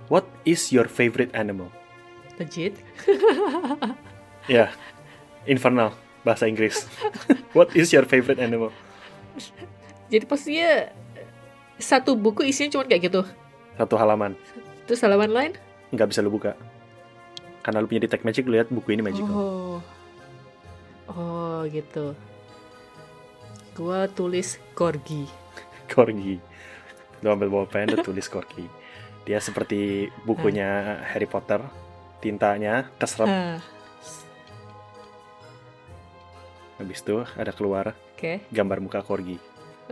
What 0.07 0.23
is 0.47 0.71
your 0.71 0.87
favorite 0.87 1.31
animal? 1.35 1.71
Legit. 2.39 2.75
Ya, 4.51 4.71
infernal 5.47 5.95
bahasa 6.27 6.47
Inggris. 6.51 6.87
What 7.59 7.71
is 7.79 7.91
your 7.95 8.03
favorite 8.07 8.39
animal? 8.43 8.75
Jadi 10.11 10.27
pastinya 10.27 10.91
satu 11.79 12.19
buku 12.19 12.47
isinya 12.51 12.75
cuma 12.75 12.87
kayak 12.87 13.11
gitu. 13.11 13.23
Satu 13.79 13.95
halaman. 13.95 14.35
Terus 14.91 15.03
halaman 15.07 15.31
lain? 15.31 15.53
Nggak 15.95 16.11
bisa 16.11 16.23
lu 16.23 16.31
buka. 16.35 16.55
Karena 17.61 17.85
lu 17.85 17.87
punya 17.89 18.05
Detect 18.09 18.25
Magic, 18.25 18.45
lu 18.49 18.57
lihat 18.57 18.69
buku 18.73 18.97
ini 18.97 19.03
magical. 19.05 19.33
Oh. 19.33 19.79
Oh, 21.11 21.61
gitu. 21.69 22.15
Gua 23.77 24.07
tulis 24.09 24.57
Corgi. 24.73 25.27
Corgi. 25.91 26.39
Lu 27.21 27.29
ambil 27.29 27.53
bolpen, 27.53 27.85
lu 27.93 28.01
tulis 28.01 28.33
Corgi. 28.33 28.65
Dia 29.29 29.37
seperti 29.45 30.09
bukunya 30.25 31.05
Harry 31.13 31.29
Potter. 31.29 31.61
Tintanya 32.25 32.89
keserap. 32.97 33.29
Ah, 33.29 33.61
Habis 36.81 37.05
itu 37.05 37.21
ada 37.37 37.53
keluar 37.53 37.93
Oke. 38.17 38.41
gambar 38.49 38.81
muka 38.81 39.05
Corgi. 39.05 39.37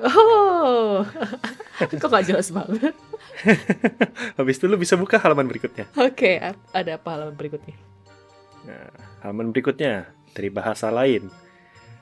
Oh. 0.00 1.04
Kok 2.00 2.08
gak 2.08 2.24
jelas 2.24 2.48
banget? 2.48 2.96
Habis 4.38 4.58
itu 4.58 4.66
lu 4.66 4.76
bisa 4.76 4.98
buka 4.98 5.18
halaman 5.18 5.46
berikutnya. 5.46 5.86
Oke, 5.94 6.38
ap- 6.38 6.58
ada 6.74 6.98
apa 6.98 7.08
halaman 7.14 7.34
berikutnya? 7.38 7.76
Nah, 8.66 8.90
halaman 9.22 9.54
berikutnya 9.54 10.10
dari 10.34 10.50
bahasa 10.50 10.90
lain. 10.90 11.30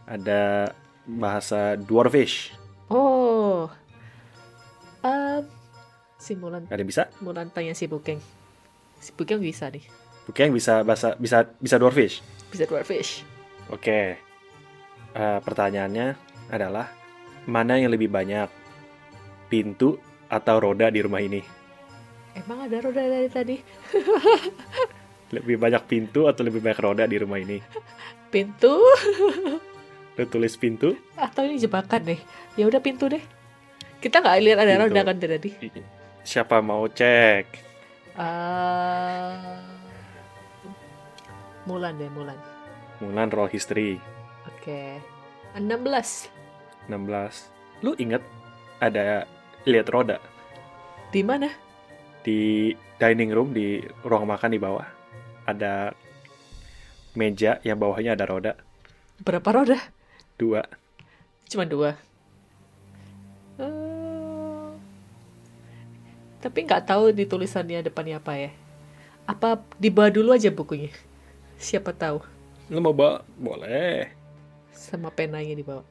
Ada 0.06 0.72
bahasa 1.06 1.76
Dwarvish. 1.76 2.54
Oh. 2.88 3.68
Um, 5.06 5.42
si 6.18 6.34
Mulan, 6.34 6.66
Ada 6.66 6.82
yang 6.82 6.90
bisa? 6.90 7.02
Mulan 7.22 7.50
tanya 7.54 7.74
si 7.76 7.86
Bukeng. 7.86 8.18
Si 8.98 9.14
Bukeng 9.14 9.38
bisa 9.38 9.70
nih. 9.70 9.84
Yang 10.34 10.52
bisa 10.58 10.82
bahasa 10.82 11.14
bisa 11.14 11.46
bisa 11.62 11.76
Dwarvish. 11.78 12.18
Bisa 12.50 12.66
Dwarfish. 12.66 13.22
Oke. 13.70 14.18
Eh, 15.16 15.38
pertanyaannya 15.46 16.18
adalah 16.50 16.90
mana 17.46 17.78
yang 17.78 17.94
lebih 17.94 18.10
banyak? 18.10 18.50
Pintu 19.46 19.94
atau 20.26 20.56
roda 20.58 20.88
di 20.88 21.00
rumah 21.00 21.20
ini? 21.20 21.40
Emang 22.34 22.66
ada 22.66 22.76
roda 22.80 23.00
dari 23.00 23.28
tadi? 23.28 23.56
Lebih 25.34 25.58
banyak 25.58 25.82
pintu 25.90 26.30
atau 26.30 26.46
lebih 26.46 26.62
banyak 26.62 26.78
roda 26.78 27.02
di 27.02 27.18
rumah 27.18 27.42
ini? 27.42 27.58
Pintu 28.30 28.78
Lu 30.16 30.24
tulis 30.30 30.54
pintu? 30.54 30.94
atau 31.18 31.42
ini 31.42 31.58
jebakan 31.58 32.06
deh? 32.06 32.20
Ya 32.54 32.64
udah 32.64 32.78
pintu 32.78 33.10
deh. 33.10 33.20
Kita 33.98 34.22
nggak 34.22 34.38
lihat 34.38 34.58
ada 34.62 34.78
Pintu. 34.78 34.84
roda 34.86 35.00
kan 35.02 35.16
dari 35.18 35.32
tadi. 35.34 35.50
Siapa 36.22 36.62
mau 36.62 36.86
cek? 36.86 37.44
Ah, 38.14 39.58
Mulan 41.66 41.98
deh, 41.98 42.06
Mulan. 42.08 42.38
Mulan 43.02 43.28
roll 43.28 43.50
history 43.50 43.98
Oke. 44.46 45.02
16. 45.58 46.30
16. 46.86 47.50
Lu 47.82 47.92
inget 47.98 48.22
ada 48.78 49.26
lihat 49.66 49.90
roda 49.90 50.22
Di 51.10 51.22
mana? 51.26 51.50
di 52.26 52.74
dining 52.98 53.30
room 53.30 53.54
di 53.54 53.78
ruang 54.02 54.26
makan 54.26 54.50
di 54.50 54.58
bawah. 54.58 54.82
Ada 55.46 55.94
meja 57.14 57.62
yang 57.62 57.78
bawahnya 57.78 58.18
ada 58.18 58.26
roda 58.26 58.52
Berapa 59.22 59.46
roda? 59.54 59.78
dua. 60.34 60.66
Cuma 61.46 61.62
dua. 61.64 61.94
Eh, 63.62 64.68
tapi 66.42 66.66
nggak 66.66 66.84
tahu 66.84 67.14
di 67.14 67.24
tulisannya 67.24 67.86
depannya 67.86 68.18
apa 68.18 68.34
ya. 68.36 68.50
Apa 69.24 69.62
dibawa 69.78 70.10
dulu 70.10 70.34
aja 70.34 70.50
bukunya? 70.50 70.90
Siapa 71.56 71.94
tahu. 71.94 72.20
Lu 72.68 72.82
mau 72.82 72.90
bawa? 72.92 73.22
Boleh. 73.38 74.10
Sama 74.74 75.08
penanya 75.14 75.54
dibawa. 75.54 75.86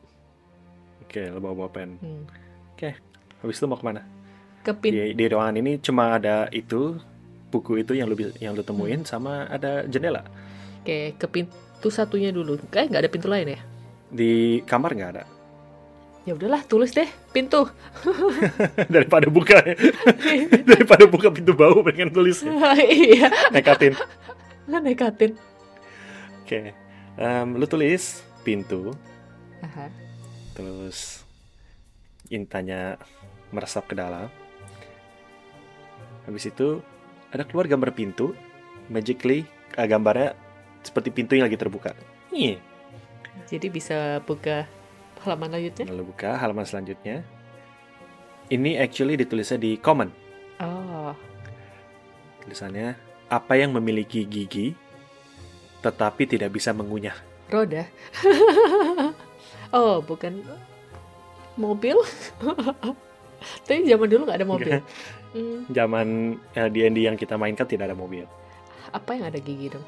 Oke, 1.01 1.31
lu 1.31 1.39
bawa 1.39 1.65
bawa 1.65 1.69
pen. 1.71 1.95
Hmm. 2.03 2.27
Habis 3.45 3.61
itu 3.61 3.65
mau 3.69 3.77
ke 3.77 3.85
mana? 3.85 4.01
Ke 4.65 4.73
pin 4.73 4.89
Di, 4.89 5.13
di 5.13 5.25
ruangan 5.29 5.61
ini 5.61 5.77
cuma 5.77 6.17
ada 6.17 6.49
itu 6.49 6.97
buku 7.53 7.85
itu 7.85 7.93
yang 7.93 8.09
lu 8.09 8.17
yang 8.41 8.57
lu 8.57 8.65
temuin 8.65 9.05
Hmm. 9.05 9.07
sama 9.07 9.45
ada 9.45 9.85
jendela. 9.85 10.25
Oke, 10.81 11.13
ke 11.13 11.25
pintu 11.29 11.87
satunya 11.93 12.33
dulu. 12.33 12.57
Kayak 12.73 12.89
nggak 12.89 13.01
ada 13.05 13.11
pintu 13.13 13.27
lain 13.29 13.53
ya? 13.53 13.59
Di 14.09 14.65
kamar 14.65 14.97
nggak 14.97 15.11
ada. 15.13 15.23
Ya 16.25 16.33
udahlah, 16.33 16.65
tulis 16.65 16.89
deh 16.89 17.05
pintu. 17.29 17.69
Daripada 18.93 19.29
buka 19.29 19.61
daripada 20.73 21.05
buka 21.05 21.29
pintu 21.29 21.53
bau 21.53 21.85
pengen 21.85 22.09
tulis 22.09 22.41
ya. 22.41 22.49
iya, 22.81 23.29
nekatin. 23.53 23.93
nekatin. 24.65 25.37
Oke. 26.41 26.73
Em, 27.15 27.47
lu 27.55 27.63
tulis 27.69 28.25
pintu 28.43 28.91
Aha. 29.63 29.87
terus 30.51 31.23
intanya 32.27 32.99
meresap 33.55 33.87
ke 33.87 33.95
dalam. 33.95 34.27
Habis 36.27 36.51
itu 36.51 36.83
ada 37.31 37.47
keluar 37.47 37.71
gambar 37.71 37.95
pintu, 37.95 38.35
magically 38.91 39.47
eh, 39.77 39.87
gambarnya 39.87 40.35
seperti 40.83 41.09
pintu 41.09 41.39
yang 41.39 41.47
lagi 41.47 41.57
terbuka. 41.57 41.95
Iya. 42.29 42.59
Jadi 43.47 43.67
bisa 43.71 44.19
buka 44.27 44.67
halaman 45.23 45.55
lanjutnya. 45.57 45.85
Lalu 45.89 46.03
buka 46.11 46.35
halaman 46.37 46.65
selanjutnya. 46.67 47.23
Ini 48.51 48.77
actually 48.77 49.17
ditulisnya 49.17 49.57
di 49.57 49.79
common. 49.81 50.13
Oh, 50.61 51.11
Tulisannya 52.45 52.93
apa 53.27 53.57
yang 53.57 53.73
memiliki 53.73 54.21
gigi 54.23 54.77
tetapi 55.81 56.25
tidak 56.29 56.53
bisa 56.53 56.73
mengunyah. 56.73 57.13
roda. 57.49 57.85
oh, 59.77 60.01
bukan 60.01 60.41
mobil. 61.57 61.97
Tapi 63.63 63.85
zaman 63.85 64.07
dulu 64.07 64.21
nggak 64.25 64.39
ada 64.39 64.47
mobil. 64.47 64.71
Hmm, 65.35 65.67
Zaman 65.67 66.07
eh, 66.53 66.69
D&D 66.69 66.97
yang 67.03 67.15
kita 67.15 67.35
mainkan 67.35 67.65
tidak 67.65 67.91
ada 67.91 67.97
mobil. 67.97 68.23
apa 68.89 69.11
yang 69.11 69.27
ada 69.27 69.37
gigi 69.37 69.67
dong? 69.67 69.83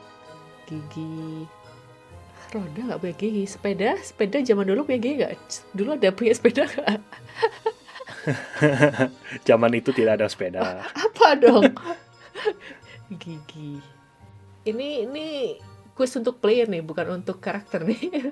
Gigi 0.68 1.48
roda 2.48 2.82
nggak 2.92 3.00
punya 3.00 3.16
gigi. 3.16 3.44
Sepeda, 3.44 3.96
sepeda 4.00 4.40
zaman 4.40 4.68
dulu 4.68 4.84
punya 4.84 5.00
gigi 5.00 5.16
nggak? 5.20 5.34
Dulu 5.72 5.90
ada 5.96 6.10
punya 6.12 6.34
sepeda 6.36 6.64
nggak? 6.66 7.00
Zaman 9.48 9.72
itu 9.74 9.96
tidak 9.96 10.20
ada 10.20 10.28
sepeda. 10.28 10.84
Apa 11.08 11.40
dong? 11.40 11.72
gigi. 13.16 13.80
Ini 14.68 15.08
ini 15.08 15.56
quiz 15.96 16.12
untuk 16.20 16.44
player 16.44 16.68
nih, 16.68 16.84
bukan 16.84 17.24
untuk 17.24 17.40
karakter 17.40 17.88
nih. 17.88 18.32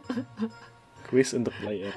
Quiz 1.08 1.32
untuk 1.32 1.56
player. 1.64 1.96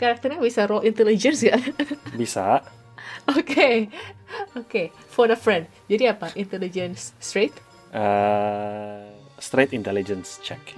Karakternya 0.00 0.40
bisa 0.40 0.64
roll 0.64 0.88
intelligence 0.88 1.44
ya? 1.44 1.60
Bisa. 2.20 2.64
Oke, 3.28 3.92
oke. 4.56 4.88
For 5.12 5.28
a 5.28 5.36
friend. 5.36 5.68
Jadi 5.92 6.08
apa? 6.08 6.32
Intelligence 6.40 7.12
straight? 7.20 7.52
eh, 7.92 9.04
straight 9.36 9.76
intelligence 9.76 10.40
check. 10.40 10.62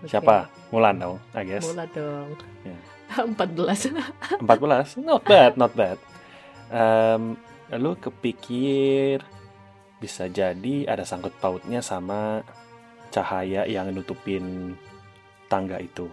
Oke. 0.00 0.08
Siapa? 0.08 0.48
Mulan 0.72 0.96
dong, 0.96 1.16
I 1.36 1.44
guess. 1.44 1.62
Mula 1.70 1.84
dong. 1.92 2.32
Ya. 2.64 2.78
14. 3.36 4.40
14. 4.40 4.96
Not 5.04 5.22
bad, 5.28 5.52
not 5.60 5.76
bad. 5.76 6.00
Em, 6.72 7.36
lu 7.76 7.92
kepikir 8.00 9.20
bisa 10.00 10.24
jadi 10.32 10.88
ada 10.88 11.04
sangkut 11.04 11.36
pautnya 11.36 11.84
sama 11.84 12.40
cahaya 13.12 13.68
yang 13.68 13.92
nutupin 13.92 14.72
tangga 15.52 15.76
itu. 15.76 16.08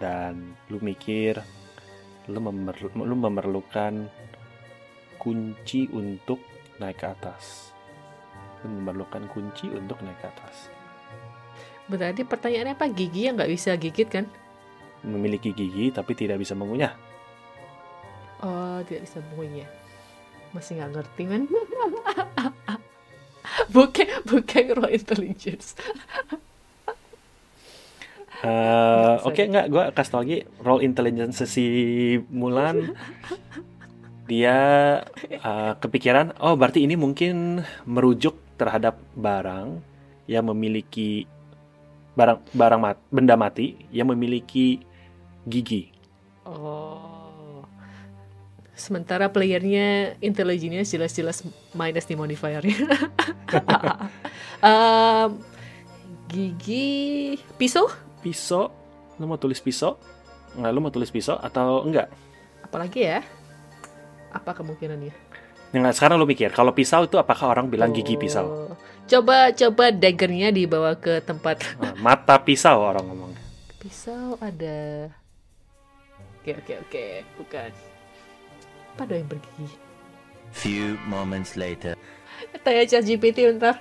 Dan 0.00 0.56
lu 0.72 0.80
mikir 0.80 1.38
lu, 2.26 2.40
memerlu- 2.40 2.96
lu 2.96 3.16
memerlukan 3.16 4.08
kunci 5.20 5.86
untuk 5.92 6.40
naik 6.80 7.04
ke 7.04 7.06
atas. 7.12 7.76
Lu 8.64 8.72
memerlukan 8.80 9.28
kunci 9.28 9.68
untuk 9.68 10.00
naik 10.00 10.16
ke 10.24 10.26
atas. 10.32 10.56
Berarti 11.90 12.24
pertanyaannya 12.24 12.74
apa? 12.78 12.86
Gigi 12.88 13.28
yang 13.28 13.36
nggak 13.36 13.52
bisa 13.52 13.76
gigit 13.76 14.08
kan? 14.08 14.24
Memiliki 15.04 15.52
gigi 15.52 15.92
tapi 15.92 16.16
tidak 16.16 16.40
bisa 16.40 16.56
mengunyah. 16.56 16.96
Oh, 18.40 18.80
tidak 18.88 19.04
bisa 19.04 19.20
bunyinya. 19.36 19.68
Masih 20.56 20.80
nggak 20.80 20.90
ngerti 20.96 21.22
man. 21.28 21.44
bukan, 23.74 24.08
bukan 24.24 24.64
roll 24.80 24.96
intelligence. 24.96 25.76
Sorry. 28.40 29.28
Oke, 29.28 29.42
nggak, 29.52 29.66
gue 29.68 29.84
kasih 29.92 30.10
tau 30.10 30.20
lagi 30.24 30.38
roll 30.64 30.80
intelligence 30.80 31.44
si 31.44 31.66
Mulan. 32.32 32.96
Dia 34.24 34.58
eh, 35.28 35.72
kepikiran, 35.76 36.40
oh 36.40 36.56
berarti 36.56 36.86
ini 36.86 36.96
mungkin 36.96 37.60
merujuk 37.84 38.38
terhadap 38.56 38.96
barang 39.12 39.82
yang 40.30 40.46
memiliki 40.48 41.26
barang 42.14 42.38
barang 42.54 42.80
mat, 42.80 42.96
benda 43.12 43.36
mati 43.36 43.76
yang 43.92 44.08
memiliki 44.08 44.80
gigi. 45.44 45.92
Oh. 46.46 47.64
Sementara 48.72 49.28
playernya 49.28 50.16
intelligence 50.24 50.96
jelas-jelas 50.96 51.44
minus 51.76 52.08
di 52.08 52.16
modifiernya. 52.16 52.80
um, 54.64 55.36
gigi 56.32 57.36
pisau? 57.60 57.90
Pisau, 58.20 58.68
lu 59.16 59.24
mau 59.24 59.40
tulis 59.40 59.58
pisau? 59.58 59.96
Nggak, 60.52 60.70
lu 60.70 60.80
mau 60.80 60.92
tulis 60.92 61.08
pisau 61.08 61.38
atau 61.38 61.86
enggak? 61.86 62.10
Apalagi 62.60 63.00
ya? 63.06 63.20
Apa 64.30 64.52
kemungkinannya? 64.52 65.12
Nggak, 65.70 65.94
sekarang 65.94 66.18
lu 66.18 66.26
mikir, 66.26 66.50
kalau 66.50 66.74
pisau 66.74 67.06
itu 67.06 67.16
apakah 67.16 67.54
orang 67.54 67.70
bilang 67.70 67.94
gigi 67.94 68.18
pisau? 68.18 68.44
Oh. 68.44 68.74
Coba 69.06 69.50
coba 69.50 69.90
daggernya 69.90 70.54
dibawa 70.54 70.94
ke 70.94 71.18
tempat 71.18 71.66
Nah, 71.82 71.94
mata 72.04 72.38
pisau 72.38 72.78
orang 72.78 73.02
ngomong. 73.06 73.32
pisau 73.80 74.36
ada. 74.38 75.08
Oke 76.40 76.54
oke 76.54 76.74
oke, 76.86 77.04
bukan. 77.40 77.70
Apa 78.94 79.10
yang 79.10 79.26
bergigi? 79.26 79.66
Few 80.52 80.94
moments 81.08 81.56
later. 81.56 81.96
Tanya 82.60 82.84
ChatGPT 82.86 83.50
bentar. 83.50 83.80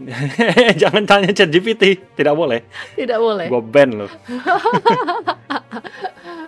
Jangan 0.80 1.04
tanya 1.04 1.30
chat 1.36 1.52
GPT, 1.52 2.00
tidak 2.16 2.34
boleh. 2.34 2.64
Tidak 2.96 3.18
boleh. 3.20 3.46
Gue 3.48 3.62
ban 3.62 3.90
lo. 3.92 4.06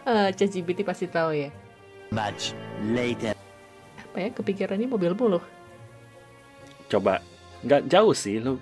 Eh, 0.02 0.34
ChatGPT 0.34 0.82
pasti 0.82 1.06
tahu 1.06 1.30
ya. 1.30 1.48
Much 2.10 2.58
later. 2.90 3.38
Apa 3.94 4.18
ya 4.18 4.28
kepikirannya 4.34 4.90
mobil 4.90 5.14
mulu. 5.14 5.38
Coba, 6.90 7.22
nggak 7.62 7.86
jauh 7.86 8.10
sih 8.10 8.42
lu. 8.42 8.58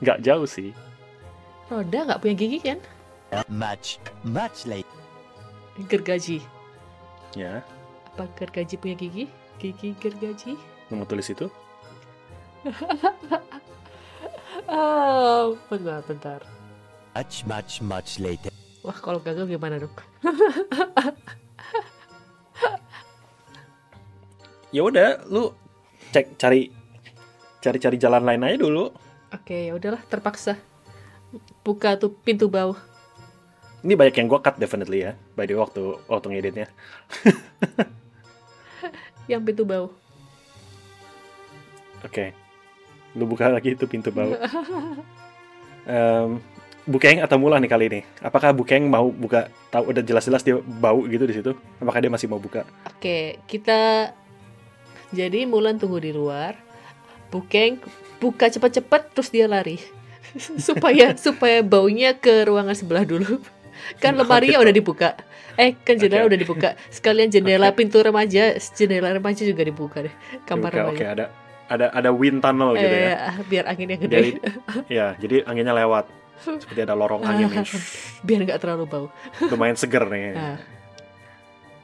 Nggak 0.00 0.18
jauh 0.24 0.48
sih. 0.48 0.72
Roda 1.68 2.08
nggak 2.08 2.20
punya 2.24 2.34
gigi 2.40 2.58
kan? 2.64 2.80
Much, 3.52 4.00
much 4.24 4.64
later. 4.64 4.88
Gergaji. 5.84 6.40
Ya, 7.36 7.60
Apa 8.16 8.32
gergaji 8.32 8.80
punya 8.80 8.96
gigi? 8.96 9.24
Gigi 9.60 9.92
gergaji? 10.00 10.56
mau 10.88 11.04
tulis 11.04 11.28
itu? 11.28 11.52
Oh, 14.64 15.58
bentar, 15.68 16.00
bentar. 16.08 16.40
Much, 17.14 17.44
much, 17.44 17.72
much 17.84 18.10
later. 18.18 18.50
Wah, 18.80 18.96
kalau 18.96 19.20
gagal 19.20 19.48
gimana 19.48 19.80
dong? 19.80 19.92
Ya 24.74 24.82
udah, 24.82 25.22
lu 25.30 25.54
cek 26.10 26.34
cari 26.34 26.72
cari-cari 27.62 27.96
jalan 27.96 28.26
lain 28.26 28.42
aja 28.42 28.56
dulu. 28.58 28.90
Oke, 29.30 29.70
ya 29.70 29.78
udahlah, 29.78 30.02
terpaksa. 30.10 30.58
Buka 31.62 31.94
tuh 31.94 32.10
pintu 32.10 32.50
bawah. 32.50 32.78
Ini 33.84 33.94
banyak 33.94 34.16
yang 34.18 34.26
gua 34.32 34.40
cut 34.42 34.56
definitely 34.58 35.04
ya, 35.04 35.12
by 35.36 35.44
the 35.44 35.54
way, 35.54 35.62
waktu 35.62 35.82
waktu 36.08 36.26
ngeditnya. 36.32 36.66
Yang 39.30 39.42
pintu 39.52 39.62
bawah. 39.68 39.92
Oke, 42.04 42.36
lu 43.14 43.24
buka 43.30 43.50
lagi 43.50 43.78
itu 43.78 43.86
pintu 43.86 44.10
bau. 44.10 44.34
Em, 45.84 46.40
Bukeng 46.84 47.24
atau 47.24 47.40
Mulan 47.40 47.64
nih 47.64 47.72
kali 47.72 47.84
ini? 47.88 48.00
Apakah 48.20 48.52
Bukeng 48.52 48.84
mau 48.84 49.08
buka? 49.08 49.48
Tahu 49.72 49.88
udah 49.88 50.04
jelas-jelas 50.04 50.44
dia 50.44 50.60
bau 50.60 51.00
gitu 51.08 51.24
di 51.24 51.32
situ. 51.32 51.56
Apakah 51.80 52.04
dia 52.04 52.12
masih 52.12 52.28
mau 52.28 52.36
buka? 52.36 52.68
Oke, 52.84 53.40
kita 53.48 54.12
jadi 55.08 55.48
Mulan 55.48 55.80
tunggu 55.80 55.96
di 55.96 56.12
luar. 56.12 56.60
Bukeng 57.32 57.80
buka 58.20 58.52
cepat-cepat 58.52 59.16
terus 59.16 59.32
dia 59.32 59.48
lari. 59.48 59.80
supaya 60.66 61.16
supaya 61.16 61.64
baunya 61.64 62.12
ke 62.20 62.44
ruangan 62.44 62.76
sebelah 62.76 63.08
dulu. 63.08 63.40
Kan 63.96 64.20
lemarinya 64.20 64.60
gitu. 64.60 64.64
udah 64.68 64.74
dibuka. 64.76 65.08
Eh, 65.56 65.72
kan 65.86 65.96
jendela 65.96 66.26
Oke. 66.26 66.36
udah 66.36 66.40
dibuka. 66.44 66.68
Sekalian 66.92 67.32
jendela 67.32 67.72
pintu 67.72 68.02
remaja, 68.04 68.60
jendela 68.76 69.08
remaja 69.08 69.40
juga 69.46 69.64
dibuka 69.64 70.04
deh. 70.04 70.14
Kamar 70.44 70.68
Oke, 70.68 70.80
oke, 70.82 71.00
remaja. 71.00 71.06
ada 71.16 71.26
ada 71.64 71.88
ada 71.96 72.10
wind 72.12 72.44
tunnel 72.44 72.76
gitu 72.76 72.92
ya. 72.92 73.40
biar 73.48 73.64
anginnya 73.68 73.96
gede. 73.96 74.16
Jadi, 74.16 74.30
ya, 74.92 75.16
jadi 75.16 75.44
anginnya 75.48 75.74
lewat. 75.74 76.06
Seperti 76.44 76.80
ada 76.82 76.98
lorong 76.98 77.24
angin 77.24 77.48
nih. 77.48 77.64
biar 78.26 78.40
nggak 78.44 78.60
terlalu 78.60 78.84
bau. 78.84 79.06
Lumayan 79.48 79.78
seger 79.78 80.04
nih. 80.10 80.34
Nah, 80.34 80.58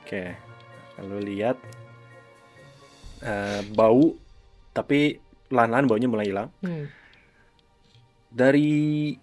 Oke, 0.02 0.34
lalu 0.98 1.18
lihat 1.32 1.56
eh, 3.22 3.62
bau, 3.70 4.18
tapi 4.74 5.22
lahan-lahan 5.48 5.86
baunya 5.86 6.08
mulai 6.10 6.26
hilang. 6.28 6.50
hmm. 6.66 6.98
Dari 8.30 9.14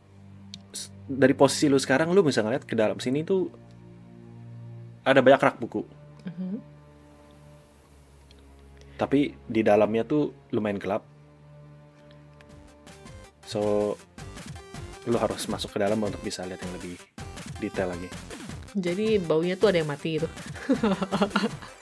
dari 1.08 1.34
posisi 1.36 1.72
lu 1.72 1.80
sekarang, 1.80 2.12
lu 2.12 2.24
bisa 2.24 2.44
ngeliat 2.44 2.68
ke 2.68 2.76
dalam 2.76 3.00
sini 3.00 3.24
tuh 3.24 3.48
ada 5.08 5.24
banyak 5.24 5.40
rak 5.40 5.58
buku. 5.60 5.84
Mhm. 6.28 6.77
Tapi 8.98 9.38
di 9.46 9.62
dalamnya 9.62 10.04
tuh 10.04 10.34
lumayan 10.52 10.82
gelap. 10.82 11.06
So, 13.46 13.94
lu 15.08 15.16
harus 15.16 15.48
masuk 15.48 15.78
ke 15.78 15.80
dalam 15.80 16.02
untuk 16.04 16.20
bisa 16.26 16.44
lihat 16.44 16.60
yang 16.60 16.74
lebih 16.76 16.98
detail 17.62 17.94
lagi. 17.94 18.10
Jadi 18.76 19.22
baunya 19.22 19.56
tuh 19.56 19.72
ada 19.72 19.80
yang 19.80 19.90
mati 19.90 20.20
gitu. 20.20 20.28